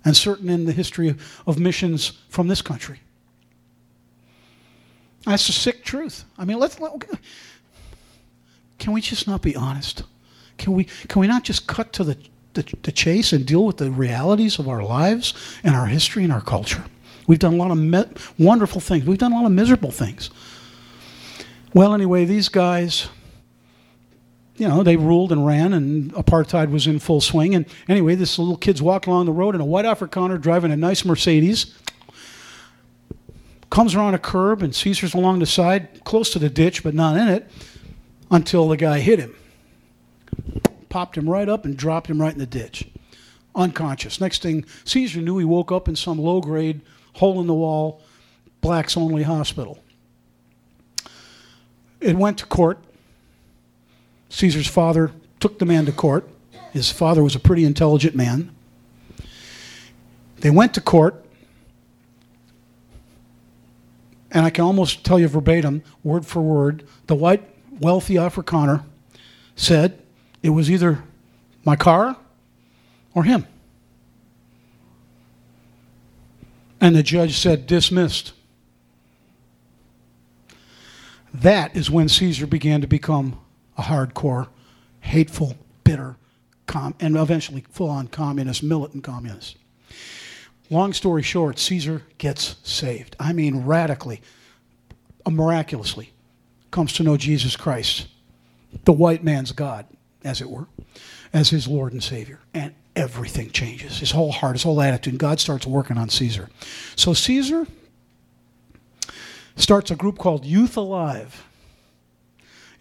And 0.06 0.16
certain 0.16 0.50
in 0.50 0.66
the 0.66 0.72
history 0.72 1.16
of 1.48 1.60
missions 1.60 2.14
from 2.30 2.48
this 2.48 2.62
country. 2.62 3.00
That's 5.26 5.48
the 5.48 5.54
sick 5.54 5.84
truth. 5.84 6.24
I 6.38 6.46
mean, 6.46 6.60
let's. 6.60 6.80
Let, 6.80 6.92
can 8.78 8.94
we 8.94 9.02
just 9.02 9.28
not 9.28 9.42
be 9.42 9.56
honest? 9.56 10.04
Can 10.58 10.74
we, 10.74 10.84
can 10.84 11.20
we 11.20 11.28
not 11.28 11.44
just 11.44 11.68
cut 11.68 11.92
to 11.94 12.04
the, 12.04 12.18
the, 12.54 12.64
the 12.84 12.92
chase 12.92 13.34
and 13.34 13.46
deal 13.46 13.66
with 13.66 13.78
the 13.78 13.92
realities 13.92 14.60
of 14.60 14.70
our 14.70 14.84
lives 14.84 15.34
and 15.64 15.76
our 15.76 15.88
history 15.88 16.24
and 16.24 16.32
our 16.32 16.42
culture? 16.42 16.84
We've 17.28 17.40
done 17.40 17.56
a 17.56 17.58
lot 17.58 17.72
of 17.72 17.78
me- 17.78 18.06
wonderful 18.38 18.82
things. 18.82 19.06
We've 19.06 19.18
done 19.18 19.32
a 19.32 19.36
lot 19.36 19.46
of 19.46 19.52
miserable 19.52 19.92
things. 19.92 20.30
Well, 21.74 21.94
anyway, 21.94 22.26
these 22.26 22.48
guys, 22.48 23.10
you 24.58 24.68
know, 24.68 24.84
they 24.84 24.96
ruled 24.96 25.32
and 25.32 25.46
ran, 25.46 25.74
and 25.74 26.14
apartheid 26.14 26.72
was 26.72 26.88
in 26.88 27.00
full 27.00 27.22
swing. 27.22 27.56
And 27.56 27.66
anyway, 27.88 28.16
this 28.16 28.40
little 28.40 28.58
kid's 28.58 28.82
walking 28.82 29.12
along 29.12 29.26
the 29.26 29.34
road, 29.34 29.56
and 29.56 29.62
a 29.62 29.66
white 29.66 29.86
Afrikaner 29.86 30.40
driving 30.40 30.72
a 30.72 30.78
nice 30.78 31.04
Mercedes 31.04 31.74
comes 33.70 33.96
around 33.96 34.14
a 34.14 34.20
curb, 34.20 34.62
and 34.62 34.74
Caesar's 34.74 35.14
along 35.14 35.40
the 35.40 35.46
side, 35.46 36.04
close 36.06 36.30
to 36.32 36.40
the 36.40 36.50
ditch, 36.50 36.84
but 36.84 36.94
not 36.94 37.18
in 37.18 37.28
it, 37.28 37.52
until 38.32 38.70
the 38.70 38.78
guy 38.78 39.00
hit 39.00 39.20
him. 39.20 39.36
Popped 40.88 41.18
him 41.18 41.30
right 41.30 41.50
up 41.50 41.66
and 41.66 41.76
dropped 41.76 42.10
him 42.10 42.22
right 42.22 42.32
in 42.32 42.40
the 42.40 42.46
ditch. 42.46 42.88
Unconscious. 43.54 44.22
Next 44.22 44.42
thing, 44.42 44.66
Caesar 44.86 45.20
knew 45.20 45.38
he 45.38 45.46
woke 45.46 45.72
up 45.74 45.90
in 45.90 45.96
some 45.98 46.18
low 46.18 46.40
grade, 46.40 46.82
hole 47.16 47.42
in 47.42 47.48
the 47.48 47.54
wall, 47.54 48.02
blacks 48.62 48.96
only 48.96 49.24
hospital. 49.24 49.84
It 52.00 52.16
went 52.16 52.38
to 52.38 52.46
court. 52.46 52.82
Caesar's 54.30 54.68
father 54.68 55.12
took 55.40 55.60
the 55.60 55.66
man 55.66 55.86
to 55.86 55.92
court. 55.92 56.28
His 56.72 56.92
father 56.92 57.24
was 57.24 57.36
a 57.36 57.40
pretty 57.40 57.64
intelligent 57.64 58.16
man. 58.16 58.54
They 60.38 60.50
went 60.50 60.74
to 60.74 60.82
court, 60.82 61.26
and 64.32 64.46
I 64.46 64.50
can 64.50 64.66
almost 64.66 65.06
tell 65.06 65.18
you 65.18 65.28
verbatim, 65.28 65.84
word 66.04 66.26
for 66.26 66.42
word, 66.42 66.86
the 67.08 67.16
white 67.16 67.44
wealthy 67.80 68.16
Afrikaner 68.16 68.84
said 69.56 70.02
it 70.44 70.50
was 70.50 70.70
either 70.70 71.04
my 71.64 71.76
car 71.76 72.18
or 73.14 73.24
him. 73.24 73.48
And 76.82 76.96
the 76.96 77.04
judge 77.04 77.38
said, 77.38 77.66
dismissed. 77.66 78.34
That 81.34 81.76
is 81.76 81.90
when 81.90 82.10
Caesar 82.10 82.46
began 82.46 82.82
to 82.82 82.88
become 82.88 83.40
a 83.78 83.84
hardcore, 83.84 84.48
hateful, 85.02 85.56
bitter, 85.84 86.16
com- 86.66 86.96
and 87.00 87.16
eventually 87.16 87.64
full 87.70 87.90
on 87.90 88.08
communist, 88.08 88.64
militant 88.64 89.04
communist. 89.04 89.58
Long 90.70 90.94
story 90.94 91.22
short, 91.22 91.60
Caesar 91.60 92.04
gets 92.18 92.56
saved. 92.64 93.16
I 93.20 93.34
mean, 93.34 93.66
radically, 93.66 94.22
uh, 95.26 95.30
miraculously, 95.30 96.12
comes 96.72 96.94
to 96.94 97.04
know 97.04 97.18
Jesus 97.18 97.56
Christ, 97.56 98.08
the 98.84 98.94
white 98.94 99.24
man's 99.24 99.52
God, 99.52 99.86
as 100.24 100.42
it 100.42 100.50
were, 100.50 100.68
as 101.32 101.50
his 101.50 101.68
Lord 101.68 101.94
and 101.94 102.04
Savior. 102.04 102.40
And 102.54 102.74
everything 102.96 103.52
changes. 103.52 104.00
His 104.00 104.12
whole 104.12 104.32
heart, 104.32 104.56
his 104.56 104.64
whole 104.64 104.82
attitude. 104.82 105.18
God 105.18 105.40
starts 105.40 105.68
working 105.68 105.98
on 105.98 106.10
Caesar. 106.10 106.50
So 106.96 107.14
Caesar 107.14 107.68
starts 109.56 109.92
a 109.92 109.96
group 109.96 110.18
called 110.18 110.46
Youth 110.46 110.76
Alive 110.78 111.46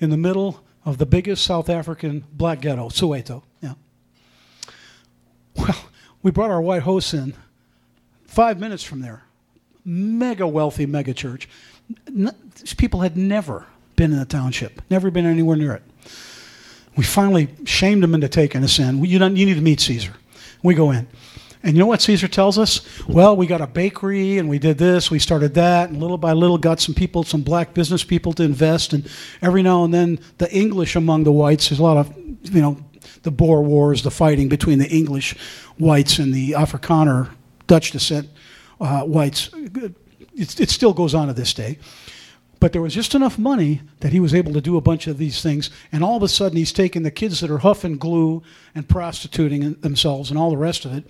in 0.00 0.10
the 0.10 0.16
middle 0.16 0.63
of 0.84 0.98
the 0.98 1.06
biggest 1.06 1.44
South 1.44 1.68
African 1.68 2.24
black 2.32 2.60
ghetto, 2.60 2.88
Soweto. 2.88 3.42
Yeah. 3.60 3.74
Well, 5.56 5.88
we 6.22 6.30
brought 6.30 6.50
our 6.50 6.60
white 6.60 6.82
hosts 6.82 7.14
in 7.14 7.34
five 8.26 8.58
minutes 8.58 8.82
from 8.82 9.00
there. 9.00 9.22
Mega 9.84 10.46
wealthy 10.46 10.86
mega 10.86 11.14
church. 11.14 11.48
These 12.08 12.74
people 12.74 13.00
had 13.00 13.16
never 13.16 13.66
been 13.96 14.12
in 14.12 14.18
the 14.18 14.24
township, 14.24 14.82
never 14.90 15.10
been 15.10 15.26
anywhere 15.26 15.56
near 15.56 15.74
it. 15.74 15.82
We 16.96 17.04
finally 17.04 17.48
shamed 17.64 18.02
them 18.02 18.14
into 18.14 18.28
taking 18.28 18.62
us 18.64 18.78
in. 18.78 19.04
You, 19.04 19.18
don't, 19.18 19.36
you 19.36 19.46
need 19.46 19.54
to 19.54 19.60
meet 19.60 19.80
Caesar. 19.80 20.14
We 20.62 20.74
go 20.74 20.90
in. 20.92 21.06
And 21.64 21.72
you 21.72 21.78
know 21.80 21.86
what 21.86 22.02
Caesar 22.02 22.28
tells 22.28 22.58
us? 22.58 22.82
Well, 23.08 23.34
we 23.38 23.46
got 23.46 23.62
a 23.62 23.66
bakery 23.66 24.36
and 24.36 24.50
we 24.50 24.58
did 24.58 24.76
this, 24.76 25.10
we 25.10 25.18
started 25.18 25.54
that, 25.54 25.88
and 25.88 25.98
little 25.98 26.18
by 26.18 26.34
little 26.34 26.58
got 26.58 26.78
some 26.78 26.94
people, 26.94 27.22
some 27.22 27.40
black 27.40 27.72
business 27.72 28.04
people 28.04 28.34
to 28.34 28.42
invest. 28.42 28.92
And 28.92 29.08
every 29.40 29.62
now 29.62 29.82
and 29.82 29.94
then, 29.94 30.20
the 30.36 30.52
English 30.54 30.94
among 30.94 31.24
the 31.24 31.32
whites, 31.32 31.70
there's 31.70 31.78
a 31.78 31.82
lot 31.82 31.96
of, 31.96 32.14
you 32.18 32.60
know, 32.60 32.76
the 33.22 33.30
Boer 33.30 33.62
Wars, 33.62 34.02
the 34.02 34.10
fighting 34.10 34.50
between 34.50 34.78
the 34.78 34.90
English 34.90 35.36
whites 35.78 36.18
and 36.18 36.34
the 36.34 36.50
Afrikaner, 36.50 37.30
Dutch 37.66 37.92
descent 37.92 38.28
uh, 38.78 39.00
whites. 39.04 39.48
It, 39.54 40.60
it 40.60 40.68
still 40.68 40.92
goes 40.92 41.14
on 41.14 41.28
to 41.28 41.32
this 41.32 41.54
day. 41.54 41.78
But 42.60 42.72
there 42.72 42.82
was 42.82 42.94
just 42.94 43.14
enough 43.14 43.38
money 43.38 43.80
that 44.00 44.12
he 44.12 44.20
was 44.20 44.34
able 44.34 44.52
to 44.52 44.60
do 44.60 44.76
a 44.76 44.80
bunch 44.80 45.06
of 45.06 45.18
these 45.18 45.42
things. 45.42 45.70
And 45.92 46.04
all 46.04 46.16
of 46.16 46.22
a 46.22 46.28
sudden, 46.28 46.56
he's 46.56 46.72
taking 46.72 47.02
the 47.02 47.10
kids 47.10 47.40
that 47.40 47.50
are 47.50 47.58
huffing 47.58 47.98
glue 47.98 48.42
and 48.74 48.88
prostituting 48.88 49.74
themselves 49.74 50.30
and 50.30 50.38
all 50.38 50.50
the 50.50 50.56
rest 50.56 50.84
of 50.84 50.94
it. 50.94 51.04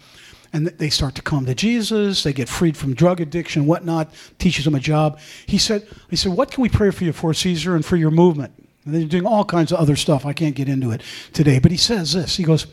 And 0.54 0.68
they 0.68 0.88
start 0.88 1.16
to 1.16 1.22
come 1.22 1.46
to 1.46 1.54
Jesus. 1.54 2.22
They 2.22 2.32
get 2.32 2.48
freed 2.48 2.76
from 2.76 2.94
drug 2.94 3.20
addiction 3.20 3.66
whatnot, 3.66 4.14
teaches 4.38 4.64
them 4.64 4.76
a 4.76 4.80
job. 4.80 5.18
He 5.46 5.58
said, 5.58 5.84
he 6.08 6.14
said, 6.14 6.32
What 6.32 6.52
can 6.52 6.62
we 6.62 6.68
pray 6.68 6.92
for 6.92 7.02
you 7.02 7.12
for, 7.12 7.34
Caesar, 7.34 7.74
and 7.74 7.84
for 7.84 7.96
your 7.96 8.12
movement? 8.12 8.54
And 8.84 8.94
they're 8.94 9.04
doing 9.04 9.26
all 9.26 9.44
kinds 9.44 9.72
of 9.72 9.78
other 9.80 9.96
stuff. 9.96 10.24
I 10.24 10.32
can't 10.32 10.54
get 10.54 10.68
into 10.68 10.92
it 10.92 11.02
today. 11.32 11.58
But 11.58 11.72
he 11.72 11.76
says 11.76 12.12
this 12.12 12.36
He 12.36 12.44
goes, 12.44 12.68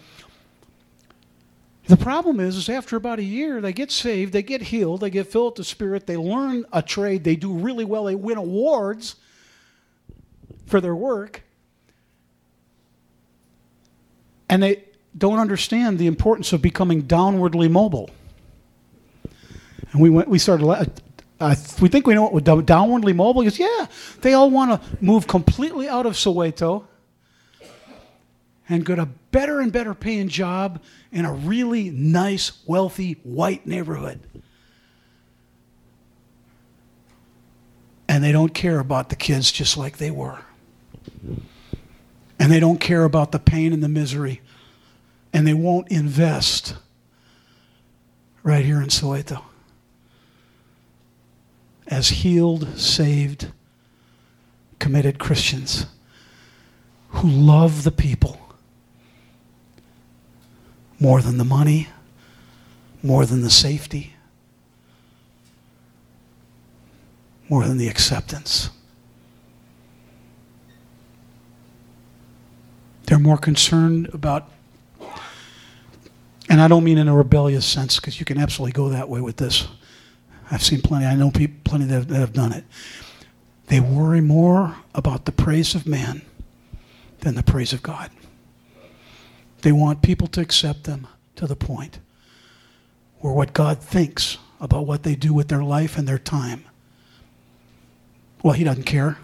the 1.88 1.98
problem 1.98 2.40
is, 2.40 2.56
is 2.56 2.70
after 2.70 2.96
about 2.96 3.18
a 3.18 3.24
year, 3.24 3.60
they 3.60 3.74
get 3.74 3.92
saved, 3.92 4.32
they 4.32 4.44
get 4.44 4.62
healed, 4.62 5.02
they 5.02 5.10
get 5.10 5.28
filled 5.28 5.54
with 5.54 5.56
the 5.58 5.64
Spirit, 5.64 6.06
they 6.06 6.16
learn 6.16 6.64
a 6.72 6.82
trade, 6.82 7.24
they 7.24 7.36
do 7.36 7.52
really 7.52 7.84
well, 7.84 8.06
they 8.06 8.16
win 8.16 8.38
awards 8.38 9.16
for 10.68 10.80
their 10.80 10.96
work, 10.96 11.42
and 14.48 14.62
they 14.62 14.84
don't 15.18 15.40
understand 15.40 16.00
the 16.00 16.08
importance 16.08 16.54
of 16.54 16.62
becoming 16.62 17.04
downwardly 17.04 17.70
mobile. 17.70 18.10
And 19.92 20.02
we 20.02 20.10
went, 20.10 20.28
we 20.28 20.40
started. 20.40 20.66
Uh, 21.40 21.56
we 21.82 21.90
think 21.90 22.06
we 22.06 22.14
know 22.14 22.28
what 22.28 22.44
downwardly 22.44 23.16
mobile 23.16 23.42
is. 23.42 23.60
Yeah, 23.60 23.88
they 24.22 24.34
all 24.34 24.50
want 24.50 24.82
to 24.82 25.04
move 25.04 25.28
completely 25.28 25.90
out 25.90 26.06
of 26.06 26.14
Soweto 26.14 26.86
and 28.70 28.86
get 28.86 29.00
a 29.00 29.06
better 29.32 29.60
and 29.60 29.72
better 29.72 29.94
paying 29.94 30.30
job 30.30 30.82
in 31.12 31.26
a 31.26 31.34
really 31.34 31.90
nice, 31.90 32.64
wealthy, 32.66 33.14
white 33.24 33.66
neighborhood. 33.66 34.22
And 38.08 38.24
they 38.24 38.32
don't 38.32 38.54
care 38.54 38.80
about 38.80 39.10
the 39.10 39.16
kids 39.16 39.52
just 39.52 39.78
like 39.78 39.98
they 39.98 40.12
were. 40.12 40.40
And 42.40 42.52
they 42.52 42.60
don't 42.60 42.80
care 42.80 43.04
about 43.04 43.32
the 43.32 43.40
pain 43.40 43.74
and 43.74 43.84
the 43.84 43.90
misery. 43.90 44.41
And 45.34 45.48
they 45.48 45.54
won't 45.54 45.90
invest 45.90 46.76
right 48.44 48.66
here 48.66 48.82
in 48.82 48.90
Soweto. 48.90 49.44
As 51.88 52.10
healed, 52.10 52.78
saved, 52.78 53.52
committed 54.80 55.20
Christians 55.20 55.86
who 57.10 57.28
love 57.28 57.84
the 57.84 57.92
people 57.92 58.40
more 61.00 61.22
than 61.22 61.38
the 61.38 61.44
money, 61.44 61.88
more 63.04 63.26
than 63.26 63.42
the 63.42 63.50
safety, 63.50 64.14
more 67.50 67.66
than 67.66 67.78
the 67.78 67.88
acceptance. 67.88 68.70
They're 73.08 73.20
more 73.20 73.38
concerned 73.38 74.10
about, 74.14 74.50
and 76.52 76.60
I 76.60 76.68
don't 76.68 76.84
mean 76.84 76.98
in 76.98 77.08
a 77.08 77.16
rebellious 77.16 77.66
sense, 77.66 77.96
because 77.96 78.20
you 78.20 78.26
can 78.26 78.38
absolutely 78.38 78.74
go 78.74 78.90
that 78.90 79.08
way 79.08 79.22
with 79.22 79.38
this. 79.38 79.70
I've 80.52 80.62
seen 80.62 80.82
plenty, 80.82 81.06
I 81.06 81.16
know 81.16 81.32
people, 81.32 81.56
plenty 81.64 81.86
that 81.86 81.94
have, 81.94 82.08
that 82.10 82.20
have 82.20 82.34
done 82.34 82.52
it. 82.52 82.66
They 83.68 83.80
worry 83.80 84.20
more 84.20 84.76
about 84.94 85.24
the 85.24 85.32
praise 85.32 85.76
of 85.76 85.88
man 85.88 86.24
than 87.22 87.36
the 87.36 87.42
praise 87.42 87.72
of 87.72 87.82
God. 87.82 88.12
They 89.62 89.72
want 89.72 90.02
people 90.02 90.28
to 90.28 90.42
accept 90.42 90.84
them 90.84 91.08
to 91.38 91.48
the 91.48 91.56
point 91.56 92.00
where 93.20 93.32
what 93.32 93.54
God 93.54 93.80
thinks 93.80 94.38
about 94.60 94.86
what 94.86 95.04
they 95.04 95.16
do 95.16 95.34
with 95.34 95.48
their 95.48 95.64
life 95.64 95.98
and 95.98 96.06
their 96.06 96.20
time, 96.20 96.66
well, 98.44 98.56
He 98.56 98.66
doesn't 98.66 98.84
care. 98.84 99.20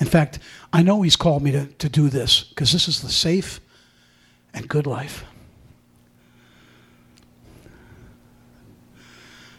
In 0.00 0.06
fact, 0.06 0.40
I 0.72 0.82
know 0.82 1.02
He's 1.02 1.14
called 1.14 1.44
me 1.44 1.52
to, 1.52 1.66
to 1.66 1.88
do 1.88 2.08
this 2.08 2.42
because 2.42 2.72
this 2.72 2.88
is 2.88 3.00
the 3.00 3.10
safe 3.10 3.60
and 4.54 4.68
good 4.68 4.86
life. 4.86 5.24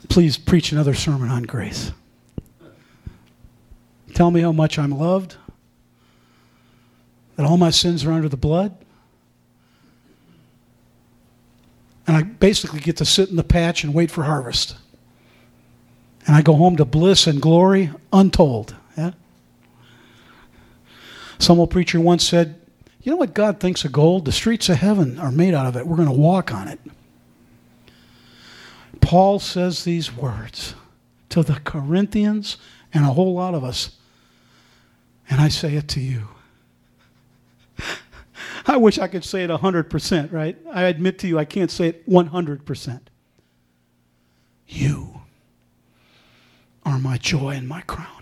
Please 0.10 0.38
preach 0.38 0.72
another 0.72 0.94
sermon 0.94 1.30
on 1.30 1.44
grace. 1.44 1.92
tell 4.14 4.30
me 4.30 4.42
how 4.42 4.52
much 4.52 4.78
I'm 4.78 4.92
loved, 4.92 5.38
that 7.38 7.46
all 7.46 7.58
my 7.58 7.70
sins 7.70 8.04
are 8.04 8.12
under 8.12 8.28
the 8.28 8.38
blood. 8.38 8.76
And 12.06 12.18
I 12.18 12.24
basically 12.24 12.82
get 12.82 12.98
to 12.98 13.06
sit 13.06 13.30
in 13.30 13.38
the 13.38 13.44
patch 13.44 13.86
and 13.86 13.94
wait 13.94 14.12
for 14.12 14.24
harvest. 14.24 14.76
And 16.28 16.36
I 16.36 16.42
go 16.42 16.56
home 16.56 16.76
to 16.76 16.86
bliss 16.86 17.26
and 17.26 17.42
glory 17.42 17.90
untold. 18.12 18.76
Yeah? 18.98 19.12
Some 21.40 21.60
old 21.60 21.72
preacher 21.72 22.00
once 22.00 22.28
said, 22.28 22.61
You 23.04 23.12
know 23.12 23.18
what 23.18 23.34
God 23.34 23.60
thinks 23.60 23.84
of 23.84 23.92
gold? 23.92 24.26
The 24.26 24.32
streets 24.32 24.70
of 24.70 24.78
heaven 24.78 25.18
are 25.18 25.32
made 25.32 25.54
out 25.54 25.66
of 25.66 25.76
it. 25.76 25.88
We're 25.88 25.96
going 25.96 26.08
to 26.08 26.14
walk 26.14 26.54
on 26.54 26.68
it. 26.68 26.80
Paul 29.02 29.40
says 29.40 29.84
these 29.84 30.16
words 30.16 30.76
to 31.30 31.42
the 31.42 31.60
Corinthians 31.64 32.58
and 32.94 33.04
a 33.04 33.14
whole 33.14 33.34
lot 33.34 33.56
of 33.56 33.64
us. 33.64 33.98
And 35.30 35.42
I 35.42 35.48
say 35.48 35.76
it 35.76 35.88
to 35.90 36.00
you. 36.00 36.28
I 38.68 38.78
wish 38.78 39.00
I 39.00 39.08
could 39.08 39.26
say 39.26 39.44
it 39.44 39.50
100%, 39.50 40.32
right? 40.32 40.58
I 40.72 40.84
admit 40.84 41.18
to 41.20 41.28
you, 41.28 41.40
I 41.40 41.46
can't 41.46 41.72
say 41.72 41.88
it 41.88 42.08
100%. 42.08 43.02
You 44.68 45.22
are 46.86 47.00
my 47.00 47.18
joy 47.18 47.52
and 47.52 47.68
my 47.68 47.82
crown. 47.82 48.21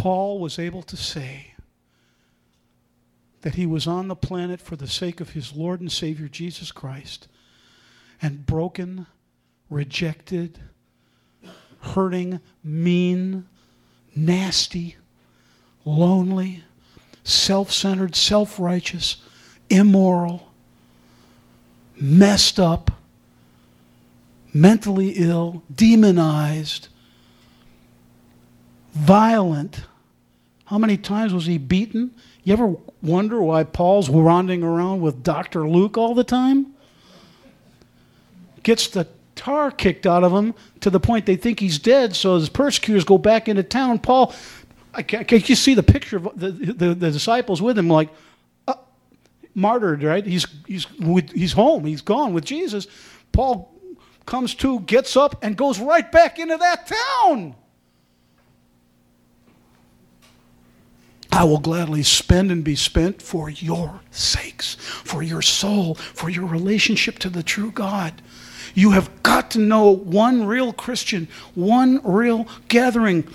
Paul 0.00 0.38
was 0.38 0.58
able 0.58 0.80
to 0.84 0.96
say 0.96 1.52
that 3.42 3.56
he 3.56 3.66
was 3.66 3.86
on 3.86 4.08
the 4.08 4.16
planet 4.16 4.58
for 4.58 4.74
the 4.74 4.88
sake 4.88 5.20
of 5.20 5.32
his 5.32 5.52
Lord 5.54 5.78
and 5.82 5.92
Savior 5.92 6.26
Jesus 6.26 6.72
Christ 6.72 7.28
and 8.22 8.46
broken, 8.46 9.04
rejected, 9.68 10.58
hurting, 11.80 12.40
mean, 12.64 13.46
nasty, 14.16 14.96
lonely, 15.84 16.64
self 17.22 17.70
centered, 17.70 18.16
self 18.16 18.58
righteous, 18.58 19.18
immoral, 19.68 20.50
messed 22.00 22.58
up, 22.58 22.90
mentally 24.54 25.10
ill, 25.16 25.62
demonized, 25.74 26.88
violent. 28.94 29.82
How 30.70 30.78
many 30.78 30.96
times 30.96 31.34
was 31.34 31.46
he 31.46 31.58
beaten? 31.58 32.14
You 32.44 32.52
ever 32.52 32.76
wonder 33.02 33.42
why 33.42 33.64
Paul's 33.64 34.08
wandering 34.08 34.62
around 34.62 35.00
with 35.00 35.24
Dr. 35.24 35.68
Luke 35.68 35.98
all 35.98 36.14
the 36.14 36.22
time? 36.22 36.74
Gets 38.62 38.86
the 38.86 39.08
tar 39.34 39.72
kicked 39.72 40.06
out 40.06 40.22
of 40.22 40.30
him 40.30 40.54
to 40.78 40.88
the 40.88 41.00
point 41.00 41.26
they 41.26 41.34
think 41.34 41.58
he's 41.58 41.80
dead, 41.80 42.14
so 42.14 42.36
his 42.36 42.48
persecutors 42.48 43.02
go 43.02 43.18
back 43.18 43.48
into 43.48 43.64
town. 43.64 43.98
Paul, 43.98 44.32
I 44.94 45.02
can, 45.02 45.24
can 45.24 45.42
you 45.44 45.56
see 45.56 45.74
the 45.74 45.82
picture 45.82 46.18
of 46.18 46.30
the, 46.36 46.52
the, 46.52 46.94
the 46.94 47.10
disciples 47.10 47.60
with 47.60 47.76
him, 47.76 47.88
like, 47.88 48.10
uh, 48.68 48.74
martyred, 49.56 50.04
right? 50.04 50.24
He's, 50.24 50.46
he's, 50.68 50.88
with, 51.00 51.32
he's 51.32 51.52
home, 51.52 51.84
he's 51.84 52.00
gone 52.00 52.32
with 52.32 52.44
Jesus. 52.44 52.86
Paul 53.32 53.74
comes 54.24 54.54
to, 54.54 54.78
gets 54.78 55.16
up, 55.16 55.42
and 55.42 55.56
goes 55.56 55.80
right 55.80 56.12
back 56.12 56.38
into 56.38 56.56
that 56.58 56.86
town. 56.86 57.56
I 61.32 61.44
will 61.44 61.58
gladly 61.58 62.02
spend 62.02 62.50
and 62.50 62.64
be 62.64 62.74
spent 62.74 63.22
for 63.22 63.48
your 63.48 64.00
sakes, 64.10 64.74
for 64.74 65.22
your 65.22 65.42
soul, 65.42 65.94
for 65.94 66.28
your 66.28 66.46
relationship 66.46 67.18
to 67.20 67.30
the 67.30 67.42
true 67.42 67.70
God. 67.70 68.20
You 68.74 68.92
have 68.92 69.22
got 69.22 69.50
to 69.52 69.58
know 69.58 69.90
one 69.90 70.46
real 70.46 70.72
Christian, 70.72 71.28
one 71.54 72.00
real 72.04 72.46
gathering 72.68 73.26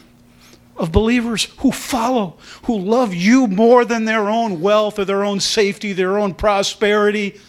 of 0.77 0.91
believers 0.91 1.45
who 1.59 1.71
follow, 1.71 2.37
who 2.63 2.77
love 2.77 3.13
you 3.13 3.47
more 3.47 3.85
than 3.85 4.05
their 4.05 4.29
own 4.29 4.59
wealth 4.61 4.99
or 4.99 5.05
their 5.05 5.23
own 5.23 5.39
safety, 5.39 5.93
their 5.93 6.17
own 6.17 6.33
prosperity, 6.33 7.39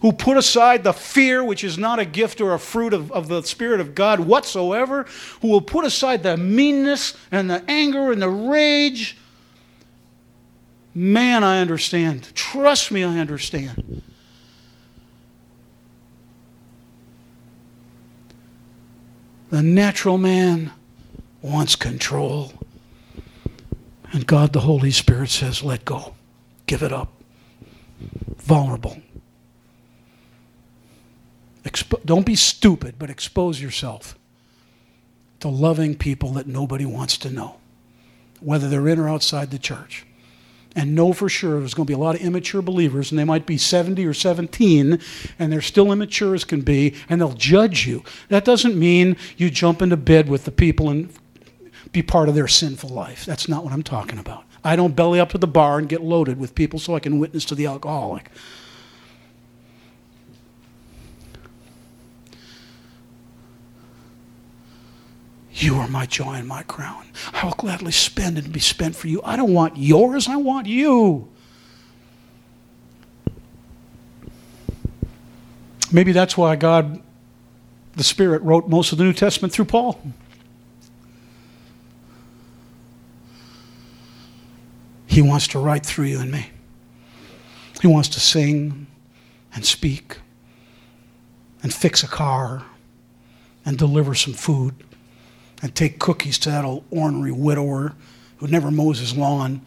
who 0.00 0.12
put 0.12 0.36
aside 0.36 0.84
the 0.84 0.92
fear, 0.92 1.42
which 1.42 1.64
is 1.64 1.78
not 1.78 1.98
a 1.98 2.04
gift 2.04 2.40
or 2.40 2.52
a 2.52 2.58
fruit 2.58 2.92
of, 2.92 3.10
of 3.12 3.28
the 3.28 3.42
Spirit 3.42 3.80
of 3.80 3.94
God 3.94 4.20
whatsoever, 4.20 5.06
who 5.40 5.48
will 5.48 5.62
put 5.62 5.86
aside 5.86 6.22
the 6.22 6.36
meanness 6.36 7.16
and 7.30 7.48
the 7.48 7.64
anger 7.66 8.12
and 8.12 8.20
the 8.20 8.28
rage 8.28 9.16
Man, 10.94 11.42
I 11.42 11.60
understand. 11.60 12.32
Trust 12.34 12.92
me, 12.92 13.02
I 13.02 13.18
understand. 13.18 14.02
The 19.50 19.62
natural 19.62 20.18
man 20.18 20.72
wants 21.42 21.74
control. 21.74 22.52
And 24.12 24.26
God, 24.26 24.52
the 24.52 24.60
Holy 24.60 24.92
Spirit, 24.92 25.30
says, 25.30 25.64
let 25.64 25.84
go. 25.84 26.14
Give 26.66 26.82
it 26.82 26.92
up. 26.92 27.12
Vulnerable. 28.36 28.98
Expo- 31.64 32.04
don't 32.04 32.26
be 32.26 32.36
stupid, 32.36 32.96
but 32.98 33.10
expose 33.10 33.60
yourself 33.60 34.16
to 35.40 35.48
loving 35.48 35.96
people 35.96 36.30
that 36.34 36.46
nobody 36.46 36.84
wants 36.84 37.18
to 37.18 37.30
know, 37.30 37.56
whether 38.40 38.68
they're 38.68 38.86
in 38.86 39.00
or 39.00 39.08
outside 39.08 39.50
the 39.50 39.58
church 39.58 40.06
and 40.74 40.94
know 40.94 41.12
for 41.12 41.28
sure 41.28 41.60
there's 41.60 41.74
going 41.74 41.86
to 41.86 41.90
be 41.90 41.94
a 41.94 41.98
lot 41.98 42.16
of 42.16 42.20
immature 42.20 42.62
believers, 42.62 43.10
and 43.10 43.18
they 43.18 43.24
might 43.24 43.46
be 43.46 43.58
70 43.58 44.04
or 44.04 44.14
17, 44.14 44.98
and 45.38 45.52
they're 45.52 45.60
still 45.60 45.92
immature 45.92 46.34
as 46.34 46.44
can 46.44 46.62
be, 46.62 46.94
and 47.08 47.20
they'll 47.20 47.32
judge 47.32 47.86
you. 47.86 48.02
That 48.28 48.44
doesn't 48.44 48.78
mean 48.78 49.16
you 49.36 49.50
jump 49.50 49.82
into 49.82 49.96
bed 49.96 50.28
with 50.28 50.44
the 50.44 50.52
people 50.52 50.90
and 50.90 51.12
be 51.92 52.02
part 52.02 52.28
of 52.28 52.34
their 52.34 52.48
sinful 52.48 52.90
life. 52.90 53.24
That's 53.24 53.48
not 53.48 53.64
what 53.64 53.72
I'm 53.72 53.82
talking 53.82 54.18
about. 54.18 54.44
I 54.64 54.76
don't 54.76 54.96
belly 54.96 55.20
up 55.20 55.30
to 55.30 55.38
the 55.38 55.46
bar 55.46 55.78
and 55.78 55.88
get 55.88 56.02
loaded 56.02 56.38
with 56.38 56.54
people 56.54 56.78
so 56.78 56.94
I 56.94 57.00
can 57.00 57.18
witness 57.18 57.44
to 57.46 57.54
the 57.54 57.66
alcoholic. 57.66 58.30
You 65.54 65.76
are 65.76 65.86
my 65.86 66.04
joy 66.06 66.34
and 66.34 66.48
my 66.48 66.64
crown. 66.64 67.06
I 67.32 67.44
will 67.44 67.52
gladly 67.52 67.92
spend 67.92 68.38
and 68.38 68.52
be 68.52 68.58
spent 68.58 68.96
for 68.96 69.06
you. 69.06 69.22
I 69.22 69.36
don't 69.36 69.54
want 69.54 69.76
yours, 69.76 70.28
I 70.28 70.36
want 70.36 70.66
you. 70.66 71.28
Maybe 75.92 76.10
that's 76.10 76.36
why 76.36 76.56
God, 76.56 77.00
the 77.94 78.02
Spirit, 78.02 78.42
wrote 78.42 78.68
most 78.68 78.90
of 78.90 78.98
the 78.98 79.04
New 79.04 79.12
Testament 79.12 79.52
through 79.52 79.66
Paul. 79.66 80.00
He 85.06 85.22
wants 85.22 85.46
to 85.48 85.60
write 85.60 85.86
through 85.86 86.06
you 86.06 86.18
and 86.18 86.32
me. 86.32 86.50
He 87.80 87.86
wants 87.86 88.08
to 88.08 88.20
sing 88.20 88.88
and 89.54 89.64
speak 89.64 90.18
and 91.62 91.72
fix 91.72 92.02
a 92.02 92.08
car 92.08 92.64
and 93.64 93.78
deliver 93.78 94.16
some 94.16 94.34
food 94.34 94.74
and 95.64 95.74
take 95.74 95.98
cookies 95.98 96.38
to 96.38 96.50
that 96.50 96.62
old 96.62 96.84
ornery 96.90 97.32
widower 97.32 97.94
who 98.36 98.46
never 98.46 98.70
mows 98.70 98.98
his 98.98 99.16
lawn. 99.16 99.62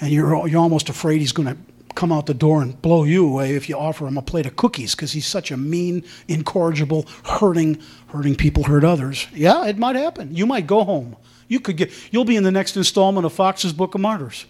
And 0.00 0.10
you're, 0.10 0.48
you're 0.48 0.60
almost 0.60 0.88
afraid 0.88 1.20
he's 1.20 1.30
going 1.30 1.46
to 1.46 1.56
come 1.94 2.10
out 2.10 2.26
the 2.26 2.34
door 2.34 2.60
and 2.60 2.82
blow 2.82 3.04
you 3.04 3.24
away 3.24 3.54
if 3.54 3.68
you 3.68 3.78
offer 3.78 4.04
him 4.04 4.18
a 4.18 4.22
plate 4.22 4.44
of 4.44 4.56
cookies 4.56 4.96
because 4.96 5.12
he's 5.12 5.28
such 5.28 5.52
a 5.52 5.56
mean, 5.56 6.02
incorrigible, 6.26 7.06
hurting, 7.24 7.80
hurting 8.08 8.34
people 8.34 8.64
hurt 8.64 8.82
others. 8.82 9.28
Yeah, 9.32 9.64
it 9.66 9.78
might 9.78 9.94
happen. 9.94 10.34
You 10.34 10.44
might 10.44 10.66
go 10.66 10.82
home. 10.82 11.16
You 11.46 11.60
could 11.60 11.76
get, 11.76 11.92
you'll 12.12 12.24
be 12.24 12.34
in 12.34 12.42
the 12.42 12.50
next 12.50 12.76
installment 12.76 13.24
of 13.24 13.32
Foxe's 13.32 13.72
Book 13.72 13.94
of 13.94 14.00
Martyrs. 14.00 14.46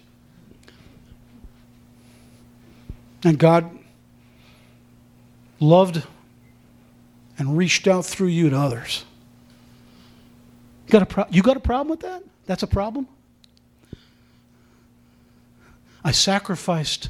And 3.23 3.37
God 3.37 3.77
loved 5.59 6.01
and 7.37 7.55
reached 7.55 7.87
out 7.87 8.07
through 8.07 8.29
you 8.29 8.49
to 8.49 8.57
others. 8.57 9.05
Got 10.93 11.01
a 11.01 11.05
pro- 11.07 11.25
you 11.31 11.41
got 11.41 11.57
a 11.57 11.59
problem 11.59 11.87
with 11.87 12.01
that? 12.01 12.21
That's 12.45 12.61
a 12.61 12.67
problem? 12.67 13.07
I 16.03 16.11
sacrificed 16.11 17.09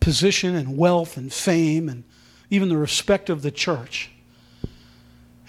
position 0.00 0.54
and 0.54 0.78
wealth 0.78 1.18
and 1.18 1.30
fame 1.30 1.90
and 1.90 2.04
even 2.48 2.70
the 2.70 2.78
respect 2.78 3.28
of 3.28 3.42
the 3.42 3.50
church. 3.50 4.10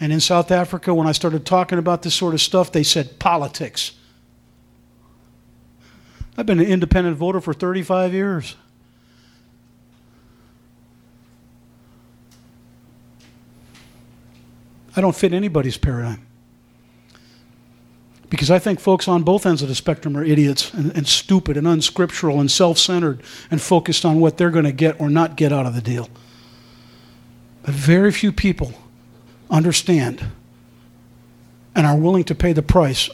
And 0.02 0.12
in 0.12 0.20
South 0.20 0.52
Africa, 0.52 0.94
when 0.94 1.08
I 1.08 1.14
started 1.14 1.46
talking 1.46 1.80
about 1.80 2.02
this 2.02 2.14
sort 2.14 2.34
of 2.34 2.42
stuff, 2.42 2.74
they 2.74 2.84
said 2.84 3.20
politics. 3.20 3.94
I've 6.38 6.46
been 6.46 6.60
an 6.60 6.66
independent 6.66 7.16
voter 7.16 7.40
for 7.40 7.54
35 7.54 8.14
years. 8.14 8.58
I 14.94 15.00
don't 15.00 15.16
fit 15.16 15.32
anybody's 15.32 15.78
paradigm. 15.78 16.26
Because 18.30 18.50
I 18.50 18.60
think 18.60 18.80
folks 18.80 19.08
on 19.08 19.24
both 19.24 19.46
ends 19.46 19.62
of 19.62 19.68
the 19.68 19.76
spectrum 19.76 20.18
are 20.18 20.24
idiots 20.24 20.74
and, 20.74 20.96
and 20.96 21.08
stupid 21.08 21.58
and 21.58 21.68
unscriptural 21.68 22.40
and 22.40 22.50
self 22.50 22.78
centered 22.78 23.22
and 23.52 23.62
focused 23.62 24.04
on 24.06 24.20
what 24.20 24.38
they're 24.38 24.50
going 24.50 24.66
to 24.66 24.72
get 24.72 25.00
or 25.00 25.10
not 25.10 25.36
get 25.36 25.52
out 25.54 25.66
of 25.66 25.76
the 25.76 25.82
deal. 25.82 26.10
But 27.64 27.74
very 27.74 28.12
few 28.12 28.32
people 28.32 28.74
understand 29.50 30.24
and 31.76 31.86
are 31.86 31.98
willing 31.98 32.24
to 32.26 32.36
pay 32.36 32.54
the 32.54 32.64
price 32.64 33.10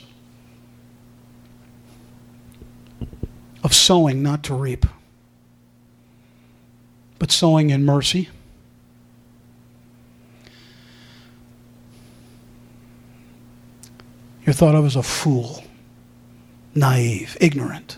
of 3.63 3.73
sowing 3.73 4.23
not 4.23 4.43
to 4.43 4.53
reap, 4.53 4.85
but 7.19 7.31
sowing 7.31 7.69
in 7.69 7.85
mercy. 7.85 8.29
You're 14.45 14.53
thought 14.53 14.75
of 14.75 14.85
as 14.85 14.95
a 14.95 15.03
fool, 15.03 15.63
naive, 16.73 17.37
ignorant. 17.39 17.97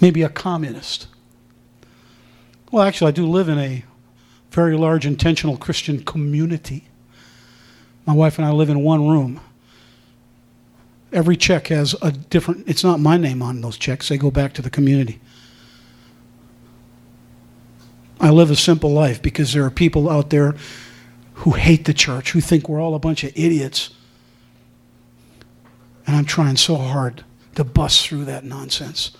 Maybe 0.00 0.22
a 0.22 0.28
communist. 0.28 1.06
Well, 2.70 2.82
actually, 2.82 3.08
I 3.08 3.12
do 3.12 3.26
live 3.26 3.48
in 3.48 3.58
a 3.58 3.84
very 4.50 4.76
large 4.76 5.06
intentional 5.06 5.56
Christian 5.56 6.02
community. 6.02 6.88
My 8.06 8.14
wife 8.14 8.38
and 8.38 8.46
I 8.46 8.52
live 8.52 8.70
in 8.70 8.82
one 8.82 9.06
room. 9.06 9.40
Every 11.12 11.36
check 11.36 11.68
has 11.68 11.94
a 12.02 12.10
different, 12.10 12.68
it's 12.68 12.82
not 12.82 13.00
my 13.00 13.16
name 13.16 13.42
on 13.42 13.60
those 13.60 13.78
checks, 13.78 14.08
they 14.08 14.18
go 14.18 14.30
back 14.30 14.52
to 14.54 14.62
the 14.62 14.70
community. 14.70 15.20
I 18.18 18.30
live 18.30 18.50
a 18.50 18.56
simple 18.56 18.90
life 18.90 19.20
because 19.20 19.52
there 19.52 19.64
are 19.64 19.70
people 19.70 20.08
out 20.10 20.30
there 20.30 20.54
who 21.36 21.52
hate 21.52 21.84
the 21.84 21.94
church, 21.94 22.32
who 22.32 22.40
think 22.40 22.68
we're 22.68 22.80
all 22.80 22.94
a 22.94 22.98
bunch 22.98 23.22
of 23.22 23.30
idiots. 23.36 23.90
And 26.06 26.16
I'm 26.16 26.24
trying 26.24 26.56
so 26.56 26.76
hard 26.76 27.24
to 27.56 27.64
bust 27.64 28.06
through 28.06 28.24
that 28.24 28.44
nonsense. 28.44 29.10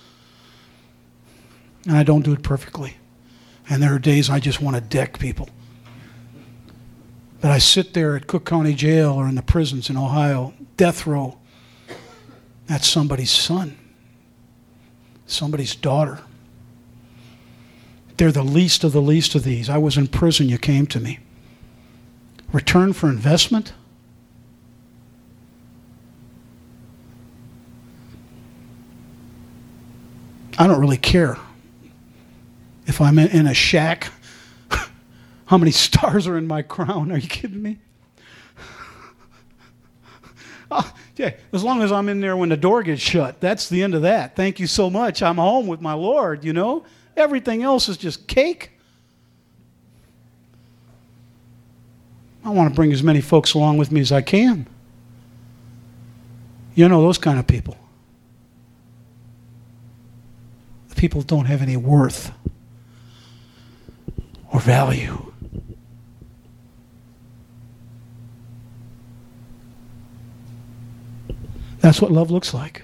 And 1.87 1.97
I 1.97 2.03
don't 2.03 2.23
do 2.23 2.33
it 2.33 2.43
perfectly. 2.43 2.97
And 3.69 3.83
there 3.83 3.95
are 3.95 3.99
days 3.99 4.31
I 4.31 4.41
just 4.41 4.63
want 4.63 4.77
to 4.77 4.81
deck 4.81 5.19
people. 5.19 5.51
But 7.43 7.51
I 7.51 7.59
sit 7.59 7.93
there 7.93 8.17
at 8.17 8.27
Cook 8.27 8.47
County 8.47 8.73
Jail 8.73 9.13
or 9.13 9.29
in 9.29 9.35
the 9.35 9.43
prisons 9.43 9.91
in 9.91 9.97
Ohio, 9.97 10.55
death 10.77 11.07
row. 11.07 11.37
That's 12.67 12.89
somebody's 12.89 13.31
son, 13.31 13.77
somebody's 15.27 15.75
daughter. 15.75 16.21
They're 18.17 18.33
the 18.33 18.43
least 18.43 18.85
of 18.85 18.93
the 18.93 19.03
least 19.03 19.35
of 19.35 19.45
these. 19.45 19.69
I 19.69 19.77
was 19.77 19.99
in 19.99 20.09
prison, 20.09 20.49
you 20.49 20.57
came 20.57 20.87
to 20.87 20.99
me. 20.99 21.19
Return 22.57 22.95
for 22.95 23.11
investment? 23.11 23.75
I 30.59 30.67
don't 30.67 30.81
really 30.81 30.97
care 30.97 31.37
if 32.87 32.99
I'm 32.99 33.19
in 33.19 33.47
a 33.47 33.53
shack, 33.53 34.11
how 35.45 35.59
many 35.59 35.71
stars 35.71 36.27
are 36.27 36.39
in 36.39 36.47
my 36.47 36.63
crown? 36.63 37.13
Are 37.13 37.19
you 37.19 37.29
kidding 37.29 37.61
me? 37.63 37.77
oh, 40.71 40.91
yeah, 41.17 41.35
as 41.53 41.63
long 41.63 41.83
as 41.83 41.93
I'm 41.93 42.09
in 42.09 42.23
there 42.23 42.39
when 42.39 42.49
the 42.49 42.57
door 42.57 42.83
gets 42.83 43.03
shut, 43.03 43.39
that's 43.39 43.69
the 43.69 43.83
end 43.83 43.95
of 43.95 44.01
that. 44.01 44.35
Thank 44.35 44.59
you 44.59 44.67
so 44.67 44.89
much. 44.89 45.23
I'm 45.23 45.37
home 45.37 45.67
with 45.67 45.83
my 45.83 45.93
Lord, 45.93 46.43
you 46.43 46.55
know? 46.55 46.87
Everything 47.19 47.63
else 47.63 47.87
is 47.91 47.99
just 47.99 48.27
cake. 48.27 48.71
I 52.47 52.51
want 52.51 52.71
to 52.71 52.75
bring 52.77 52.93
as 52.93 53.03
many 53.03 53.21
folks 53.21 53.55
along 53.55 53.79
with 53.79 53.91
me 53.91 54.01
as 54.01 54.13
I 54.13 54.23
can. 54.23 54.69
You 56.77 56.89
know, 56.89 57.03
those 57.03 57.19
kind 57.19 57.41
of 57.41 57.47
people. 57.49 57.77
The 60.91 60.95
People 60.95 61.23
don't 61.23 61.47
have 61.47 61.61
any 61.61 61.77
worth 61.77 62.31
or 64.53 64.61
value. 64.61 65.33
That's 71.81 72.01
what 72.01 72.13
love 72.13 72.31
looks 72.31 72.55
like. 72.55 72.83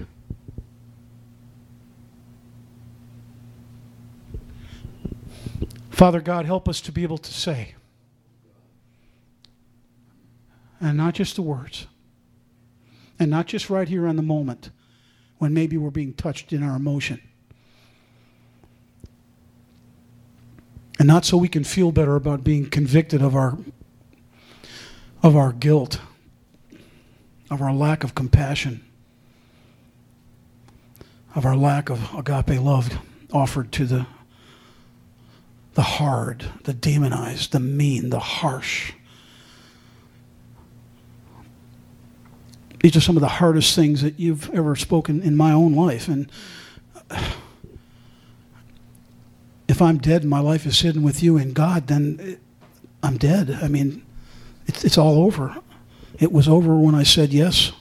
Father 5.91 6.21
God, 6.21 6.47
help 6.47 6.69
us 6.69 6.81
to 6.81 6.91
be 6.91 7.05
able 7.05 7.19
to 7.19 7.33
say, 7.33 7.77
and 10.83 10.97
not 10.97 11.14
just 11.14 11.37
the 11.37 11.43
words, 11.43 11.87
and 13.18 13.30
not 13.30 13.47
just 13.47 13.70
right 13.70 13.89
here 13.89 14.07
on 14.07 14.16
the 14.16 14.22
moment 14.22 14.70
when 15.39 15.55
maybe 15.55 15.76
we're 15.76 15.91
being 15.91 16.12
touched 16.12 16.53
in 16.53 16.62
our 16.62 16.76
emotion. 16.76 17.22
And 20.99 21.07
not 21.07 21.24
so 21.24 21.37
we 21.37 21.49
can 21.49 21.64
feel 21.64 21.93
better 21.93 22.16
about 22.16 22.45
being 22.45 22.68
convicted 22.68 23.22
of 23.22 23.35
our 23.35 23.57
of 25.22 25.37
our 25.37 25.53
guilt 25.53 26.01
of 27.49 27.62
our 27.62 27.72
lack 27.72 28.03
of 28.03 28.14
compassion 28.14 28.85
of 31.35 31.47
our 31.47 31.57
lack 31.57 31.91
of 31.91 32.12
agape 32.14 32.61
love 32.61 32.99
offered 33.33 33.70
to 33.72 33.87
the 33.87 34.07
the 35.74 35.83
hard 35.83 36.47
the 36.64 36.72
demonized 36.72 37.53
the 37.53 37.61
mean 37.61 38.11
the 38.11 38.18
harsh 38.18 38.93
these 42.83 42.97
are 42.97 43.01
some 43.01 43.16
of 43.16 43.20
the 43.20 43.28
hardest 43.28 43.74
things 43.74 44.03
that 44.03 44.20
you've 44.20 44.53
ever 44.55 44.76
spoken 44.76 45.22
in 45.22 45.37
my 45.37 45.53
own 45.53 45.74
life 45.74 46.09
and 46.09 46.30
if 49.72 49.80
I'm 49.80 49.99
dead 49.99 50.20
and 50.22 50.30
my 50.30 50.41
life 50.41 50.66
is 50.66 50.80
hidden 50.80 51.03
with 51.03 51.22
you 51.22 51.39
in 51.39 51.55
God, 51.55 51.87
then 51.87 52.39
I'm 53.03 53.16
dead. 53.16 53.59
I 53.62 53.68
mean, 53.68 54.05
it's, 54.66 54.85
it's 54.85 54.99
all 54.99 55.24
over. 55.24 55.57
It 56.20 56.30
was 56.30 56.47
over 56.47 56.76
when 56.76 56.95
I 56.95 57.05
said 57.05 57.33
yes 57.33 57.72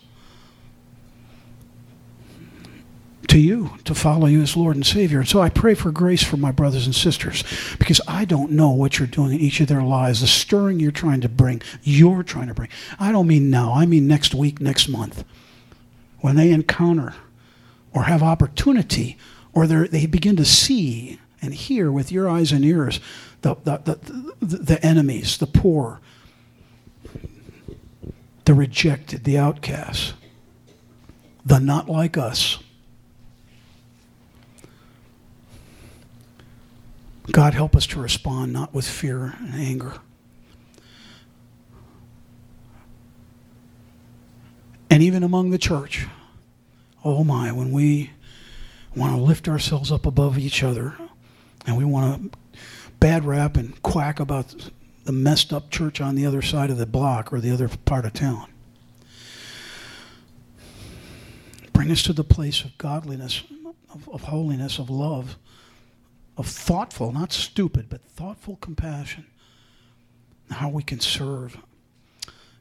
to 3.27 3.39
you, 3.39 3.71
to 3.85 3.95
follow 3.95 4.27
you 4.27 4.41
as 4.41 4.57
Lord 4.57 4.75
and 4.75 4.85
Savior. 4.85 5.19
And 5.19 5.27
so 5.27 5.41
I 5.41 5.49
pray 5.49 5.73
for 5.73 5.91
grace 5.91 6.23
for 6.23 6.37
my 6.37 6.51
brothers 6.51 6.85
and 6.85 6.95
sisters 6.95 7.43
because 7.79 8.01
I 8.07 8.25
don't 8.25 8.51
know 8.51 8.69
what 8.69 8.99
you're 8.99 9.07
doing 9.07 9.33
in 9.33 9.39
each 9.39 9.59
of 9.59 9.67
their 9.67 9.83
lives, 9.83 10.21
the 10.21 10.27
stirring 10.27 10.79
you're 10.79 10.91
trying 10.91 11.21
to 11.21 11.29
bring, 11.29 11.61
you're 11.83 12.23
trying 12.23 12.47
to 12.47 12.53
bring. 12.53 12.69
I 12.99 13.11
don't 13.11 13.27
mean 13.27 13.49
now, 13.49 13.73
I 13.73 13.85
mean 13.85 14.07
next 14.07 14.33
week, 14.33 14.59
next 14.59 14.87
month. 14.87 15.23
When 16.19 16.35
they 16.35 16.51
encounter 16.51 17.15
or 17.93 18.03
have 18.03 18.21
opportunity 18.21 19.17
or 19.53 19.67
they 19.67 20.05
begin 20.05 20.35
to 20.37 20.45
see 20.45 21.19
and 21.41 21.53
hear 21.53 21.91
with 21.91 22.11
your 22.11 22.29
eyes 22.29 22.51
and 22.51 22.63
ears 22.63 22.99
the, 23.41 23.55
the, 23.63 23.77
the, 24.39 24.55
the, 24.57 24.85
enemies, 24.85 25.37
the 25.37 25.47
poor, 25.47 25.99
the 28.45 28.53
rejected, 28.53 29.23
the 29.23 29.37
outcasts, 29.37 30.13
the 31.45 31.59
not 31.59 31.89
like 31.89 32.17
us. 32.17 32.59
God, 37.31 37.53
help 37.53 37.75
us 37.75 37.87
to 37.87 37.99
respond 38.01 38.51
not 38.51 38.73
with 38.73 38.87
fear 38.87 39.35
and 39.39 39.55
anger. 39.55 39.93
And 44.89 45.01
even 45.01 45.23
among 45.23 45.51
the 45.51 45.57
church, 45.57 46.07
oh 47.05 47.23
my, 47.23 47.51
when 47.53 47.71
we 47.71 48.11
want 48.95 49.15
to 49.15 49.21
lift 49.21 49.47
ourselves 49.47 49.91
up 49.91 50.05
above 50.05 50.37
each 50.37 50.63
other, 50.63 50.97
and 51.65 51.77
we 51.77 51.85
want 51.85 52.33
to 52.33 52.37
bad 52.99 53.23
rap 53.23 53.55
and 53.55 53.81
quack 53.81 54.19
about 54.19 54.69
the 55.05 55.13
messed 55.13 55.53
up 55.53 55.71
church 55.71 56.01
on 56.01 56.15
the 56.15 56.25
other 56.25 56.41
side 56.41 56.69
of 56.69 56.77
the 56.77 56.85
block 56.85 57.31
or 57.31 57.39
the 57.39 57.51
other 57.51 57.69
part 57.85 58.05
of 58.05 58.13
town. 58.13 58.47
Bring 61.71 61.89
us 61.89 62.03
to 62.03 62.13
the 62.13 62.25
place 62.25 62.63
of 62.63 62.77
godliness, 62.77 63.43
of, 63.93 64.09
of 64.09 64.23
holiness, 64.23 64.77
of 64.77 64.89
love, 64.89 65.37
of 66.37 66.47
thoughtful, 66.47 67.11
not 67.11 67.31
stupid, 67.31 67.87
but 67.89 68.01
thoughtful 68.01 68.57
compassion. 68.57 69.25
How 70.49 70.69
we 70.69 70.83
can 70.83 70.99
serve 70.99 71.57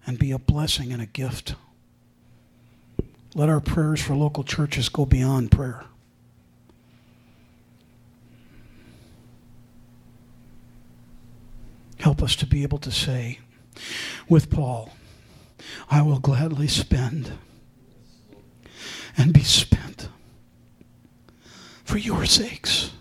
and 0.07 0.18
be 0.18 0.33
a 0.33 0.39
blessing 0.39 0.93
and 0.93 1.03
a 1.03 1.07
gift. 1.07 1.55
Let 3.35 3.49
our 3.49 3.61
prayers 3.61 4.01
for 4.01 4.14
local 4.14 4.45
churches 4.45 4.89
go 4.89 5.05
beyond 5.07 5.51
prayer. 5.51 5.85
Help 11.99 12.23
us 12.23 12.35
to 12.37 12.47
be 12.47 12.62
able 12.62 12.79
to 12.79 12.91
say 12.91 13.41
with 14.29 14.51
Paul, 14.51 14.91
I 15.91 16.03
will 16.03 16.18
gladly 16.18 16.68
spend 16.68 17.33
and 19.16 19.33
be 19.33 19.43
spent 19.43 20.09
for 21.85 21.99
your 21.99 22.25
sakes. 22.25 22.93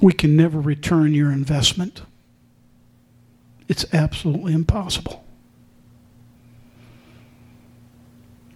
We 0.00 0.12
can 0.12 0.36
never 0.36 0.58
return 0.60 1.14
your 1.14 1.30
investment. 1.30 2.02
It's 3.68 3.84
absolutely 3.92 4.52
impossible. 4.52 5.24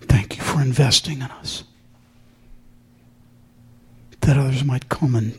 Thank 0.03 0.37
you 0.37 0.43
for 0.43 0.61
investing 0.61 1.17
in 1.17 1.31
us. 1.31 1.65
That 4.21 4.39
others 4.39 4.65
might 4.65 4.89
come 4.89 5.15
and 5.15 5.39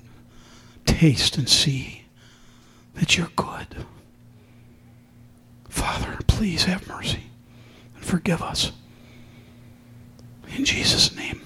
taste 0.85 1.37
and 1.37 1.49
see 1.49 2.03
that 2.93 3.17
you're 3.17 3.31
good. 3.35 3.85
Father, 5.69 6.19
please 6.27 6.65
have 6.65 6.87
mercy 6.87 7.23
and 7.95 8.05
forgive 8.05 8.41
us. 8.41 8.71
In 10.55 10.63
Jesus' 10.63 11.15
name. 11.15 11.41